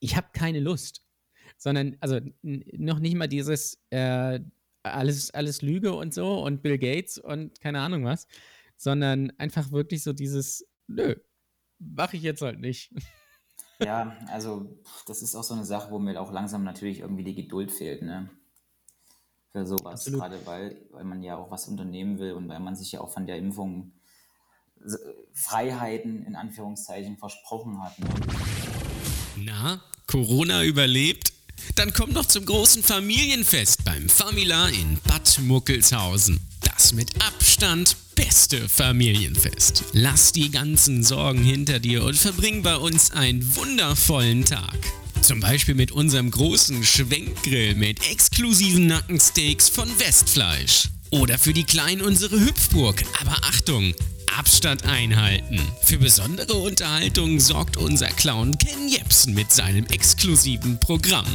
ich 0.00 0.16
habe 0.16 0.28
keine 0.32 0.60
Lust. 0.60 1.02
Sondern, 1.58 1.98
also 2.00 2.20
noch 2.42 3.00
nicht 3.00 3.16
mal 3.16 3.28
dieses, 3.28 3.78
äh, 3.90 4.40
alles, 4.82 5.30
alles 5.32 5.60
Lüge 5.60 5.92
und 5.92 6.14
so 6.14 6.42
und 6.42 6.62
Bill 6.62 6.78
Gates 6.78 7.18
und 7.18 7.60
keine 7.60 7.80
Ahnung 7.80 8.04
was, 8.04 8.26
sondern 8.84 9.32
einfach 9.38 9.72
wirklich 9.72 10.02
so 10.02 10.12
dieses, 10.12 10.66
nö, 10.86 11.16
mache 11.78 12.18
ich 12.18 12.22
jetzt 12.22 12.42
halt 12.42 12.60
nicht. 12.60 12.92
Ja, 13.80 14.16
also 14.28 14.78
das 15.06 15.22
ist 15.22 15.34
auch 15.34 15.42
so 15.42 15.54
eine 15.54 15.64
Sache, 15.64 15.90
wo 15.90 15.98
mir 15.98 16.20
auch 16.20 16.30
langsam 16.30 16.62
natürlich 16.62 17.00
irgendwie 17.00 17.24
die 17.24 17.34
Geduld 17.34 17.72
fehlt, 17.72 18.02
ne? 18.02 18.30
Für 19.52 19.66
sowas, 19.66 20.00
Absolut. 20.00 20.20
gerade 20.20 20.46
weil, 20.46 20.86
weil 20.90 21.04
man 21.04 21.22
ja 21.22 21.36
auch 21.36 21.50
was 21.50 21.66
unternehmen 21.66 22.18
will 22.18 22.32
und 22.32 22.48
weil 22.48 22.60
man 22.60 22.76
sich 22.76 22.92
ja 22.92 23.00
auch 23.00 23.10
von 23.10 23.26
der 23.26 23.38
Impfung 23.38 23.92
Freiheiten 25.32 26.26
in 26.26 26.36
Anführungszeichen 26.36 27.16
versprochen 27.16 27.82
hat. 27.82 27.98
Ne? 27.98 28.08
Na, 29.36 29.82
Corona 30.06 30.62
überlebt? 30.62 31.32
Dann 31.76 31.92
komm 31.92 32.12
doch 32.12 32.26
zum 32.26 32.44
großen 32.44 32.82
Familienfest 32.82 33.84
beim 33.84 34.08
Famila 34.08 34.68
in 34.68 34.98
Bad 35.04 35.38
Muckelshausen. 35.40 36.38
Das 36.60 36.92
mit 36.92 37.24
Abstand 37.24 37.96
beste 38.14 38.68
Familienfest. 38.68 39.84
Lass 39.92 40.32
die 40.32 40.50
ganzen 40.50 41.02
Sorgen 41.02 41.42
hinter 41.42 41.78
dir 41.78 42.04
und 42.04 42.16
verbring 42.16 42.62
bei 42.62 42.76
uns 42.76 43.10
einen 43.10 43.56
wundervollen 43.56 44.44
Tag. 44.44 44.76
Zum 45.22 45.40
Beispiel 45.40 45.74
mit 45.74 45.90
unserem 45.90 46.30
großen 46.30 46.84
Schwenkgrill 46.84 47.74
mit 47.74 48.10
exklusiven 48.10 48.86
Nackensteaks 48.86 49.68
von 49.68 49.88
Westfleisch. 49.98 50.88
Oder 51.10 51.38
für 51.38 51.52
die 51.52 51.64
Kleinen 51.64 52.02
unsere 52.02 52.40
Hüpfburg. 52.40 53.02
Aber 53.20 53.36
Achtung, 53.44 53.94
Abstand 54.36 54.84
einhalten. 54.84 55.60
Für 55.82 55.98
besondere 55.98 56.54
Unterhaltung 56.54 57.38
sorgt 57.40 57.76
unser 57.76 58.08
Clown 58.08 58.56
Ken 58.58 58.88
Jepsen 58.88 59.34
mit 59.34 59.52
seinem 59.52 59.86
exklusiven 59.86 60.78
Programm. 60.80 61.26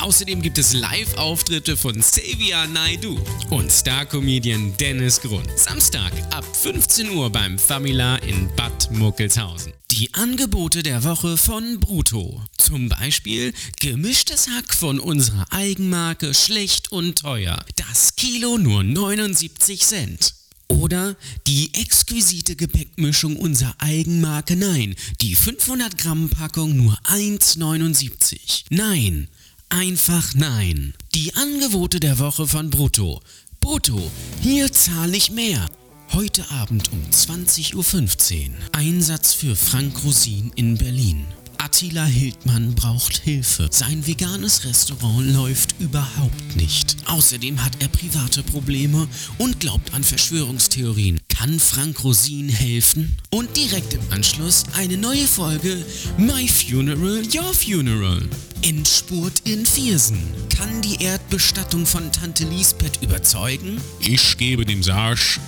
Außerdem 0.00 0.42
gibt 0.42 0.58
es 0.58 0.72
Live-Auftritte 0.72 1.76
von 1.76 1.98
Xavier 1.98 2.66
Naidu 2.66 3.18
und 3.50 3.72
Star-Comedian 3.72 4.76
Dennis 4.76 5.20
Grund. 5.20 5.48
Samstag 5.56 6.12
ab 6.30 6.44
15 6.54 7.10
Uhr 7.10 7.30
beim 7.30 7.58
Famila 7.58 8.16
in 8.16 8.48
Bad 8.56 8.90
Muckelshausen. 8.92 9.72
Die 9.90 10.12
Angebote 10.14 10.82
der 10.82 11.04
Woche 11.04 11.36
von 11.36 11.80
Bruto. 11.80 12.42
Zum 12.58 12.88
Beispiel 12.88 13.52
gemischtes 13.80 14.48
Hack 14.48 14.74
von 14.74 15.00
unserer 15.00 15.46
Eigenmarke 15.50 16.34
Schlecht 16.34 16.92
und 16.92 17.18
Teuer. 17.18 17.64
Das 17.76 18.14
Kilo 18.16 18.58
nur 18.58 18.84
79 18.84 19.80
Cent. 19.80 20.34
Oder 20.68 21.16
die 21.46 21.72
exquisite 21.74 22.56
Gepäckmischung 22.56 23.36
unserer 23.36 23.74
Eigenmarke 23.78 24.56
Nein. 24.56 24.94
Die 25.20 25.34
500 25.34 25.96
Gramm 25.96 26.28
Packung 26.28 26.76
nur 26.76 26.98
1,79. 27.04 28.64
Nein, 28.70 29.28
einfach 29.68 30.34
nein. 30.34 30.94
Die 31.14 31.34
Angebote 31.34 32.00
der 32.00 32.18
Woche 32.18 32.46
von 32.46 32.70
Brutto. 32.70 33.20
Brutto, 33.60 34.10
hier 34.40 34.72
zahle 34.72 35.16
ich 35.16 35.30
mehr. 35.30 35.68
Heute 36.12 36.50
Abend 36.50 36.92
um 36.92 37.02
20.15 37.10 37.74
Uhr. 37.74 38.54
Einsatz 38.72 39.32
für 39.32 39.56
Frank 39.56 40.04
Rosin 40.04 40.52
in 40.54 40.78
Berlin. 40.78 41.26
Attila 41.58 42.04
Hildmann 42.04 42.74
braucht 42.74 43.18
Hilfe. 43.18 43.68
Sein 43.70 44.06
veganes 44.06 44.64
Restaurant 44.64 45.34
läuft 45.34 45.74
überhaupt 45.78 46.56
nicht. 46.56 46.96
Außerdem 47.06 47.62
hat 47.64 47.72
er 47.80 47.88
private 47.88 48.42
Probleme 48.42 49.08
und 49.38 49.60
glaubt 49.60 49.92
an 49.92 50.04
Verschwörungstheorien. 50.04 51.20
Kann 51.28 51.60
Frank 51.60 52.02
Rosin 52.04 52.48
helfen? 52.48 53.18
Und 53.30 53.56
direkt 53.56 53.94
im 53.94 54.00
Anschluss 54.10 54.64
eine 54.76 54.96
neue 54.96 55.26
Folge 55.26 55.84
My 56.16 56.48
Funeral, 56.48 57.22
Your 57.34 57.52
Funeral. 57.52 58.22
Endspurt 58.62 59.40
in 59.44 59.66
Viersen. 59.66 60.22
Kann 60.56 60.82
die 60.82 61.02
Erdbestattung 61.02 61.86
von 61.86 62.10
Tante 62.12 62.44
Lisbeth 62.44 63.02
überzeugen? 63.02 63.80
Ich 64.00 64.36
gebe 64.38 64.64
dem 64.64 64.82
Sarsch 64.82 65.40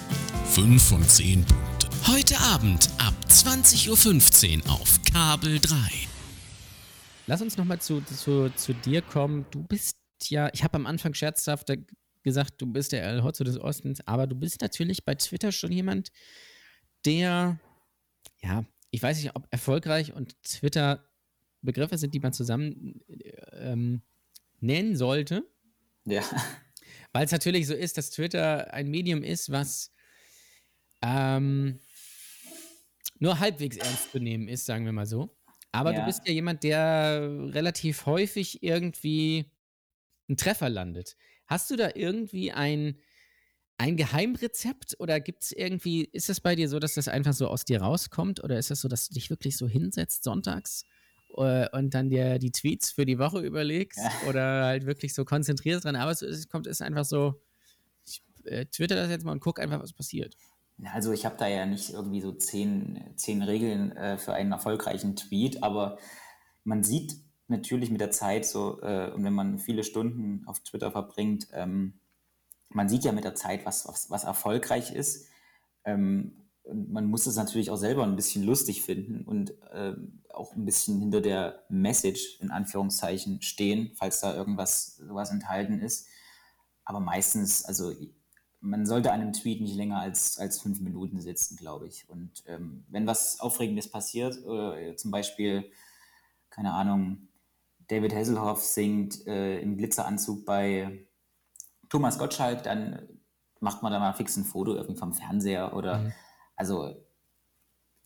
5 0.55 0.83
von 0.83 1.09
10 1.09 1.45
Punkten. 1.45 1.69
Heute 2.07 2.39
Abend 2.41 2.89
ab 2.97 2.98
20.15 3.29 4.64
Uhr 4.64 4.72
auf 4.72 5.03
Kabel 5.03 5.59
3. 5.59 5.76
Lass 7.26 7.43
uns 7.43 7.59
nochmal 7.59 7.79
zu, 7.79 8.01
zu, 8.01 8.51
zu 8.57 8.72
dir 8.72 9.03
kommen. 9.03 9.45
Du 9.51 9.62
bist 9.62 9.99
ja, 10.26 10.49
ich 10.53 10.64
habe 10.64 10.76
am 10.76 10.87
Anfang 10.87 11.12
scherzhaft 11.12 11.70
gesagt, 12.22 12.61
du 12.61 12.66
bist 12.66 12.93
der 12.93 13.05
El 13.05 13.22
Hotzo 13.22 13.45
des 13.45 13.61
Ostens, 13.61 14.01
aber 14.07 14.26
du 14.26 14.35
bist 14.35 14.62
natürlich 14.62 15.05
bei 15.05 15.14
Twitter 15.14 15.53
schon 15.53 15.72
jemand, 15.72 16.11
der, 17.05 17.61
ja, 18.41 18.64
ich 18.91 19.03
weiß 19.03 19.18
nicht, 19.18 19.37
ob 19.37 19.47
erfolgreich 19.51 20.14
und 20.14 20.43
Twitter 20.43 21.07
Begriffe 21.61 21.99
sind, 21.99 22.14
die 22.14 22.20
man 22.20 22.33
zusammen 22.33 23.03
ähm, 23.53 24.03
nennen 24.61 24.97
sollte. 24.97 25.45
Ja. 26.07 26.22
Weil 27.12 27.26
es 27.26 27.33
natürlich 27.33 27.66
so 27.66 27.74
ist, 27.74 27.99
dass 27.99 28.11
Twitter 28.11 28.72
ein 28.72 28.89
Medium 28.89 29.22
ist, 29.22 29.51
was 29.51 29.93
ähm, 31.03 31.79
nur 33.19 33.39
halbwegs 33.39 33.77
ernst 33.77 34.12
zu 34.12 34.19
nehmen 34.19 34.49
ist, 34.49 34.66
sagen 34.66 34.85
wir 34.85 34.93
mal 34.93 35.07
so. 35.07 35.37
Aber 35.73 35.93
ja. 35.93 36.01
du 36.01 36.07
bist 36.07 36.27
ja 36.27 36.33
jemand, 36.33 36.62
der 36.62 37.29
relativ 37.53 38.07
häufig 38.07 38.62
irgendwie 38.62 39.51
einen 40.29 40.37
Treffer 40.37 40.69
landet. 40.69 41.16
Hast 41.47 41.71
du 41.71 41.77
da 41.77 41.91
irgendwie 41.95 42.53
ein, 42.53 42.99
ein 43.79 43.97
Geheimrezept 43.97 44.97
oder 44.99 45.21
gibt 45.21 45.45
es 45.45 45.53
irgendwie, 45.53 46.05
ist 46.05 46.31
es 46.31 46.41
bei 46.41 46.55
dir 46.55 46.69
so, 46.69 46.79
dass 46.79 46.95
das 46.95 47.09
einfach 47.09 47.33
so 47.33 47.49
aus 47.49 47.64
dir 47.64 47.81
rauskommt 47.81 48.43
oder 48.43 48.59
ist 48.59 48.66
es 48.66 48.69
das 48.69 48.81
so, 48.81 48.89
dass 48.89 49.09
du 49.09 49.14
dich 49.14 49.31
wirklich 49.31 49.57
so 49.57 49.69
hinsetzt 49.69 50.25
sonntags 50.25 50.85
äh, 51.37 51.69
und 51.77 51.95
dann 51.95 52.11
dir 52.11 52.39
die 52.39 52.53
Tweets 52.53 52.91
für 52.91 53.07
die 53.07 53.19
Woche 53.19 53.41
überlegst 53.41 53.99
ja. 53.99 54.29
oder 54.29 54.64
halt 54.64 54.87
wirklich 54.87 55.14
so 55.14 55.25
konzentrierst 55.25 55.85
dran, 55.85 55.97
aber 55.97 56.11
es 56.11 56.49
kommt, 56.49 56.66
ist 56.66 56.83
einfach 56.83 57.05
so, 57.05 57.41
ich 58.07 58.23
äh, 58.45 58.66
twitter 58.66 58.97
das 58.97 59.11
jetzt 59.11 59.25
mal 59.25 59.33
und 59.33 59.41
guck 59.41 59.61
einfach, 59.61 59.81
was 59.81 59.93
passiert. 59.93 60.35
Also 60.85 61.12
ich 61.12 61.24
habe 61.26 61.37
da 61.37 61.49
ja 61.49 61.66
nicht 61.66 61.91
irgendwie 61.91 62.20
so 62.20 62.33
zehn, 62.33 63.12
zehn 63.16 63.43
Regeln 63.43 63.93
äh, 63.93 64.16
für 64.18 64.33
einen 64.33 64.53
erfolgreichen 64.53 65.16
Tweet, 65.16 65.62
aber 65.62 65.99
man 66.64 66.85
sieht 66.85 67.16
natürlich 67.49 67.91
mit 67.91 68.01
der 68.01 68.11
Zeit 68.11 68.47
so, 68.47 68.81
äh, 68.83 69.11
und 69.11 69.24
wenn 69.24 69.33
man 69.33 69.59
viele 69.59 69.83
Stunden 69.83 70.47
auf 70.47 70.61
Twitter 70.61 70.93
verbringt, 70.93 71.49
ähm, 71.53 72.01
man 72.68 72.89
sieht 72.89 73.05
ja 73.05 73.12
mit 73.12 73.24
der 73.24 73.35
Zeit, 73.35 73.64
was, 73.66 73.89
was, 73.89 74.11
was 74.11 74.24
erfolgreich 74.24 74.93
ist. 74.93 75.26
Ähm, 75.85 76.49
man 76.70 77.07
muss 77.07 77.26
es 77.26 77.37
natürlich 77.37 77.70
auch 77.70 77.76
selber 77.76 78.05
ein 78.05 78.16
bisschen 78.16 78.45
lustig 78.45 78.83
finden 78.83 79.24
und 79.24 79.51
äh, 79.72 79.95
auch 80.35 80.55
ein 80.55 80.66
bisschen 80.66 81.01
hinter 81.01 81.22
der 81.22 81.64
Message 81.70 82.39
in 82.41 82.51
Anführungszeichen 82.51 83.41
stehen, 83.41 83.93
falls 83.95 84.20
da 84.20 84.35
irgendwas 84.35 84.97
sowas 84.97 85.31
enthalten 85.31 85.81
ist. 85.81 86.07
Aber 86.85 87.01
meistens, 87.01 87.64
also 87.64 87.93
man 88.61 88.87
sollte 88.87 89.13
an 89.13 89.21
einem 89.21 89.33
Tweet 89.33 89.61
nicht 89.61 89.77
länger 89.77 90.01
als, 90.01 90.39
als 90.39 90.61
fünf 90.61 90.81
Minuten 90.81 91.21
sitzen, 91.21 91.57
glaube 91.57 91.87
ich. 91.87 92.09
Und 92.09 92.43
ähm, 92.47 92.85
wenn 92.89 93.07
was 93.07 93.41
Aufregendes 93.41 93.91
passiert, 93.91 94.37
äh, 94.47 94.97
zum 94.97 95.11
Beispiel, 95.11 95.71
keine 96.51 96.73
Ahnung, 96.73 97.29
David 97.89 98.15
Hasselhoff 98.15 98.63
singt 98.63 99.27
äh, 99.27 99.61
im 99.61 99.77
Glitzeranzug 99.77 100.45
bei 100.45 101.07
Thomas 101.89 102.19
Gottschalk, 102.19 102.63
dann 102.63 103.09
macht 103.61 103.83
man 103.83 103.93
da 103.93 103.99
mal 103.99 104.13
fix 104.13 104.37
ein 104.37 104.45
Foto 104.45 104.75
irgendwie 104.75 104.99
vom 104.99 105.15
Fernseher 105.15 105.75
oder 105.75 105.99
mhm. 105.99 106.13
also 106.55 106.95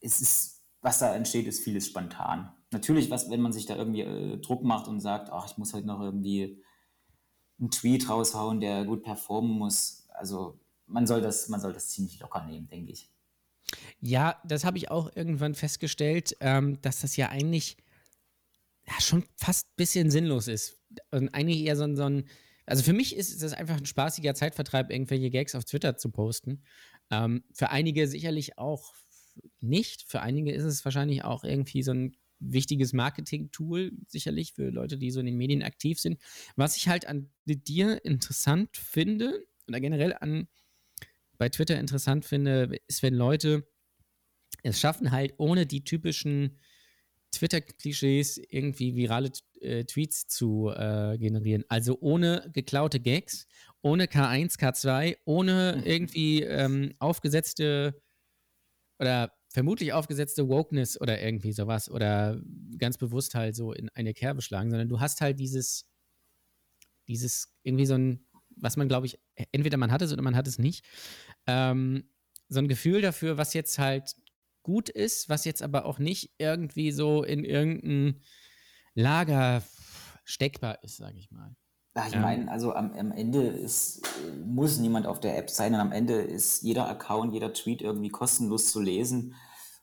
es 0.00 0.20
ist, 0.20 0.62
was 0.80 0.98
da 0.98 1.14
entsteht, 1.14 1.46
ist 1.46 1.62
vieles 1.62 1.86
spontan. 1.86 2.52
Natürlich, 2.70 3.10
was, 3.10 3.30
wenn 3.30 3.40
man 3.40 3.52
sich 3.52 3.66
da 3.66 3.76
irgendwie 3.76 4.00
äh, 4.00 4.38
Druck 4.38 4.64
macht 4.64 4.88
und 4.88 5.00
sagt, 5.00 5.30
ach, 5.30 5.46
ich 5.46 5.58
muss 5.58 5.74
heute 5.74 5.86
noch 5.86 6.00
irgendwie 6.00 6.62
einen 7.60 7.70
Tweet 7.70 8.08
raushauen, 8.08 8.60
der 8.60 8.84
gut 8.84 9.02
performen 9.02 9.52
muss, 9.52 10.01
also 10.14 10.58
man 10.86 11.06
soll 11.06 11.20
das, 11.20 11.48
man 11.48 11.60
soll 11.60 11.72
das 11.72 11.88
ziemlich 11.88 12.20
locker 12.20 12.44
nehmen, 12.44 12.68
denke 12.68 12.92
ich. 12.92 13.10
Ja, 14.00 14.40
das 14.44 14.64
habe 14.64 14.78
ich 14.78 14.90
auch 14.90 15.14
irgendwann 15.14 15.54
festgestellt, 15.54 16.36
ähm, 16.40 16.80
dass 16.82 17.00
das 17.00 17.16
ja 17.16 17.28
eigentlich 17.28 17.76
ja, 18.86 19.00
schon 19.00 19.24
fast 19.36 19.68
ein 19.68 19.76
bisschen 19.76 20.10
sinnlos 20.10 20.48
ist. 20.48 20.80
Und 21.10 21.28
eigentlich 21.30 21.60
eher 21.60 21.76
so 21.76 21.84
ein, 21.84 21.96
so 21.96 22.04
ein, 22.04 22.28
also 22.66 22.82
für 22.82 22.92
mich 22.92 23.16
ist 23.16 23.42
das 23.42 23.52
einfach 23.52 23.76
ein 23.76 23.86
spaßiger 23.86 24.34
Zeitvertreib, 24.34 24.90
irgendwelche 24.90 25.30
Gags 25.30 25.54
auf 25.54 25.64
Twitter 25.64 25.96
zu 25.96 26.10
posten. 26.10 26.64
Ähm, 27.10 27.44
für 27.52 27.70
einige 27.70 28.06
sicherlich 28.06 28.58
auch 28.58 28.92
nicht. 29.60 30.04
Für 30.08 30.20
einige 30.20 30.52
ist 30.52 30.64
es 30.64 30.84
wahrscheinlich 30.84 31.24
auch 31.24 31.44
irgendwie 31.44 31.82
so 31.82 31.92
ein 31.92 32.16
wichtiges 32.40 32.92
Marketing-Tool, 32.92 33.92
sicherlich 34.08 34.52
für 34.52 34.70
Leute, 34.70 34.98
die 34.98 35.10
so 35.10 35.20
in 35.20 35.26
den 35.26 35.36
Medien 35.36 35.62
aktiv 35.62 36.00
sind. 36.00 36.18
Was 36.56 36.76
ich 36.76 36.88
halt 36.88 37.06
an 37.06 37.30
dir 37.46 38.04
interessant 38.04 38.76
finde, 38.76 39.46
oder 39.68 39.80
generell 39.80 40.14
an 40.14 40.48
bei 41.38 41.48
Twitter 41.48 41.78
interessant 41.78 42.24
finde, 42.24 42.76
ist, 42.86 43.02
wenn 43.02 43.14
Leute 43.14 43.66
es 44.62 44.80
schaffen, 44.80 45.10
halt 45.10 45.34
ohne 45.38 45.66
die 45.66 45.82
typischen 45.84 46.60
Twitter-Klischees 47.32 48.38
irgendwie 48.48 48.94
virale 48.94 49.32
äh, 49.60 49.84
Tweets 49.84 50.28
zu 50.28 50.70
äh, 50.70 51.16
generieren. 51.18 51.64
Also 51.68 51.98
ohne 52.00 52.50
geklaute 52.52 53.00
Gags, 53.00 53.46
ohne 53.80 54.04
K1, 54.04 54.58
K2, 54.58 55.16
ohne 55.24 55.76
mhm. 55.78 55.84
irgendwie 55.84 56.42
ähm, 56.42 56.94
aufgesetzte 56.98 58.00
oder 58.98 59.32
vermutlich 59.48 59.92
aufgesetzte 59.92 60.48
Wokeness 60.48 61.00
oder 61.00 61.20
irgendwie 61.20 61.52
sowas 61.52 61.90
oder 61.90 62.40
ganz 62.78 62.98
bewusst 62.98 63.34
halt 63.34 63.56
so 63.56 63.72
in 63.72 63.88
eine 63.90 64.14
Kerbe 64.14 64.42
schlagen, 64.42 64.70
sondern 64.70 64.88
du 64.88 65.00
hast 65.00 65.20
halt 65.20 65.40
dieses, 65.40 65.86
dieses 67.08 67.52
irgendwie 67.62 67.86
so 67.86 67.94
ein 67.94 68.24
was 68.56 68.76
man, 68.76 68.88
glaube 68.88 69.06
ich, 69.06 69.18
e-, 69.36 69.44
entweder 69.52 69.76
man 69.76 69.92
hat 69.92 70.02
es 70.02 70.12
oder 70.12 70.22
man 70.22 70.36
hat 70.36 70.46
es 70.46 70.58
nicht, 70.58 70.84
ähm, 71.46 72.04
so 72.48 72.58
ein 72.58 72.68
Gefühl 72.68 73.00
dafür, 73.00 73.38
was 73.38 73.54
jetzt 73.54 73.78
halt 73.78 74.14
gut 74.62 74.88
ist, 74.88 75.28
was 75.28 75.44
jetzt 75.44 75.62
aber 75.62 75.86
auch 75.86 75.98
nicht 75.98 76.34
irgendwie 76.38 76.92
so 76.92 77.22
in 77.22 77.44
irgendein 77.44 78.20
Lager 78.94 79.62
steckbar 80.24 80.82
ist, 80.82 80.96
sage 80.98 81.18
ich 81.18 81.30
mal. 81.30 81.56
Ach, 81.94 82.08
ich 82.08 82.16
meine, 82.16 82.50
also 82.50 82.72
am, 82.72 82.92
am, 82.94 83.12
Ende 83.12 83.42
ist, 83.42 84.02
muss 84.46 84.78
niemand 84.78 85.06
auf 85.06 85.20
der 85.20 85.36
App 85.36 85.50
sein 85.50 85.74
und 85.74 85.80
am 85.80 85.92
Ende 85.92 86.22
ist 86.22 86.62
jeder 86.62 86.88
Account, 86.88 87.34
jeder 87.34 87.52
Tweet 87.52 87.82
irgendwie 87.82 88.08
kostenlos 88.08 88.70
zu 88.70 88.80
lesen. 88.80 89.34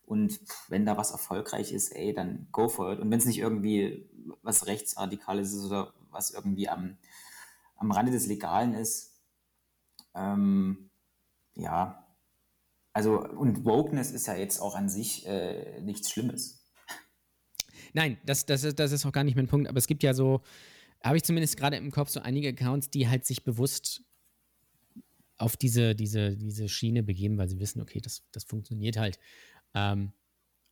Und 0.07 0.39
wenn 0.70 0.88
da 0.88 0.97
was 0.97 1.11
erfolgreich 1.11 1.72
ist, 1.72 1.89
ey, 1.89 2.15
dann 2.15 2.47
go 2.51 2.67
for 2.67 2.93
it. 2.93 2.99
Und 2.99 3.11
wenn 3.11 3.20
es 3.20 3.26
nicht 3.26 3.38
irgendwie 3.38 4.09
was 4.41 4.65
Rechtsradikales 4.65 5.53
ist 5.53 5.65
oder 5.65 5.93
was 6.09 6.32
irgendwie 6.32 6.67
am, 6.67 6.97
am 7.80 7.91
Rande 7.91 8.11
des 8.11 8.27
Legalen 8.27 8.73
ist. 8.73 9.19
Ähm, 10.15 10.91
ja, 11.55 12.05
also 12.93 13.19
und 13.19 13.65
Wokeness 13.65 14.11
ist 14.11 14.27
ja 14.27 14.36
jetzt 14.36 14.59
auch 14.59 14.75
an 14.75 14.89
sich 14.89 15.25
äh, 15.25 15.82
nichts 15.82 16.11
Schlimmes. 16.11 16.65
Nein, 17.93 18.17
das, 18.25 18.45
das, 18.45 18.63
ist, 18.63 18.80
das 18.80 18.91
ist 18.91 19.05
auch 19.05 19.11
gar 19.11 19.23
nicht 19.23 19.36
mein 19.36 19.47
Punkt, 19.47 19.67
aber 19.67 19.77
es 19.77 19.88
gibt 19.88 20.03
ja 20.03 20.13
so, 20.13 20.41
habe 21.03 21.17
ich 21.17 21.23
zumindest 21.23 21.57
gerade 21.57 21.77
im 21.77 21.91
Kopf, 21.91 22.09
so 22.09 22.19
einige 22.19 22.49
Accounts, 22.49 22.89
die 22.89 23.07
halt 23.07 23.25
sich 23.25 23.43
bewusst 23.43 24.03
auf 25.38 25.55
diese, 25.55 25.95
diese, 25.95 26.36
diese 26.36 26.67
Schiene 26.67 27.01
begeben, 27.01 27.38
weil 27.38 27.47
sie 27.47 27.59
wissen, 27.59 27.82
okay, 27.82 28.01
das, 28.01 28.23
das 28.32 28.43
funktioniert 28.43 28.97
halt. 28.97 29.17
Ähm, 29.73 30.11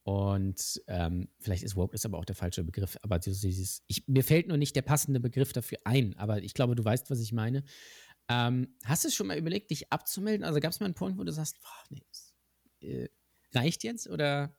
und 0.08 0.82
ähm, 0.88 1.28
vielleicht 1.38 1.64
ist 1.64 1.76
woke 1.76 1.94
ist 1.94 2.06
aber 2.06 2.18
auch 2.18 2.24
der 2.24 2.38
falsche 2.38 2.64
Begriff. 2.64 2.98
Aber 3.02 3.20
dieses, 3.20 3.84
ich, 3.88 4.08
mir 4.08 4.24
fällt 4.24 4.48
nur 4.48 4.56
nicht 4.56 4.74
der 4.74 4.82
passende 4.82 5.20
Begriff 5.20 5.52
dafür 5.52 5.80
ein. 5.84 6.16
Aber 6.18 6.42
ich 6.42 6.54
glaube, 6.54 6.76
du 6.76 6.86
weißt, 6.86 7.10
was 7.10 7.20
ich 7.20 7.34
meine. 7.34 7.66
Ähm, 8.30 8.74
hast 8.86 9.04
du 9.04 9.10
schon 9.10 9.28
mal 9.28 9.38
überlegt, 9.38 9.70
dich 9.70 9.92
abzumelden? 9.92 10.46
Also 10.46 10.62
gab 10.62 10.72
es 10.72 10.80
mal 10.80 10.86
einen 10.86 10.96
Punkt, 10.96 11.20
wo 11.20 11.26
du 11.26 11.34
sagst, 11.34 11.60
boah, 11.60 11.84
nee, 11.90 12.06
das, 12.08 12.34
äh, 12.80 13.10
reicht 13.54 13.84
jetzt 13.84 14.10
oder? 14.10 14.56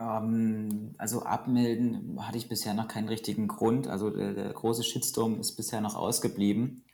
Ähm, 0.00 0.94
also 0.96 1.24
abmelden 1.24 2.26
hatte 2.26 2.38
ich 2.38 2.48
bisher 2.48 2.72
noch 2.72 2.88
keinen 2.88 3.08
richtigen 3.08 3.48
Grund. 3.48 3.86
Also 3.86 4.08
der, 4.08 4.32
der 4.32 4.50
große 4.50 4.82
Shitstorm 4.82 5.40
ist 5.40 5.56
bisher 5.56 5.82
noch 5.82 5.94
ausgeblieben. 5.94 6.86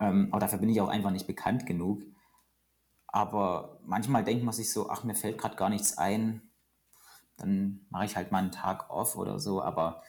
Ähm, 0.00 0.28
aber 0.32 0.40
dafür 0.40 0.58
bin 0.58 0.68
ich 0.68 0.82
auch 0.82 0.88
einfach 0.88 1.12
nicht 1.12 1.26
bekannt 1.26 1.64
genug. 1.64 2.02
Aber 3.06 3.80
manchmal 3.86 4.22
denkt 4.22 4.44
man 4.44 4.52
sich 4.52 4.70
so, 4.70 4.90
ach, 4.90 5.02
mir 5.02 5.14
fällt 5.14 5.38
gerade 5.38 5.56
gar 5.56 5.70
nichts 5.70 5.96
ein. 5.96 6.42
Dann 7.36 7.86
mache 7.90 8.04
ich 8.04 8.16
halt 8.16 8.32
mal 8.32 8.38
einen 8.38 8.52
Tag 8.52 8.90
off 8.90 9.16
oder 9.16 9.38
so. 9.38 9.62
Aber 9.62 10.02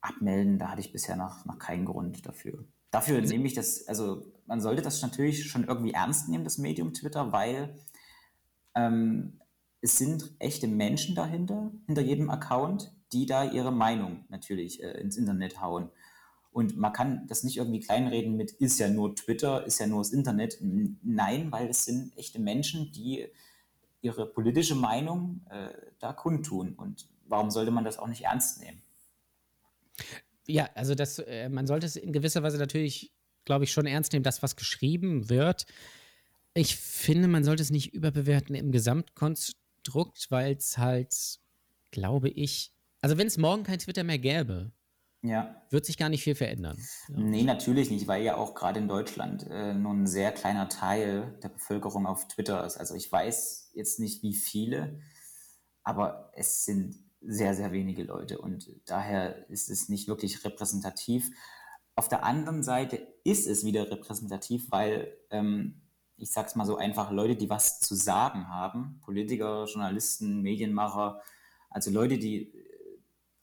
abmelden, 0.00 0.58
da 0.58 0.70
hatte 0.70 0.80
ich 0.80 0.92
bisher 0.92 1.16
noch, 1.16 1.44
noch 1.44 1.58
keinen 1.58 1.84
Grund 1.84 2.26
dafür. 2.26 2.64
Dafür 2.90 3.20
nehme 3.20 3.46
ich 3.46 3.54
das, 3.54 3.86
also 3.86 4.32
man 4.46 4.60
sollte 4.60 4.82
das 4.82 5.02
natürlich 5.02 5.44
schon 5.50 5.64
irgendwie 5.64 5.92
ernst 5.92 6.28
nehmen, 6.28 6.44
das 6.44 6.58
Medium 6.58 6.94
Twitter, 6.94 7.32
weil 7.32 7.78
ähm, 8.74 9.40
es 9.80 9.98
sind 9.98 10.34
echte 10.38 10.68
Menschen 10.68 11.14
dahinter, 11.14 11.70
hinter 11.86 12.02
jedem 12.02 12.30
Account, 12.30 12.92
die 13.12 13.26
da 13.26 13.44
ihre 13.44 13.72
Meinung 13.72 14.24
natürlich 14.28 14.82
äh, 14.82 15.00
ins 15.00 15.16
Internet 15.16 15.60
hauen. 15.60 15.90
Und 16.50 16.76
man 16.76 16.92
kann 16.92 17.26
das 17.26 17.44
nicht 17.44 17.58
irgendwie 17.58 17.80
kleinreden 17.80 18.36
mit, 18.36 18.52
ist 18.52 18.78
ja 18.78 18.88
nur 18.88 19.14
Twitter, 19.14 19.66
ist 19.66 19.78
ja 19.78 19.86
nur 19.86 20.00
das 20.00 20.12
Internet. 20.12 20.58
Nein, 20.60 21.52
weil 21.52 21.68
es 21.68 21.84
sind 21.84 22.16
echte 22.16 22.40
Menschen, 22.40 22.90
die 22.92 23.28
ihre 24.00 24.26
politische 24.26 24.74
Meinung 24.74 25.44
äh, 25.50 25.68
da 25.98 26.12
kundtun. 26.12 26.74
Und 26.74 27.08
warum 27.26 27.50
sollte 27.50 27.70
man 27.70 27.84
das 27.84 27.98
auch 27.98 28.06
nicht 28.06 28.24
ernst 28.24 28.60
nehmen? 28.60 28.82
Ja, 30.46 30.68
also 30.74 30.94
das, 30.94 31.18
äh, 31.18 31.48
man 31.48 31.66
sollte 31.66 31.86
es 31.86 31.96
in 31.96 32.12
gewisser 32.12 32.42
Weise 32.42 32.58
natürlich, 32.58 33.12
glaube 33.44 33.64
ich, 33.64 33.72
schon 33.72 33.86
ernst 33.86 34.12
nehmen, 34.12 34.22
das, 34.22 34.42
was 34.42 34.56
geschrieben 34.56 35.28
wird. 35.28 35.66
Ich 36.54 36.76
finde, 36.76 37.28
man 37.28 37.44
sollte 37.44 37.62
es 37.62 37.70
nicht 37.70 37.92
überbewerten 37.92 38.54
im 38.54 38.72
Gesamtkonstrukt, 38.72 40.30
weil 40.30 40.56
es 40.56 40.78
halt, 40.78 41.38
glaube 41.90 42.30
ich, 42.30 42.72
also 43.00 43.18
wenn 43.18 43.26
es 43.26 43.38
morgen 43.38 43.62
kein 43.62 43.78
Twitter 43.78 44.04
mehr 44.04 44.18
gäbe, 44.18 44.72
ja. 45.22 45.62
Wird 45.70 45.84
sich 45.84 45.98
gar 45.98 46.08
nicht 46.08 46.22
viel 46.22 46.36
verändern. 46.36 46.78
Ja. 47.08 47.18
Nee, 47.18 47.42
natürlich 47.42 47.90
nicht, 47.90 48.06
weil 48.06 48.22
ja 48.22 48.36
auch 48.36 48.54
gerade 48.54 48.78
in 48.78 48.86
Deutschland 48.86 49.46
äh, 49.50 49.74
nur 49.74 49.92
ein 49.92 50.06
sehr 50.06 50.30
kleiner 50.30 50.68
Teil 50.68 51.36
der 51.42 51.48
Bevölkerung 51.48 52.06
auf 52.06 52.28
Twitter 52.28 52.64
ist. 52.64 52.76
Also 52.76 52.94
ich 52.94 53.10
weiß 53.10 53.67
jetzt 53.78 53.98
nicht, 53.98 54.22
wie 54.22 54.34
viele, 54.34 55.00
aber 55.82 56.30
es 56.34 56.66
sind 56.66 56.96
sehr, 57.20 57.54
sehr 57.54 57.72
wenige 57.72 58.04
Leute 58.04 58.38
und 58.38 58.70
daher 58.84 59.48
ist 59.48 59.70
es 59.70 59.88
nicht 59.88 60.06
wirklich 60.06 60.44
repräsentativ. 60.44 61.30
Auf 61.96 62.08
der 62.08 62.24
anderen 62.24 62.62
Seite 62.62 63.08
ist 63.24 63.46
es 63.46 63.64
wieder 63.64 63.90
repräsentativ, 63.90 64.70
weil 64.70 65.16
ähm, 65.30 65.80
ich 66.16 66.30
sag's 66.30 66.56
mal 66.56 66.66
so 66.66 66.76
einfach, 66.76 67.10
Leute, 67.10 67.36
die 67.36 67.48
was 67.48 67.80
zu 67.80 67.94
sagen 67.94 68.48
haben, 68.48 69.00
Politiker, 69.00 69.64
Journalisten, 69.64 70.42
Medienmacher, 70.42 71.22
also 71.70 71.90
Leute, 71.90 72.18
die 72.18 72.52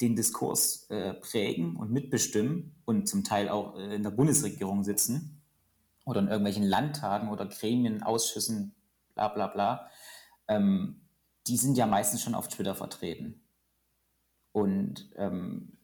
den 0.01 0.15
Diskurs 0.15 0.89
äh, 0.89 1.13
prägen 1.13 1.77
und 1.77 1.91
mitbestimmen 1.91 2.75
und 2.85 3.07
zum 3.07 3.23
Teil 3.23 3.49
auch 3.49 3.77
äh, 3.77 3.95
in 3.95 4.03
der 4.03 4.11
Bundesregierung 4.11 4.83
sitzen 4.83 5.41
oder 6.05 6.19
in 6.19 6.27
irgendwelchen 6.27 6.63
Landtagen 6.63 7.29
oder 7.29 7.45
Gremien, 7.45 8.03
Ausschüssen, 8.03 8.75
bla 9.13 9.29
bla 9.29 9.47
bla, 9.47 9.89
ähm, 10.47 11.01
die 11.47 11.57
sind 11.57 11.77
ja 11.77 11.85
meistens 11.85 12.21
schon 12.21 12.35
auf 12.35 12.47
Twitter 12.47 12.75
vertreten. 12.75 13.41
Und 14.51 15.11
ähm, 15.15 15.77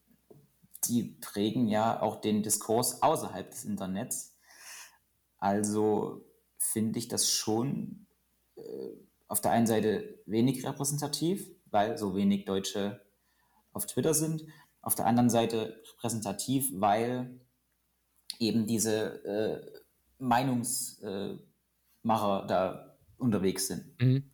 die 0.86 1.18
prägen 1.22 1.68
ja 1.68 2.01
auch 2.01 2.22
den 2.22 2.41
Diskurs 2.41 3.03
außerhalb 3.03 3.49
des 3.49 3.66
Internets. 3.66 4.38
Also 5.38 6.26
finde 6.57 6.99
ich 6.99 7.07
das 7.07 7.30
schon 7.30 8.07
äh, 8.55 8.89
auf 9.28 9.41
der 9.41 9.51
einen 9.51 9.68
Seite 9.68 10.20
wenig 10.26 10.66
repräsentativ, 10.66 11.47
weil 11.66 11.97
so 11.97 12.16
wenig 12.16 12.45
Deutsche 12.45 13.05
auf 13.72 13.86
Twitter 13.86 14.14
sind. 14.14 14.45
Auf 14.82 14.95
der 14.95 15.05
anderen 15.05 15.30
Seite 15.30 15.82
repräsentativ, 15.93 16.72
weil 16.74 17.39
eben 18.39 18.66
diese 18.66 19.24
äh, 19.24 19.82
Meinungsmacher 20.18 22.47
da 22.47 22.97
unterwegs 23.18 23.68
sind. 23.68 24.01
Mhm. 24.01 24.31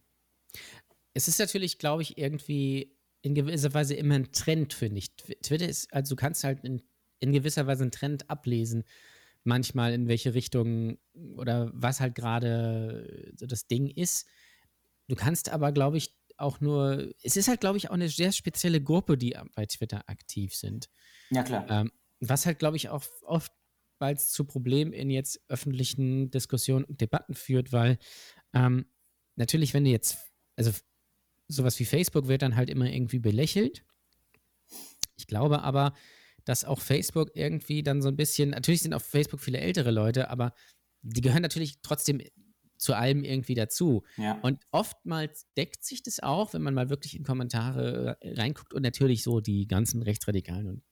Es 1.17 1.27
ist 1.27 1.39
natürlich, 1.39 1.79
glaube 1.79 2.03
ich, 2.03 2.19
irgendwie 2.19 2.95
in 3.23 3.33
gewisser 3.33 3.73
Weise 3.73 3.95
immer 3.95 4.13
ein 4.13 4.31
Trend, 4.31 4.71
finde 4.75 4.99
ich. 4.99 5.15
Twitter 5.15 5.67
ist, 5.67 5.91
also 5.91 6.13
du 6.13 6.21
kannst 6.21 6.43
halt 6.43 6.63
in, 6.63 6.83
in 7.19 7.33
gewisser 7.33 7.65
Weise 7.65 7.81
einen 7.81 7.91
Trend 7.91 8.29
ablesen, 8.29 8.83
manchmal 9.43 9.93
in 9.93 10.07
welche 10.07 10.35
Richtung 10.35 10.99
oder 11.35 11.71
was 11.73 12.01
halt 12.01 12.13
gerade 12.13 13.33
so 13.35 13.47
das 13.47 13.65
Ding 13.65 13.87
ist. 13.87 14.27
Du 15.07 15.15
kannst 15.15 15.49
aber, 15.49 15.71
glaube 15.71 15.97
ich, 15.97 16.15
auch 16.37 16.61
nur, 16.61 17.11
es 17.23 17.35
ist 17.35 17.47
halt, 17.47 17.61
glaube 17.61 17.77
ich, 17.77 17.89
auch 17.89 17.95
eine 17.95 18.09
sehr 18.09 18.31
spezielle 18.31 18.79
Gruppe, 18.79 19.17
die 19.17 19.35
bei 19.55 19.65
Twitter 19.65 20.07
aktiv 20.07 20.53
sind. 20.53 20.87
Ja, 21.31 21.41
klar. 21.41 21.65
Ähm, 21.67 21.91
was 22.19 22.45
halt, 22.45 22.59
glaube 22.59 22.77
ich, 22.77 22.89
auch 22.89 23.03
oftmals 23.23 24.29
zu 24.29 24.45
Problemen 24.45 24.93
in 24.93 25.09
jetzt 25.09 25.41
öffentlichen 25.47 26.29
Diskussionen 26.29 26.85
und 26.85 27.01
Debatten 27.01 27.33
führt, 27.33 27.71
weil 27.71 27.97
ähm, 28.53 28.85
natürlich, 29.35 29.73
wenn 29.73 29.83
du 29.83 29.89
jetzt, 29.89 30.19
also 30.55 30.71
sowas 31.47 31.79
wie 31.79 31.85
Facebook 31.85 32.27
wird 32.27 32.41
dann 32.41 32.55
halt 32.55 32.69
immer 32.69 32.91
irgendwie 32.91 33.19
belächelt. 33.19 33.83
Ich 35.17 35.27
glaube 35.27 35.61
aber, 35.63 35.93
dass 36.45 36.63
auch 36.63 36.79
Facebook 36.79 37.31
irgendwie 37.33 37.83
dann 37.83 38.01
so 38.01 38.07
ein 38.07 38.15
bisschen, 38.15 38.51
natürlich 38.51 38.81
sind 38.81 38.93
auf 38.93 39.03
Facebook 39.03 39.39
viele 39.41 39.59
ältere 39.59 39.91
Leute, 39.91 40.29
aber 40.29 40.53
die 41.01 41.21
gehören 41.21 41.41
natürlich 41.41 41.81
trotzdem 41.81 42.21
zu 42.77 42.93
allem 42.93 43.23
irgendwie 43.23 43.55
dazu. 43.55 44.03
Ja. 44.17 44.39
Und 44.41 44.59
oftmals 44.71 45.47
deckt 45.57 45.83
sich 45.83 46.03
das 46.03 46.19
auch, 46.19 46.53
wenn 46.53 46.61
man 46.61 46.73
mal 46.73 46.89
wirklich 46.89 47.17
in 47.17 47.23
Kommentare 47.23 48.17
äh, 48.21 48.33
reinguckt 48.33 48.73
und 48.73 48.83
natürlich 48.83 49.23
so 49.23 49.39
die 49.41 49.67
ganzen 49.67 50.03
Rechtsradikalen 50.03 50.67
und 50.67 50.83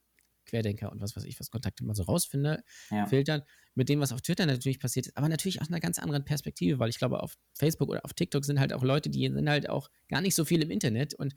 Querdenker 0.56 0.92
und 0.92 1.02
was 1.02 1.16
weiß 1.16 1.26
ich, 1.26 1.40
was 1.40 1.52
Kontakte 1.52 1.84
mal 1.84 1.96
so 1.96 2.04
rausfinde, 2.04 2.64
ja. 2.90 3.06
filtern, 3.08 3.42
mit 3.74 3.90
dem, 3.90 4.00
was 4.00 4.14
auf 4.14 4.22
Twitter 4.22 4.46
natürlich 4.46 4.80
passiert 4.80 5.08
ist, 5.08 5.18
aber 5.18 5.28
natürlich 5.28 5.62
aus 5.62 5.68
einer 5.68 5.80
ganz 5.80 6.00
anderen 6.00 6.24
Perspektive, 6.24 6.80
weil 6.80 6.90
ich 6.90 6.98
glaube, 6.98 7.22
auf 7.22 7.38
Facebook 7.54 7.90
oder 7.90 8.06
auf 8.06 8.14
TikTok 8.14 8.46
sind 8.46 8.60
halt 8.60 8.74
auch 8.74 8.84
Leute, 8.84 9.10
die 9.10 9.28
sind 9.28 9.50
halt 9.50 9.70
auch 9.70 9.90
gar 10.08 10.22
nicht 10.22 10.36
so 10.36 10.46
viel 10.46 10.62
im 10.62 10.72
Internet 10.72 11.14
und 11.14 11.36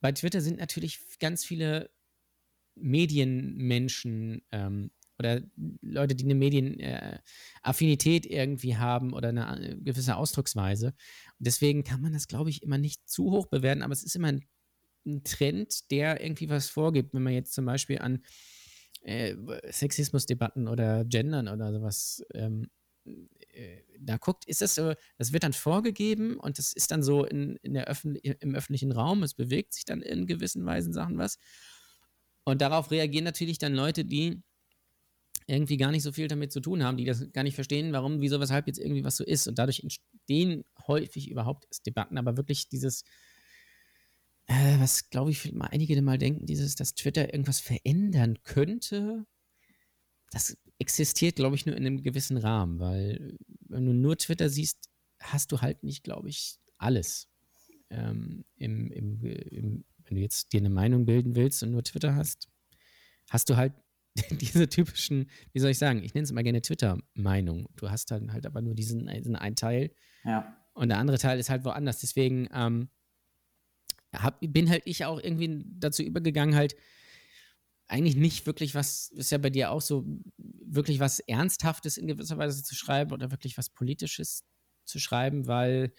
bei 0.00 0.12
Twitter 0.12 0.40
sind 0.40 0.58
natürlich 0.58 1.00
ganz 1.20 1.44
viele 1.44 1.90
Medienmenschen 2.74 4.42
ähm, 4.52 4.90
oder 5.18 5.40
Leute, 5.80 6.14
die 6.14 6.24
eine 6.24 6.34
Medienaffinität 6.34 8.26
äh, 8.26 8.36
irgendwie 8.36 8.76
haben 8.76 9.14
oder 9.14 9.30
eine, 9.30 9.48
eine, 9.48 9.70
äh, 9.70 9.76
gewisse 9.76 10.16
Ausdrucksweise. 10.16 10.88
Und 10.88 11.46
deswegen 11.46 11.84
kann 11.84 12.02
man 12.02 12.12
das, 12.12 12.28
glaube 12.28 12.50
ich, 12.50 12.62
immer 12.62 12.76
nicht 12.76 13.08
zu 13.08 13.30
hoch 13.30 13.46
bewerten, 13.46 13.82
aber 13.82 13.94
es 13.94 14.02
ist 14.02 14.14
immer 14.14 14.28
ein, 14.28 14.44
ein 15.06 15.24
Trend, 15.24 15.90
der 15.90 16.20
irgendwie 16.20 16.48
was 16.48 16.68
vorgibt. 16.68 17.14
Wenn 17.14 17.22
man 17.22 17.32
jetzt 17.32 17.54
zum 17.54 17.64
Beispiel 17.64 17.98
an 17.98 18.22
äh, 19.02 19.34
Sexismusdebatten 19.70 20.68
oder 20.68 21.04
Gendern 21.04 21.48
oder 21.48 21.72
sowas 21.72 22.24
ähm, 22.34 22.68
äh, 23.04 23.82
da 23.98 24.16
guckt, 24.18 24.44
ist 24.46 24.60
das 24.60 24.74
so, 24.74 24.94
das 25.16 25.32
wird 25.32 25.44
dann 25.44 25.52
vorgegeben 25.52 26.36
und 26.36 26.58
das 26.58 26.72
ist 26.72 26.90
dann 26.90 27.02
so 27.02 27.24
in, 27.24 27.56
in 27.62 27.74
der 27.74 27.86
Öffn 27.86 28.16
im 28.16 28.54
öffentlichen 28.54 28.92
Raum, 28.92 29.22
es 29.22 29.34
bewegt 29.34 29.72
sich 29.72 29.84
dann 29.84 30.02
in 30.02 30.26
gewissen 30.26 30.64
Weisen 30.66 30.92
Sachen 30.92 31.18
was. 31.18 31.38
Und 32.44 32.60
darauf 32.60 32.90
reagieren 32.90 33.24
natürlich 33.24 33.58
dann 33.58 33.74
Leute, 33.74 34.04
die 34.04 34.42
irgendwie 35.46 35.76
gar 35.76 35.92
nicht 35.92 36.02
so 36.02 36.12
viel 36.12 36.28
damit 36.28 36.52
zu 36.52 36.60
tun 36.60 36.82
haben, 36.82 36.96
die 36.96 37.04
das 37.04 37.32
gar 37.32 37.44
nicht 37.44 37.54
verstehen, 37.54 37.92
warum, 37.92 38.20
wieso, 38.20 38.40
weshalb 38.40 38.66
jetzt 38.66 38.78
irgendwie 38.78 39.04
was 39.04 39.16
so 39.16 39.24
ist. 39.24 39.46
Und 39.46 39.58
dadurch 39.58 39.80
entstehen 39.80 40.64
häufig 40.86 41.30
überhaupt 41.30 41.66
Debatten, 41.86 42.18
aber 42.18 42.36
wirklich 42.36 42.68
dieses, 42.68 43.04
äh, 44.46 44.78
was 44.78 45.10
glaube 45.10 45.30
ich, 45.30 45.52
mal 45.52 45.66
einige 45.66 46.00
mal 46.02 46.18
denken, 46.18 46.46
dieses, 46.46 46.74
dass 46.74 46.94
Twitter 46.94 47.32
irgendwas 47.32 47.60
verändern 47.60 48.38
könnte, 48.42 49.26
das 50.30 50.56
existiert, 50.78 51.36
glaube 51.36 51.56
ich, 51.56 51.66
nur 51.66 51.76
in 51.76 51.86
einem 51.86 52.02
gewissen 52.02 52.36
Rahmen, 52.36 52.78
weil 52.78 53.36
wenn 53.68 53.86
du 53.86 53.92
nur 53.92 54.16
Twitter 54.18 54.48
siehst, 54.48 54.90
hast 55.20 55.52
du 55.52 55.60
halt 55.60 55.82
nicht, 55.82 56.04
glaube 56.04 56.28
ich, 56.28 56.58
alles. 56.78 57.28
Ähm, 57.88 58.44
im, 58.56 58.90
im, 58.90 59.22
im, 59.22 59.84
wenn 60.04 60.16
du 60.16 60.20
jetzt 60.20 60.52
dir 60.52 60.60
eine 60.60 60.70
Meinung 60.70 61.06
bilden 61.06 61.36
willst 61.36 61.62
und 61.62 61.70
nur 61.70 61.84
Twitter 61.84 62.14
hast, 62.14 62.48
hast 63.30 63.48
du 63.48 63.56
halt 63.56 63.72
diese 64.30 64.68
typischen, 64.68 65.30
wie 65.52 65.60
soll 65.60 65.70
ich 65.70 65.78
sagen, 65.78 66.02
ich 66.02 66.14
nenne 66.14 66.24
es 66.24 66.32
mal 66.32 66.42
gerne 66.42 66.62
Twitter-Meinung. 66.62 67.68
Du 67.76 67.90
hast 67.90 68.10
dann 68.10 68.32
halt 68.32 68.46
aber 68.46 68.60
nur 68.60 68.74
diesen, 68.74 69.06
diesen 69.06 69.36
einen 69.36 69.56
Teil. 69.56 69.94
Ja. 70.24 70.56
Und 70.74 70.88
der 70.88 70.98
andere 70.98 71.18
Teil 71.18 71.38
ist 71.38 71.50
halt 71.50 71.64
woanders. 71.64 72.00
Deswegen 72.00 72.48
ähm, 72.52 72.88
hab, 74.16 74.40
bin 74.40 74.68
halt 74.68 74.82
ich 74.84 75.04
auch 75.04 75.20
irgendwie 75.20 75.64
dazu 75.66 76.02
übergegangen, 76.02 76.54
halt 76.54 76.76
eigentlich 77.88 78.16
nicht 78.16 78.46
wirklich 78.46 78.74
was, 78.74 79.08
ist 79.10 79.30
ja 79.30 79.38
bei 79.38 79.50
dir 79.50 79.70
auch 79.70 79.80
so, 79.80 80.04
wirklich 80.38 80.98
was 80.98 81.20
Ernsthaftes 81.20 81.96
in 81.98 82.08
gewisser 82.08 82.36
Weise 82.36 82.64
zu 82.64 82.74
schreiben 82.74 83.12
oder 83.12 83.30
wirklich 83.30 83.56
was 83.56 83.70
Politisches 83.70 84.44
zu 84.84 84.98
schreiben, 84.98 85.46
weil 85.46 85.92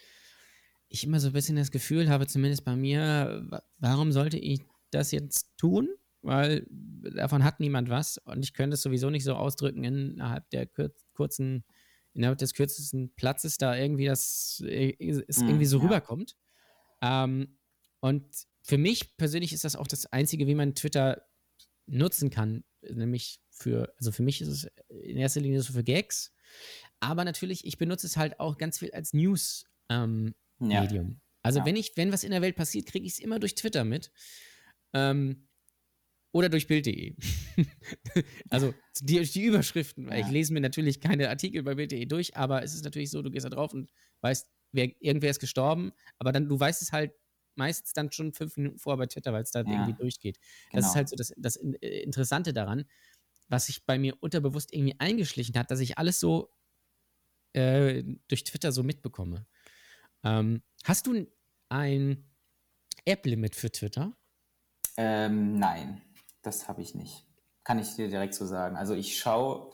ich 0.89 1.03
immer 1.03 1.19
so 1.19 1.27
ein 1.27 1.33
bisschen 1.33 1.55
das 1.55 1.71
Gefühl 1.71 2.09
habe, 2.09 2.27
zumindest 2.27 2.65
bei 2.65 2.75
mir, 2.75 3.47
warum 3.77 4.11
sollte 4.11 4.37
ich 4.37 4.61
das 4.91 5.11
jetzt 5.11 5.57
tun? 5.57 5.89
weil 6.21 6.67
davon 6.69 7.43
hat 7.43 7.59
niemand 7.59 7.89
was 7.89 8.17
und 8.17 8.43
ich 8.43 8.53
könnte 8.53 8.75
es 8.75 8.81
sowieso 8.81 9.09
nicht 9.09 9.23
so 9.23 9.35
ausdrücken 9.35 9.83
innerhalb 9.83 10.49
der 10.49 10.67
kurzen, 11.13 11.63
innerhalb 12.13 12.37
des 12.37 12.53
kürzesten 12.53 13.13
Platzes, 13.15 13.57
da 13.57 13.75
irgendwie 13.75 14.05
das 14.05 14.61
es 14.61 15.41
irgendwie 15.41 15.65
so 15.65 15.77
ja. 15.77 15.83
rüberkommt. 15.83 16.35
Ähm, 17.01 17.57
und 17.99 18.25
für 18.61 18.77
mich 18.77 19.15
persönlich 19.17 19.53
ist 19.53 19.63
das 19.63 19.75
auch 19.75 19.87
das 19.87 20.05
Einzige, 20.07 20.47
wie 20.47 20.55
man 20.55 20.75
Twitter 20.75 21.25
nutzen 21.85 22.29
kann, 22.29 22.63
nämlich 22.81 23.39
für, 23.49 23.93
also 23.97 24.11
für 24.11 24.23
mich 24.23 24.41
ist 24.41 24.49
es 24.49 24.67
in 24.89 25.17
erster 25.17 25.39
Linie 25.41 25.61
so 25.61 25.73
für 25.73 25.83
Gags, 25.83 26.33
aber 26.99 27.23
natürlich, 27.23 27.65
ich 27.65 27.77
benutze 27.77 28.07
es 28.07 28.17
halt 28.17 28.39
auch 28.39 28.57
ganz 28.57 28.79
viel 28.79 28.91
als 28.91 29.13
News-Medium. 29.13 30.31
Ähm, 30.31 30.33
Ja. 30.59 31.15
Also 31.43 31.59
Ja. 31.59 31.65
wenn 31.65 31.75
ich, 31.77 31.95
wenn 31.95 32.11
was 32.11 32.23
in 32.23 32.31
der 32.31 32.41
Welt 32.41 32.55
passiert, 32.55 32.87
kriege 32.87 33.05
ich 33.05 33.13
es 33.13 33.19
immer 33.19 33.39
durch 33.39 33.55
Twitter 33.55 33.83
mit. 33.85 34.11
Ähm, 34.93 35.47
oder 36.33 36.49
durch 36.49 36.67
Bild.de. 36.67 37.15
also 38.49 38.73
die, 39.01 39.21
die 39.21 39.43
Überschriften. 39.43 40.07
weil 40.07 40.19
Ich 40.19 40.27
Ja. 40.27 40.33
lese 40.33 40.53
mir 40.53 40.59
natürlich 40.61 40.99
keine 40.99 41.29
Artikel 41.29 41.63
bei 41.63 41.75
Bild.de 41.75 42.05
durch, 42.05 42.35
aber 42.35 42.63
es 42.63 42.73
ist 42.73 42.83
natürlich 42.83 43.09
so, 43.11 43.21
du 43.21 43.31
gehst 43.31 43.45
da 43.45 43.49
drauf 43.49 43.73
und 43.73 43.89
weißt, 44.21 44.45
wer, 44.73 44.91
irgendwer 45.01 45.29
ist 45.29 45.39
gestorben, 45.39 45.93
aber 46.19 46.31
dann, 46.31 46.49
du 46.49 46.59
weißt 46.59 46.81
es 46.81 46.91
halt 46.91 47.13
meistens 47.57 47.93
dann 47.93 48.11
schon 48.11 48.33
fünf 48.33 48.57
Minuten 48.57 48.79
vorher 48.79 48.97
bei 48.97 49.07
Twitter, 49.07 49.33
weil 49.33 49.43
es 49.43 49.51
da 49.51 49.61
Ja. 49.65 49.67
irgendwie 49.67 49.93
durchgeht. 49.95 50.39
Das 50.73 50.85
Genau. 50.85 50.87
ist 50.87 50.95
halt 50.95 51.09
so 51.09 51.15
das, 51.15 51.33
das 51.37 51.57
äh, 51.57 52.01
Interessante 52.03 52.53
daran, 52.53 52.85
was 53.49 53.67
sich 53.67 53.85
bei 53.85 53.99
mir 53.99 54.15
unterbewusst 54.21 54.73
irgendwie 54.73 54.95
eingeschlichen 54.99 55.57
hat, 55.57 55.71
dass 55.71 55.79
ich 55.81 55.97
alles 55.97 56.19
so 56.19 56.53
äh, 57.53 58.03
durch 58.27 58.43
Twitter 58.43 58.71
so 58.71 58.83
mitbekomme. 58.83 59.47
Ähm, 60.23 60.63
hast 60.85 61.07
du 61.07 61.27
ein 61.69 62.25
App-Limit 63.05 63.55
für 63.55 63.71
Twitter? 63.71 64.17
Ähm, 64.97 65.57
nein, 65.59 66.01
das 66.41 66.67
habe 66.67 66.81
ich 66.81 66.95
nicht. 66.95 67.25
Kann 67.63 67.79
ich 67.79 67.95
dir 67.95 68.07
direkt 68.09 68.33
so 68.33 68.45
sagen. 68.45 68.75
Also 68.77 68.93
ich 68.93 69.17
schaue 69.19 69.71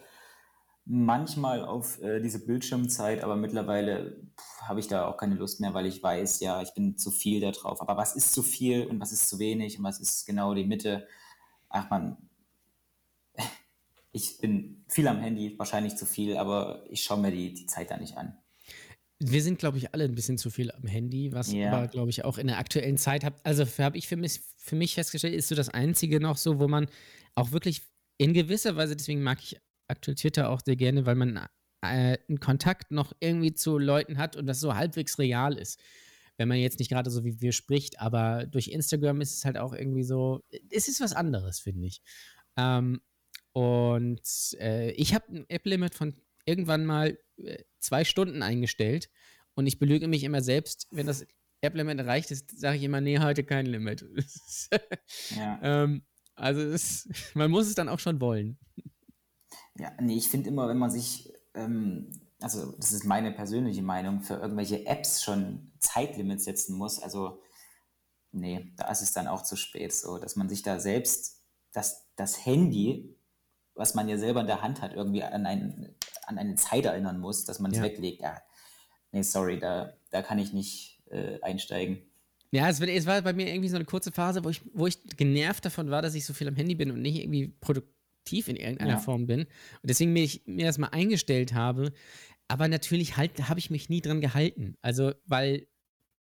manchmal 0.86 1.64
auf 1.64 2.02
äh, 2.02 2.20
diese 2.20 2.46
Bildschirmzeit, 2.46 3.24
aber 3.24 3.36
mittlerweile 3.36 4.18
habe 4.62 4.80
ich 4.80 4.88
da 4.88 5.08
auch 5.08 5.18
keine 5.18 5.36
Lust 5.36 5.62
mehr, 5.62 5.74
weil 5.74 5.86
ich 5.86 6.04
weiß, 6.04 6.40
ja, 6.42 6.62
ich 6.62 6.74
bin 6.74 6.98
zu 6.98 7.12
viel 7.12 7.40
da 7.40 7.52
drauf. 7.52 7.82
Aber 7.82 7.96
was 7.98 8.16
ist 8.16 8.34
zu 8.34 8.44
viel 8.44 8.86
und 8.88 9.00
was 9.00 9.12
ist 9.12 9.30
zu 9.30 9.40
wenig 9.40 9.78
und 9.78 9.84
was 9.84 10.00
ist 10.00 10.26
genau 10.26 10.54
die 10.54 10.66
Mitte? 10.66 11.08
Ach 11.70 11.90
man, 11.90 12.18
ich 14.12 14.38
bin 14.40 14.84
viel 14.88 15.08
am 15.08 15.20
Handy, 15.20 15.58
wahrscheinlich 15.58 15.96
zu 15.96 16.06
viel, 16.06 16.38
aber 16.38 16.84
ich 16.90 17.04
schaue 17.04 17.20
mir 17.20 17.32
die, 17.32 17.54
die 17.54 17.66
Zeit 17.66 17.92
da 17.92 17.98
nicht 17.98 18.18
an. 18.18 18.38
Wir 19.20 19.42
sind, 19.42 19.60
glaube 19.60 19.78
ich, 19.78 19.94
alle 19.94 20.04
ein 20.04 20.16
bisschen 20.16 20.38
zu 20.38 20.50
viel 20.50 20.70
am 20.72 20.86
Handy, 20.86 21.32
was 21.32 21.54
Ja. 21.54 21.72
aber, 21.72 21.88
glaube 21.88 22.10
ich, 22.10 22.26
auch 22.26 22.38
in 22.38 22.48
der 22.48 22.58
aktuellen 22.58 22.98
Zeit 22.98 23.24
hat. 23.24 23.34
Also 23.46 23.66
habe 23.82 23.98
ich 23.98 24.08
für 24.08 24.18
mich, 24.18 24.42
für 24.58 24.76
mich 24.76 24.96
festgestellt, 24.96 25.34
ist 25.34 25.48
so 25.48 25.56
das 25.56 25.70
Einzige 25.70 26.20
noch 26.20 26.36
so, 26.36 26.60
wo 26.60 26.68
man 26.68 26.88
auch 27.36 27.52
wirklich 27.52 27.84
in 28.18 28.34
gewisser 28.34 28.76
Weise, 28.76 28.98
deswegen 28.98 29.24
mag 29.24 29.40
ich 29.42 29.60
aktuell 29.88 30.16
Twitter 30.16 30.50
auch 30.50 30.62
sehr 30.64 30.76
gerne, 30.76 31.06
weil 31.06 31.16
man 31.16 31.38
äh, 31.82 32.18
einen 32.28 32.40
Kontakt 32.40 32.92
noch 32.92 33.14
irgendwie 33.20 33.54
zu 33.54 33.78
Leuten 33.78 34.18
hat 34.18 34.36
und 34.36 34.46
das 34.48 34.60
so 34.60 34.76
halbwegs 34.76 35.20
real 35.20 35.58
ist. 35.58 35.80
Wenn 36.38 36.48
man 36.48 36.58
jetzt 36.58 36.80
nicht 36.80 36.90
gerade 36.90 37.12
so 37.12 37.24
wie 37.24 37.42
wir 37.42 37.52
spricht, 37.52 38.00
aber 38.00 38.46
durch 38.48 38.70
Instagram 38.70 39.22
ist 39.22 39.38
es 39.38 39.46
halt 39.46 39.58
auch 39.58 39.74
irgendwie 39.74 40.04
so, 40.04 40.44
es 40.72 40.88
ist 40.88 41.00
was 41.00 41.14
anderes, 41.14 41.60
finde 41.60 41.88
ich. 41.88 42.02
Ähm, 42.58 43.02
und 43.52 44.22
äh, 44.60 44.92
ich 44.92 45.14
habe 45.14 45.32
ein 45.32 45.46
App-Limit 45.48 45.94
von 45.94 46.16
irgendwann 46.46 46.86
mal 46.86 47.18
äh, 47.38 47.64
zwei 47.80 48.04
Stunden 48.04 48.42
eingestellt 48.42 49.10
und 49.54 49.68
ich 49.68 49.78
belüge 49.78 50.08
mich 50.08 50.24
immer 50.24 50.42
selbst, 50.42 50.88
wenn 50.90 51.06
das 51.06 51.26
App-Limit 51.62 52.00
erreicht 52.00 52.32
ist, 52.32 52.58
sage 52.60 52.78
ich 52.78 52.84
immer, 52.84 53.00
nee, 53.00 53.20
heute 53.20 53.44
kein 53.44 53.66
Limit. 53.66 54.06
Ja. 55.36 55.60
ähm, 55.62 56.04
also 56.36 56.62
es, 56.62 57.08
man 57.36 57.52
muss 57.52 57.68
es 57.68 57.76
dann 57.76 57.90
auch 57.90 58.00
schon 58.00 58.20
wollen. 58.20 58.58
Ja, 59.78 59.92
nee, 60.00 60.18
ich 60.18 60.30
finde 60.30 60.50
immer, 60.50 60.68
wenn 60.68 60.78
man 60.78 60.92
sich, 60.92 61.34
ähm, 61.56 62.12
also 62.40 62.74
das 62.74 62.92
ist 62.92 63.06
meine 63.06 63.32
persönliche 63.32 63.82
Meinung, 63.82 64.22
für 64.22 64.36
irgendwelche 64.36 64.86
Apps 64.86 65.24
schon 65.24 65.72
Zeitlimits 65.80 66.46
setzen 66.46 66.78
muss, 66.78 67.00
also 67.00 67.42
nee, 68.32 68.72
da 68.76 68.90
ist 68.90 69.02
es 69.02 69.14
dann 69.14 69.28
auch 69.28 69.44
zu 69.44 69.56
spät, 69.56 69.94
so, 69.94 70.18
dass 70.18 70.36
man 70.36 70.50
sich 70.50 70.62
da 70.62 70.80
selbst, 70.80 71.44
das, 71.72 72.06
das 72.16 72.46
Handy, 72.46 73.16
was 73.74 73.96
man 73.96 74.08
ja 74.08 74.18
selber 74.18 74.42
in 74.42 74.48
der 74.48 74.62
Hand 74.62 74.82
hat, 74.82 74.94
irgendwie 74.94 75.24
an, 75.24 75.46
ein, 75.46 75.96
an 76.28 76.38
eine 76.38 76.56
Zeit 76.56 76.86
erinnern 76.86 77.20
muss, 77.20 77.46
dass 77.46 77.60
man 77.60 77.72
es 77.72 77.78
Ja. 77.78 77.84
weglegt. 77.84 78.22
Ja, 78.22 78.40
nee, 79.12 79.24
sorry, 79.24 79.58
da, 79.58 79.94
da 80.12 80.22
kann 80.22 80.38
ich 80.38 80.54
nicht 80.54 81.02
äh, 81.10 81.40
einsteigen. 81.42 82.04
Ja, 82.52 82.70
es, 82.70 82.80
war 83.08 83.20
bei 83.24 83.34
mir 83.34 83.48
irgendwie 83.48 83.70
so 83.70 83.78
eine 83.78 83.86
kurze 83.86 84.12
Phase, 84.12 84.44
wo 84.44 84.50
ich, 84.50 84.62
wo 84.76 84.86
ich 84.86 85.02
genervt 85.18 85.66
davon 85.66 85.90
war, 85.90 86.04
dass 86.04 86.14
ich 86.14 86.24
so 86.24 86.34
viel 86.34 86.48
am 86.48 86.56
Handy 86.56 86.76
bin 86.76 86.92
und 86.92 87.02
nicht 87.02 87.20
irgendwie 87.20 87.48
produktiv 87.48 87.92
in 88.32 88.56
irgendeiner 88.56 88.94
Ja. 88.94 89.00
Form 89.00 89.28
bin. 89.28 89.42
Und 89.42 89.50
deswegen 89.84 90.14
mir, 90.14 90.24
ich, 90.24 90.44
mir 90.46 90.66
das 90.66 90.78
mal 90.78 90.88
eingestellt 90.88 91.54
habe. 91.54 91.92
Aber 92.48 92.68
natürlich 92.68 93.18
halt, 93.18 93.50
habe 93.50 93.60
ich 93.60 93.70
mich 93.70 93.90
nie 93.90 94.02
dran 94.02 94.22
gehalten. 94.22 94.76
Also, 94.82 95.14
weil 95.26 95.68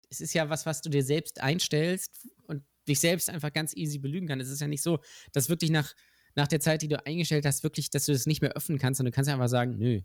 es 0.09 0.21
ist 0.21 0.33
ja 0.33 0.49
was, 0.49 0.65
was 0.65 0.81
du 0.81 0.89
dir 0.89 1.03
selbst 1.03 1.41
einstellst 1.41 2.27
und 2.43 2.63
dich 2.87 2.99
selbst 2.99 3.29
einfach 3.29 3.51
ganz 3.51 3.75
easy 3.75 3.97
belügen 3.99 4.27
kann. 4.27 4.39
Es 4.39 4.49
ist 4.49 4.61
ja 4.61 4.67
nicht 4.67 4.81
so, 4.81 4.99
dass 5.31 5.49
wirklich 5.49 5.71
nach, 5.71 5.93
nach 6.35 6.47
der 6.47 6.59
Zeit, 6.59 6.81
die 6.81 6.87
du 6.87 7.05
eingestellt 7.05 7.45
hast, 7.45 7.63
wirklich, 7.63 7.89
dass 7.89 8.05
du 8.05 8.11
das 8.11 8.25
nicht 8.25 8.41
mehr 8.41 8.53
öffnen 8.53 8.77
kannst, 8.77 8.97
sondern 8.97 9.11
du 9.11 9.15
kannst 9.15 9.29
einfach 9.29 9.47
sagen, 9.49 9.77
nö, 9.77 10.01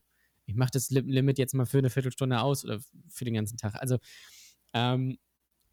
ich 0.46 0.55
mache 0.55 0.70
das 0.72 0.90
Lim- 0.90 1.09
Limit 1.09 1.38
jetzt 1.38 1.55
mal 1.55 1.66
für 1.66 1.78
eine 1.78 1.90
Viertelstunde 1.90 2.40
aus 2.40 2.64
oder 2.64 2.80
für 3.09 3.24
den 3.24 3.34
ganzen 3.34 3.57
Tag. 3.59 3.74
Also, 3.74 3.99
ähm, 4.72 5.18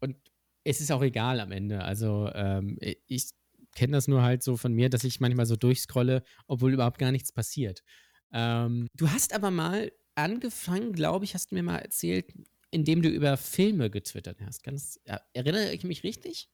und 0.00 0.16
es 0.64 0.80
ist 0.80 0.92
auch 0.92 1.02
egal 1.02 1.40
am 1.40 1.50
Ende. 1.52 1.82
Also, 1.82 2.30
ähm, 2.34 2.78
ich 3.06 3.30
kenne 3.76 3.92
das 3.92 4.08
nur 4.08 4.22
halt 4.22 4.42
so 4.42 4.56
von 4.56 4.72
mir, 4.72 4.90
dass 4.90 5.04
ich 5.04 5.20
manchmal 5.20 5.46
so 5.46 5.54
durchscrolle, 5.54 6.24
obwohl 6.48 6.72
überhaupt 6.72 6.98
gar 6.98 7.12
nichts 7.12 7.30
passiert. 7.30 7.84
Ähm, 8.32 8.88
du 8.94 9.10
hast 9.10 9.34
aber 9.34 9.52
mal 9.52 9.92
angefangen, 10.16 10.92
glaube 10.92 11.24
ich, 11.24 11.34
hast 11.34 11.52
du 11.52 11.54
mir 11.54 11.62
mal 11.62 11.78
erzählt, 11.78 12.32
indem 12.70 13.02
du 13.02 13.08
über 13.08 13.36
Filme 13.36 13.90
getwittert 13.90 14.38
hast. 14.44 14.64
Ganz, 14.64 14.98
erinnere 15.32 15.72
ich 15.72 15.84
mich 15.84 16.02
richtig? 16.02 16.50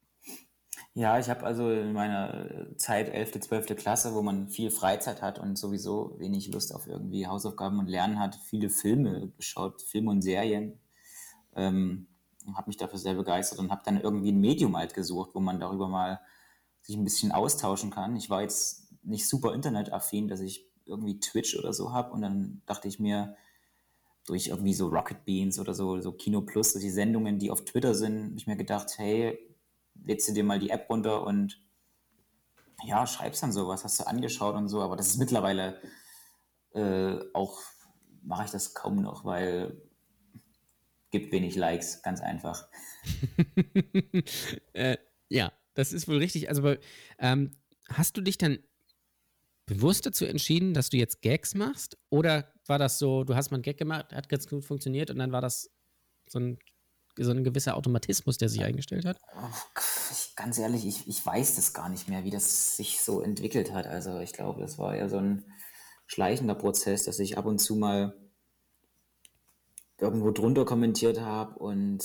Ja, 0.95 1.18
ich 1.18 1.31
habe 1.31 1.45
also 1.45 1.70
in 1.70 1.93
meiner 1.93 2.77
Zeit 2.77 3.09
11., 3.09 3.41
12. 3.41 3.77
Klasse, 3.77 4.14
wo 4.14 4.23
man 4.23 4.49
viel 4.49 4.70
Freizeit 4.70 5.23
hat 5.23 5.39
und 5.39 5.57
sowieso 5.57 6.18
wenig 6.18 6.49
Lust 6.53 6.75
auf 6.75 6.87
irgendwie 6.87 7.27
Hausaufgaben 7.27 7.79
und 7.79 7.89
Lernen 7.89 8.18
hat, 8.18 8.35
viele 8.35 8.68
Filme 8.68 9.33
geschaut, 9.37 9.81
Filme 9.81 10.11
und 10.11 10.23
Serien. 10.23 10.81
Ähm, 11.55 12.09
habe 12.55 12.68
mich 12.68 12.77
dafür 12.77 12.99
sehr 12.99 13.14
begeistert 13.14 13.59
und 13.59 13.70
habe 13.70 13.83
dann 13.85 14.01
irgendwie 14.01 14.33
ein 14.33 14.41
Medium 14.41 14.77
halt 14.77 14.95
gesucht, 14.95 15.31
wo 15.35 15.41
man 15.41 15.61
darüber 15.61 15.89
mal 15.89 16.20
sich 16.83 16.97
ein 16.97 17.05
bisschen 17.05 17.33
austauschen 17.33 17.91
kann. 17.91 18.16
Ich 18.16 18.28
war 18.30 18.43
jetzt 18.43 18.93
nicht 19.03 19.28
super 19.28 19.55
internetaffin, 19.55 20.28
dass 20.28 20.41
ich 20.41 20.66
irgendwie 20.85 21.20
Twitch 21.20 21.57
oder 21.59 21.72
so 21.72 21.93
habe 21.93 22.12
und 22.12 22.22
dann 22.22 22.62
dachte 22.66 22.89
ich 22.89 22.99
mir, 22.99 23.37
durch 24.26 24.49
irgendwie 24.49 24.74
so 24.74 24.89
Rocket 24.89 25.24
Beans 25.24 25.59
oder 25.59 25.74
so, 25.74 26.01
so 26.01 26.12
Kino 26.12 26.43
Plus, 26.43 26.74
die 26.74 26.91
Sendungen, 26.91 27.39
die 27.39 27.51
auf 27.51 27.64
Twitter 27.64 27.95
sind, 27.95 28.24
habe 28.24 28.37
ich 28.37 28.47
mir 28.47 28.57
gedacht, 28.57 28.99
hey, 28.99 29.39
lädst 30.05 30.28
du 30.28 30.33
dir 30.33 30.45
mal 30.45 30.61
die 30.61 30.70
App 30.70 30.89
runter 30.89 31.26
und 31.26 31.61
ja, 32.85 33.07
schreibst 33.07 33.43
dann 33.43 33.53
sowas, 33.53 33.85
hast 33.85 34.01
du 34.01 34.07
angeschaut 34.07 34.55
und 34.55 34.68
so, 34.68 34.80
aber 34.80 34.97
das 34.97 35.09
ist 35.09 35.18
mittlerweile 35.18 35.80
äh, 36.74 37.18
auch, 37.33 37.61
mache 38.22 38.45
ich 38.45 38.51
das 38.51 38.74
kaum 38.74 39.03
noch, 39.03 39.24
weil 39.24 39.83
gibt 41.11 41.30
wenig 41.30 41.57
Likes, 41.57 42.03
ganz 42.03 42.20
einfach. 42.20 42.68
äh, 44.72 44.97
ja, 45.28 45.53
das 45.75 45.93
ist 45.93 46.09
wohl 46.09 46.18
richtig. 46.18 46.49
Also, 46.49 46.77
ähm, 47.18 47.53
hast 47.89 48.16
du 48.16 48.20
dich 48.20 48.39
dann 48.39 48.59
bewusst 49.66 50.07
dazu 50.07 50.25
entschieden, 50.25 50.75
dass 50.75 50.91
du 50.91 50.97
jetzt 50.97 51.23
Gags 51.23 51.55
machst? 51.55 51.97
Oder 52.11 52.53
war 52.66 52.79
das 52.79 52.99
so, 52.99 53.25
du 53.25 53.35
hast 53.35 53.51
mal 53.51 53.57
einen 53.57 53.62
Gag 53.62 53.79
gemacht, 53.79 54.12
hat 54.12 54.29
ganz 54.29 54.47
gut 54.47 54.64
funktioniert 54.64 55.11
und 55.11 55.18
dann 55.18 55.33
war 55.33 55.41
das 55.41 55.70
so 56.29 56.39
ein, 56.39 56.59
so 57.16 57.31
ein 57.31 57.45
gewisser 57.45 57.77
Automatismus, 57.77 58.39
der 58.39 58.49
sich 58.49 58.62
eingestellt 58.62 59.05
hat? 59.05 59.18
Oh, 59.37 59.81
ich, 60.11 60.35
ganz 60.37 60.59
ehrlich, 60.59 60.87
ich, 60.87 61.07
ich 61.07 61.25
weiß 61.25 61.57
das 61.57 61.73
gar 61.73 61.89
nicht 61.89 62.09
mehr, 62.09 62.25
wie 62.25 62.31
das 62.31 62.77
sich 62.77 63.01
so 63.01 63.20
entwickelt 63.20 63.73
hat. 63.73 63.87
Also 63.87 64.18
ich 64.18 64.33
glaube, 64.33 64.61
das 64.61 64.79
war 64.79 64.97
ja 64.97 65.09
so 65.09 65.18
ein 65.18 65.45
schleichender 66.07 66.55
Prozess, 66.55 67.05
dass 67.05 67.18
ich 67.18 67.39
ab 67.39 67.47
und 67.47 67.59
zu 67.59 67.77
mal 67.77 68.18
irgendwo 69.99 70.33
drunter 70.33 70.64
kommentiert 70.64 71.20
habe 71.20 71.59
und 71.59 72.03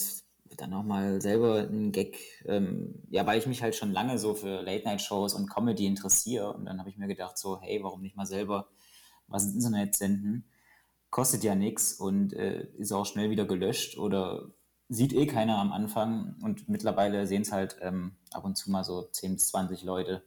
dann 0.58 0.74
auch 0.74 0.84
mal 0.84 1.22
selber 1.22 1.60
einen 1.60 1.92
Gag, 1.92 2.18
ähm, 2.46 2.96
ja, 3.10 3.26
weil 3.26 3.40
ich 3.40 3.48
mich 3.48 3.62
halt 3.62 3.76
schon 3.76 3.92
lange 3.92 4.18
so 4.18 4.34
für 4.34 4.62
Late-Night-Shows 4.62 5.34
und 5.34 5.50
Comedy 5.50 5.86
interessiere 5.86 6.54
und 6.54 6.66
dann 6.66 6.80
habe 6.80 6.90
ich 6.90 6.98
mir 6.98 7.08
gedacht 7.08 7.38
so, 7.38 7.62
hey, 7.62 7.82
warum 7.84 8.02
nicht 8.02 8.16
mal 8.16 8.26
selber 8.26 8.70
was 9.28 9.46
ins 9.46 9.56
Internet 9.56 9.96
senden? 9.96 10.46
Kostet 11.10 11.44
ja 11.44 11.56
nichts 11.56 11.94
und 11.94 12.34
äh, 12.34 12.68
ist 12.78 12.92
auch 12.92 13.06
schnell 13.06 13.30
wieder 13.30 13.46
gelöscht 13.46 13.98
oder 13.98 14.52
sieht 14.90 15.14
eh 15.14 15.26
keiner 15.26 15.58
am 15.58 15.72
Anfang 15.72 16.36
und 16.42 16.70
mittlerweile 16.70 17.28
sehen 17.28 17.42
es 17.42 17.52
halt 17.52 17.78
ähm, 17.82 18.16
ab 18.32 18.46
und 18.46 18.58
zu 18.58 18.72
mal 18.72 18.84
so 18.84 19.04
10 19.04 19.34
bis 19.34 19.48
20 19.50 19.84
Leute. 19.84 20.24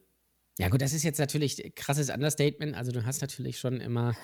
Ja, 0.58 0.68
gut, 0.68 0.82
das 0.82 0.92
ist 0.92 1.04
jetzt 1.04 1.18
natürlich 1.18 1.64
ein 1.64 1.74
krasses 1.74 2.10
Understatement. 2.10 2.76
Also, 2.76 2.92
du 2.92 3.06
hast 3.06 3.22
natürlich 3.22 3.58
schon 3.58 3.80
immer 3.80 4.14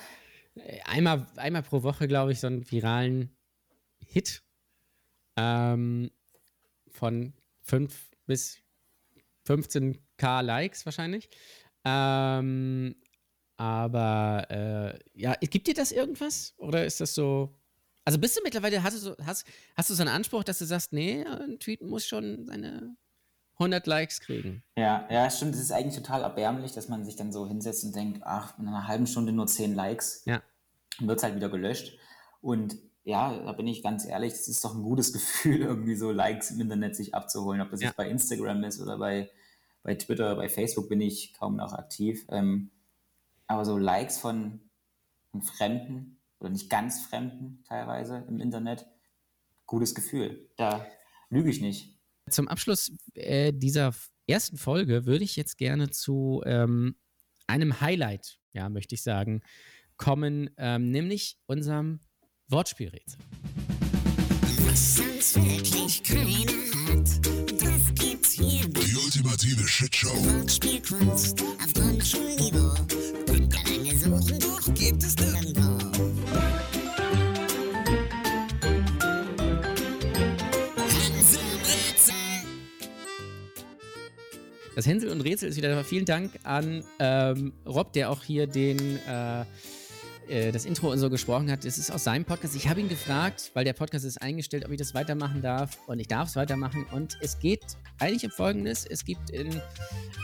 äh, 0.55 0.81
einmal, 0.85 1.27
einmal 1.37 1.63
pro 1.63 1.83
Woche, 1.83 2.09
glaube 2.09 2.33
ich, 2.33 2.41
so 2.41 2.47
einen 2.47 2.71
viralen 2.71 3.35
Hit 4.07 4.43
ähm, 5.37 6.11
von 6.89 7.33
5 7.63 8.11
bis 8.27 8.59
15k 9.47 10.43
Likes 10.43 10.85
wahrscheinlich. 10.85 11.29
Ähm, 11.85 12.97
aber 13.57 14.47
äh, 14.51 14.99
ja, 15.15 15.35
gibt 15.41 15.67
dir 15.67 15.75
das 15.75 15.93
irgendwas? 15.93 16.55
Oder 16.59 16.85
ist 16.85 17.01
das 17.01 17.15
so. 17.15 17.55
Also 18.05 18.19
bist 18.19 18.37
du 18.37 18.41
mittlerweile, 18.45 18.83
hast 18.83 18.95
du, 18.95 19.01
so, 19.01 19.17
hast, 19.25 19.47
hast 19.77 19.91
du 19.91 19.95
so 19.95 20.03
einen 20.03 20.11
Anspruch, 20.11 20.45
dass 20.45 20.59
du 20.59 20.65
sagst, 20.65 20.93
nee, 20.93 21.25
ein 21.25 21.59
Tweet 21.59 21.83
muss 21.83 22.07
schon 22.07 22.47
seine 22.47 22.97
100 23.55 23.87
Likes 23.87 24.21
kriegen? 24.21 24.63
Ja, 24.77 25.09
ja, 25.11 25.29
stimmt. 25.31 25.55
Es 25.55 25.61
ist 25.61 25.73
eigentlich 25.73 25.97
total 25.97 26.23
erbärmlich, 26.23 26.73
dass 26.73 26.89
man 26.89 27.05
sich 27.05 27.17
dann 27.17 27.33
so 27.33 27.49
hinsetzt 27.49 27.85
und 27.85 27.97
denkt, 27.97 28.21
ach, 28.25 28.59
in 28.59 28.69
einer 28.69 28.87
halben 28.87 29.07
Stunde 29.07 29.33
nur 29.33 29.47
10 29.47 29.75
Likes. 29.75 30.23
Ja. 30.25 30.43
Dann 30.99 31.09
wird 31.09 31.19
es 31.19 31.25
halt 31.25 31.35
wieder 31.35 31.49
gelöscht. 31.49 31.99
Und 32.41 32.77
ja, 33.07 33.39
da 33.39 33.53
bin 33.53 33.69
ich 33.69 33.85
ganz 33.85 34.05
ehrlich, 34.05 34.33
es 34.33 34.49
ist 34.49 34.65
doch 34.65 34.75
ein 34.75 34.83
gutes 34.83 35.13
Gefühl, 35.13 35.61
irgendwie 35.61 35.95
so 35.95 36.11
Likes 36.11 36.51
im 36.51 36.61
Internet 36.61 36.97
sich 36.97 37.15
abzuholen, 37.15 37.61
ob 37.61 37.71
das 37.71 37.81
ja. 37.81 37.89
jetzt 37.89 37.97
bei 37.97 38.11
Instagram 38.11 38.65
ist 38.65 38.81
oder 38.81 38.99
bei, 38.99 39.31
bei 39.83 39.95
Twitter, 39.95 40.35
bei 40.35 40.49
Facebook 40.49 40.89
bin 40.89 41.01
ich 41.01 41.33
kaum 41.33 41.57
noch 41.57 41.73
aktiv. 41.73 42.27
Ähm, 42.31 42.73
aber 43.47 43.65
so 43.65 43.79
Likes 43.79 44.19
von, 44.19 44.61
von 45.31 45.41
Fremden 45.43 46.19
oder 46.41 46.51
nicht 46.51 46.69
ganz 46.69 47.01
Fremden 47.07 47.63
teilweise 47.69 48.25
im 48.29 48.41
Internet, 48.41 48.87
gutes 49.67 49.95
Gefühl. 49.95 50.51
Da 50.57 50.85
lüge 51.31 51.49
ich 51.49 51.61
nicht. 51.61 51.97
Zum 52.29 52.49
Abschluss 52.49 52.91
äh, 53.15 53.53
dieser 53.53 53.95
ersten 54.27 54.57
Folge 54.57 55.07
würde 55.07 55.23
ich 55.23 55.37
jetzt 55.37 55.59
gerne 55.59 55.91
zu 55.91 56.43
ähm, 56.45 56.97
einem 57.47 57.81
Highlight, 57.81 58.41
ja, 58.53 58.69
möchte 58.69 58.97
ich 58.97 59.05
sagen, 59.05 59.43
kommen, 59.97 60.51
ähm, 60.57 60.91
nämlich 60.91 61.39
unserem 61.47 62.01
Wortspielrätsel. 62.49 63.19
Was 64.69 64.97
sonst 64.97 65.35
wirklich 65.35 66.03
keiner 66.03 66.53
hat, 66.87 67.09
das 67.61 67.95
gibt's 67.95 68.33
hier. 68.33 68.69
Die 68.69 68.97
ultimative 68.97 69.67
Shitshow. 69.67 70.09
Wortspielkunst 70.09 71.43
auf 71.43 71.75
Grundschulniveau. 71.75 72.75
Und 73.29 73.53
lange 73.53 73.99
suchen, 73.99 74.39
doch 74.39 74.75
gibt 74.75 75.03
es 75.03 75.17
nirgendwo. 75.17 75.77
Das 84.77 84.87
Hänsel 84.87 85.09
und 85.09 85.23
Rätsel 85.23 85.49
ist 85.49 85.57
wieder. 85.57 85.83
Vielen 85.85 86.05
Dank 86.05 86.33
an 86.45 86.85
ähm, 87.01 87.55
Rob, 87.67 87.93
der 87.93 88.11
auch 88.11 88.23
hier 88.23 88.47
den 88.47 88.99
äh, 89.09 89.45
äh, 90.29 90.53
das 90.53 90.65
Intro 90.65 90.91
und 90.91 90.99
so 90.99 91.11
gesprochen 91.11 91.51
hat, 91.51 91.65
es 91.65 91.79
ist 91.79 91.91
aus 91.91 92.05
seinem 92.05 92.25
Podcast. 92.25 92.55
Ich 92.57 92.69
habe 92.69 92.81
ihn 92.81 92.89
gefragt, 92.89 93.51
weil 93.55 93.65
der 93.65 93.73
Podcast 93.73 94.05
ist 94.05 94.21
eingestellt, 94.21 94.65
ob 94.65 94.71
ich 94.71 94.79
das 94.79 94.95
weitermachen 94.95 95.43
darf. 95.43 95.79
Und 95.87 95.99
ich 95.99 96.09
darf 96.09 96.29
es 96.29 96.37
weitermachen. 96.37 96.87
Und 96.93 97.19
es 97.21 97.39
geht 97.39 97.65
eigentlich 97.99 98.25
um 98.25 98.31
Folgendes. 98.31 98.87
Es 98.87 99.05
gibt 99.05 99.31
in 99.31 99.61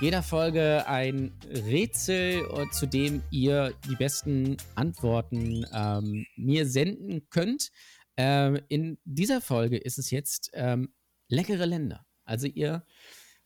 jeder 0.01 0.23
Folge 0.23 0.87
ein 0.87 1.33
Rätsel, 1.49 2.43
äh, 2.53 2.71
zu 2.71 2.87
dem 2.87 3.23
ihr 3.31 3.75
die 3.89 3.97
besten 3.97 4.57
Antworten 4.75 5.67
ähm, 5.73 6.27
mir 6.37 6.67
senden 6.67 7.29
könnt. 7.31 7.71
Ähm, 8.17 8.61
in 8.69 8.99
dieser 9.05 9.41
Folge 9.41 9.79
ist 9.79 9.99
es 9.99 10.11
jetzt 10.11 10.51
ähm, 10.55 10.93
leckere 11.29 11.67
Länder. 11.67 12.05
Also 12.25 12.47
ihr 12.47 12.85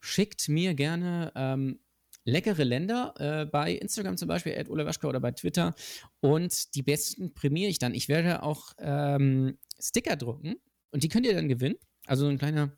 schickt 0.00 0.48
mir 0.48 0.74
gerne 0.74 1.32
ähm, 1.34 1.80
leckere 2.26 2.64
Länder 2.64 3.14
äh, 3.18 3.46
bei 3.46 3.72
Instagram 3.72 4.16
zum 4.16 4.28
Beispiel, 4.28 4.52
Ed 4.52 4.68
Waschka 4.68 5.08
oder 5.08 5.20
bei 5.20 5.30
Twitter. 5.32 5.74
Und 6.20 6.74
die 6.74 6.82
besten 6.82 7.32
prämiere 7.32 7.70
ich 7.70 7.78
dann. 7.78 7.94
Ich 7.94 8.08
werde 8.08 8.42
auch 8.42 8.72
ähm, 8.78 9.56
Sticker 9.78 10.16
drucken 10.16 10.56
und 10.90 11.04
die 11.04 11.08
könnt 11.08 11.24
ihr 11.24 11.34
dann 11.34 11.48
gewinnen. 11.48 11.76
Also 12.06 12.24
so 12.24 12.30
ein 12.30 12.38
kleiner, 12.38 12.72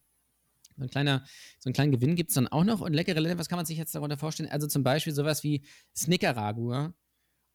so 0.77 0.83
ein 0.83 0.91
kleiner, 0.91 1.25
so 1.59 1.69
einen 1.69 1.75
kleinen 1.75 1.93
Gewinn 1.93 2.15
gibt 2.15 2.31
es 2.31 2.35
dann 2.35 2.49
auch 2.49 2.65
noch. 2.65 2.81
Und 2.81 2.93
leckere 2.93 3.21
Länder, 3.21 3.39
was 3.39 3.49
kann 3.49 3.59
man 3.59 3.67
sich 3.67 3.79
jetzt 3.79 3.95
darunter 3.95 4.19
vorstellen? 4.19 4.51
Also 4.51 4.67
zum 4.67 4.85
Beispiel 4.85 5.15
sowas 5.15 5.43
wie 5.43 5.65
Snickeragua 5.97 6.95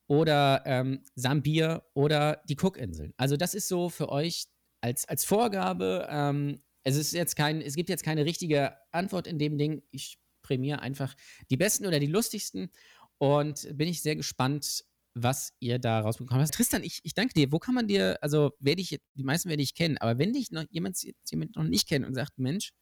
oder 0.08 0.64
ähm, 0.66 1.04
Sambir 1.16 1.84
oder 1.94 2.42
die 2.50 2.58
Cookinseln. 2.58 3.14
Also 3.18 3.38
das 3.38 3.54
ist 3.54 3.68
so 3.68 3.90
für 3.90 4.10
euch 4.10 4.46
als, 4.82 5.08
als 5.08 5.24
Vorgabe. 5.26 6.08
Ähm, 6.10 6.60
es 6.84 6.98
ist 6.98 7.14
jetzt 7.14 7.36
kein, 7.36 7.62
es 7.62 7.76
gibt 7.76 7.90
jetzt 7.90 8.04
keine 8.04 8.26
richtige 8.26 8.76
Antwort 8.92 9.28
in 9.28 9.40
dem 9.40 9.58
Ding. 9.58 9.84
Ich 9.92 10.18
prämiere 10.44 10.80
einfach 10.80 11.16
die 11.50 11.58
besten 11.58 11.88
oder 11.88 12.00
die 12.00 12.08
lustigsten. 12.08 12.70
Und 13.18 13.68
bin 13.76 13.88
ich 13.88 14.02
sehr 14.02 14.16
gespannt, 14.16 14.84
was 15.16 15.54
ihr 15.60 15.80
da 15.80 16.00
rausbekommen 16.00 16.44
habt. 16.44 16.54
Tristan, 16.54 16.84
ich, 16.84 17.00
ich 17.04 17.14
danke 17.14 17.34
dir. 17.34 17.52
Wo 17.52 17.60
kann 17.60 17.76
man 17.76 17.88
dir, 17.88 18.18
also 18.22 18.52
werde 18.60 18.82
ich, 18.82 19.00
die 19.14 19.24
meisten 19.24 19.50
werde 19.50 19.64
ich 19.64 19.76
kennen, 19.76 19.98
aber 19.98 20.18
wenn 20.18 20.34
dich 20.34 20.52
noch 20.52 20.66
jemand, 20.70 20.98
jemand 21.30 21.56
noch 21.56 21.64
nicht 21.64 21.88
kennt 21.88 22.06
und 22.06 22.14
sagt, 22.16 22.38
Mensch, 22.38 22.74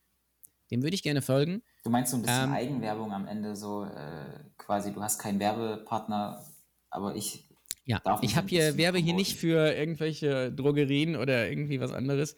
dem 0.71 0.83
würde 0.83 0.95
ich 0.95 1.03
gerne 1.03 1.21
folgen. 1.21 1.61
Du 1.83 1.89
meinst 1.89 2.11
so 2.11 2.17
ein 2.17 2.23
bisschen 2.23 2.45
ähm, 2.45 2.53
Eigenwerbung 2.53 3.11
am 3.11 3.27
Ende, 3.27 3.55
so 3.55 3.83
äh, 3.83 4.39
quasi, 4.57 4.93
du 4.93 5.01
hast 5.01 5.19
keinen 5.19 5.39
Werbepartner, 5.39 6.45
aber 6.89 7.15
ich. 7.15 7.50
Ja, 7.85 8.01
ich 8.21 8.35
habe 8.35 8.47
hier 8.47 8.77
Werbe 8.77 8.99
hier 8.99 9.13
nicht 9.13 9.37
für 9.37 9.73
irgendwelche 9.73 10.51
Drogerien 10.51 11.15
oder 11.15 11.49
irgendwie 11.49 11.79
was 11.79 11.91
anderes, 11.91 12.35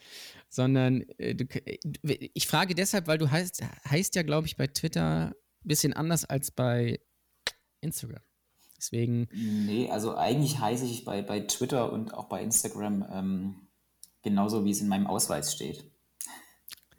sondern 0.50 1.02
äh, 1.18 1.36
du, 1.36 1.46
äh, 1.66 1.78
ich 2.34 2.48
frage 2.48 2.76
deshalb, 2.76 3.08
weil 3.08 3.18
du 3.18 3.30
heißt, 3.30 3.62
heißt 3.90 4.16
ja, 4.16 4.24
glaube 4.24 4.48
ich, 4.48 4.56
bei 4.56 4.68
Twitter 4.68 5.28
ein 5.28 5.68
bisschen 5.68 5.94
anders 5.94 6.24
als 6.26 6.52
bei 6.52 7.02
Instagram. 7.82 8.22
Deswegen. 8.78 9.28
Nee, 9.32 9.90
also 9.90 10.16
eigentlich 10.16 10.60
heiße 10.60 10.86
ich 10.86 11.06
bei, 11.06 11.22
bei 11.22 11.42
Twitter 11.42 11.92
und 11.92 12.14
auch 12.14 12.26
bei 12.26 12.42
Instagram 12.42 13.06
ähm, 13.12 13.56
genauso, 14.24 14.66
wie 14.66 14.72
es 14.72 14.82
in 14.82 14.88
meinem 14.88 15.08
Ausweis 15.08 15.54
steht. 15.54 15.86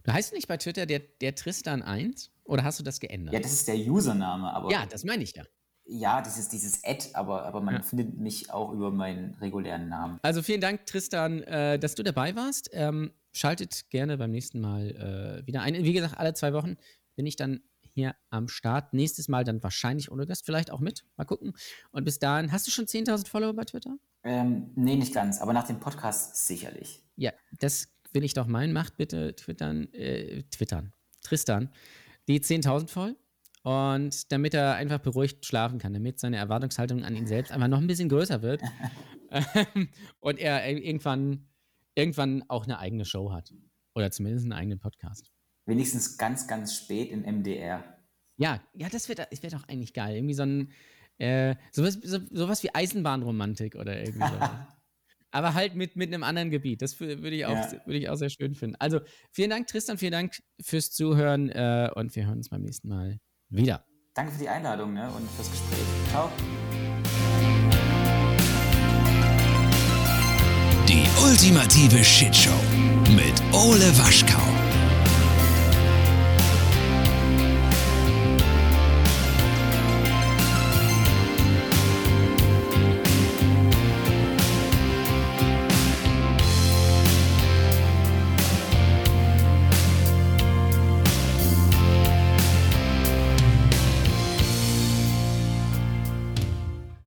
Du 0.03 0.13
heißt 0.13 0.33
nicht 0.35 0.49
bei 0.49 0.59
Twitter 0.59 0.87
der, 0.87 1.01
der 1.01 1.35
Tristan 1.35 1.83
1 1.83 2.31
oder 2.45 2.63
hast 2.63 2.79
du 2.79 2.85
das 2.85 3.01
geändert? 3.01 3.35
Ja, 3.35 3.41
das 3.41 3.53
ist 3.53 3.69
der 3.69 3.77
Username, 3.77 4.53
aber. 4.53 4.71
Ja, 4.71 4.87
das 4.87 5.05
meine 5.05 5.23
ich 5.23 5.35
ja. 5.35 5.45
Ja, 5.87 6.23
dieses, 6.23 6.49
dieses 6.49 6.83
Ad, 6.85 7.11
aber, 7.13 7.45
aber 7.45 7.61
man 7.61 7.75
ja. 7.75 7.83
findet 7.83 8.19
mich 8.19 8.51
auch 8.51 8.73
über 8.73 8.91
meinen 8.91 9.35
regulären 9.35 9.89
Namen. 9.89 10.19
Also 10.23 10.43
vielen 10.43 10.61
Dank, 10.61 10.87
Tristan, 10.87 11.43
äh, 11.43 11.79
dass 11.79 11.95
du 11.95 12.03
dabei 12.03 12.35
warst. 12.35 12.71
Ähm, 12.73 13.13
schaltet 13.33 13.91
gerne 13.91 14.17
beim 14.17 14.31
nächsten 14.31 14.61
Mal 14.61 15.43
äh, 15.43 15.47
wieder 15.47 15.61
ein. 15.61 15.75
Wie 15.75 15.93
gesagt, 15.93 16.19
alle 16.19 16.33
zwei 16.33 16.53
Wochen 16.55 16.77
bin 17.17 17.27
ich 17.27 17.37
dann 17.37 17.61
hier 17.95 18.15
am 18.31 18.49
Start. 18.49 18.93
Nächstes 18.95 19.29
Mal 19.29 19.45
dann 19.45 19.63
wahrscheinlich 19.63 20.11
ohne 20.11 20.27
Gast, 20.27 20.45
vielleicht 20.45 20.71
auch 20.71 20.81
mit. 20.81 21.05
Mal 21.17 21.25
gucken. 21.25 21.53
Und 21.91 22.05
bis 22.05 22.19
dahin, 22.19 22.51
hast 22.51 22.67
du 22.67 22.71
schon 22.71 22.87
10.000 22.87 23.29
Follower 23.29 23.53
bei 23.53 23.65
Twitter? 23.65 23.97
Ähm, 24.25 24.71
nee, 24.75 24.97
nicht 24.97 25.15
ganz, 25.15 25.41
aber 25.41 25.53
nach 25.53 25.67
dem 25.67 25.81
Podcast 25.81 26.47
sicherlich. 26.47 27.03
Ja, 27.17 27.33
das 27.59 27.89
will 28.13 28.25
ich 28.25 28.35
doch 28.35 28.47
meinen. 28.47 28.73
Macht 28.73 28.97
bitte 28.97 29.37
Twittern, 29.37 29.93
äh, 29.93 30.43
Twittern, 30.45 30.93
Tristan, 31.23 31.71
die 32.27 32.41
10.000 32.41 32.89
voll. 32.89 33.17
Und 33.65 34.31
damit 34.31 34.55
er 34.55 34.75
einfach 34.75 34.99
beruhigt 34.99 35.45
schlafen 35.45 35.79
kann, 35.79 35.93
damit 35.93 36.21
seine 36.21 36.37
Erwartungshaltung 36.37 37.03
an 37.03 37.17
ihn 37.17 37.27
selbst 37.27 37.51
einfach 37.51 37.69
noch 37.69 37.79
ein 37.79 37.87
bisschen 37.87 38.09
größer 38.09 38.43
wird. 38.43 38.63
und 40.21 40.39
er 40.39 40.69
irgendwann 40.71 41.49
irgendwann 41.95 42.45
auch 42.49 42.65
eine 42.65 42.79
eigene 42.79 43.05
Show 43.05 43.33
hat. 43.33 43.53
Oder 43.95 44.11
zumindest 44.11 44.45
einen 44.45 44.53
eigenen 44.53 44.81
Podcast. 44.81 45.31
Wenigstens 45.67 46.19
ganz, 46.19 46.47
ganz 46.47 46.77
spät 46.77 47.11
im 47.11 47.23
MDR. 47.23 47.85
Ja, 48.37 48.63
ja, 48.75 48.89
das 48.89 49.09
wär 49.09 49.17
doch 49.17 49.69
eigentlich 49.69 49.95
geil. 49.95 50.17
Irgendwie 50.17 50.35
so 50.35 50.43
ein, 50.43 50.73
äh, 51.19 51.55
sowas, 51.71 51.99
so, 52.03 52.19
sowas 52.31 52.63
wie 52.65 52.75
Eisenbahnromantik 52.75 53.77
oder 53.77 53.99
irgendwie 53.99 54.27
sowas. 54.27 54.51
Aber 55.31 55.55
halt 55.55 55.75
mit, 55.75 55.97
mit 55.97 56.13
einem 56.13 56.23
anderen 56.23 56.51
Gebiet. 56.51 56.83
Das 56.83 57.01
würde 57.01 57.31
ich, 57.31 57.47
auch, 57.47 57.55
ja. 57.55 57.73
würd 57.87 57.97
ich 57.97 58.09
auch 58.09 58.17
sehr 58.17 58.31
schön 58.31 58.55
finden. 58.55 58.77
Also 58.79 59.01
vielen 59.33 59.51
Dank, 59.51 59.67
Tristan, 59.67 59.99
vielen 59.99 60.13
Dank 60.13 60.37
fürs 60.61 60.93
Zuhören 60.93 61.49
äh, 61.49 61.91
und 61.95 62.15
wir 62.15 62.27
hören 62.27 62.39
uns 62.39 62.51
beim 62.51 62.63
nächsten 62.63 62.89
Mal 62.89 63.19
wieder. 63.49 63.85
Danke 64.15 64.33
für 64.33 64.39
die 64.39 64.49
Einladung 64.49 64.95
ne, 64.95 65.11
und 65.17 65.29
fürs 65.31 65.51
Gespräch. 65.51 65.85
Ciao. 66.11 66.31
Die 70.89 71.05
ultimative 71.25 72.05
Shitshow 72.05 72.53
mit 73.11 73.43
Ole 73.53 73.97
Waschkau. 73.99 74.54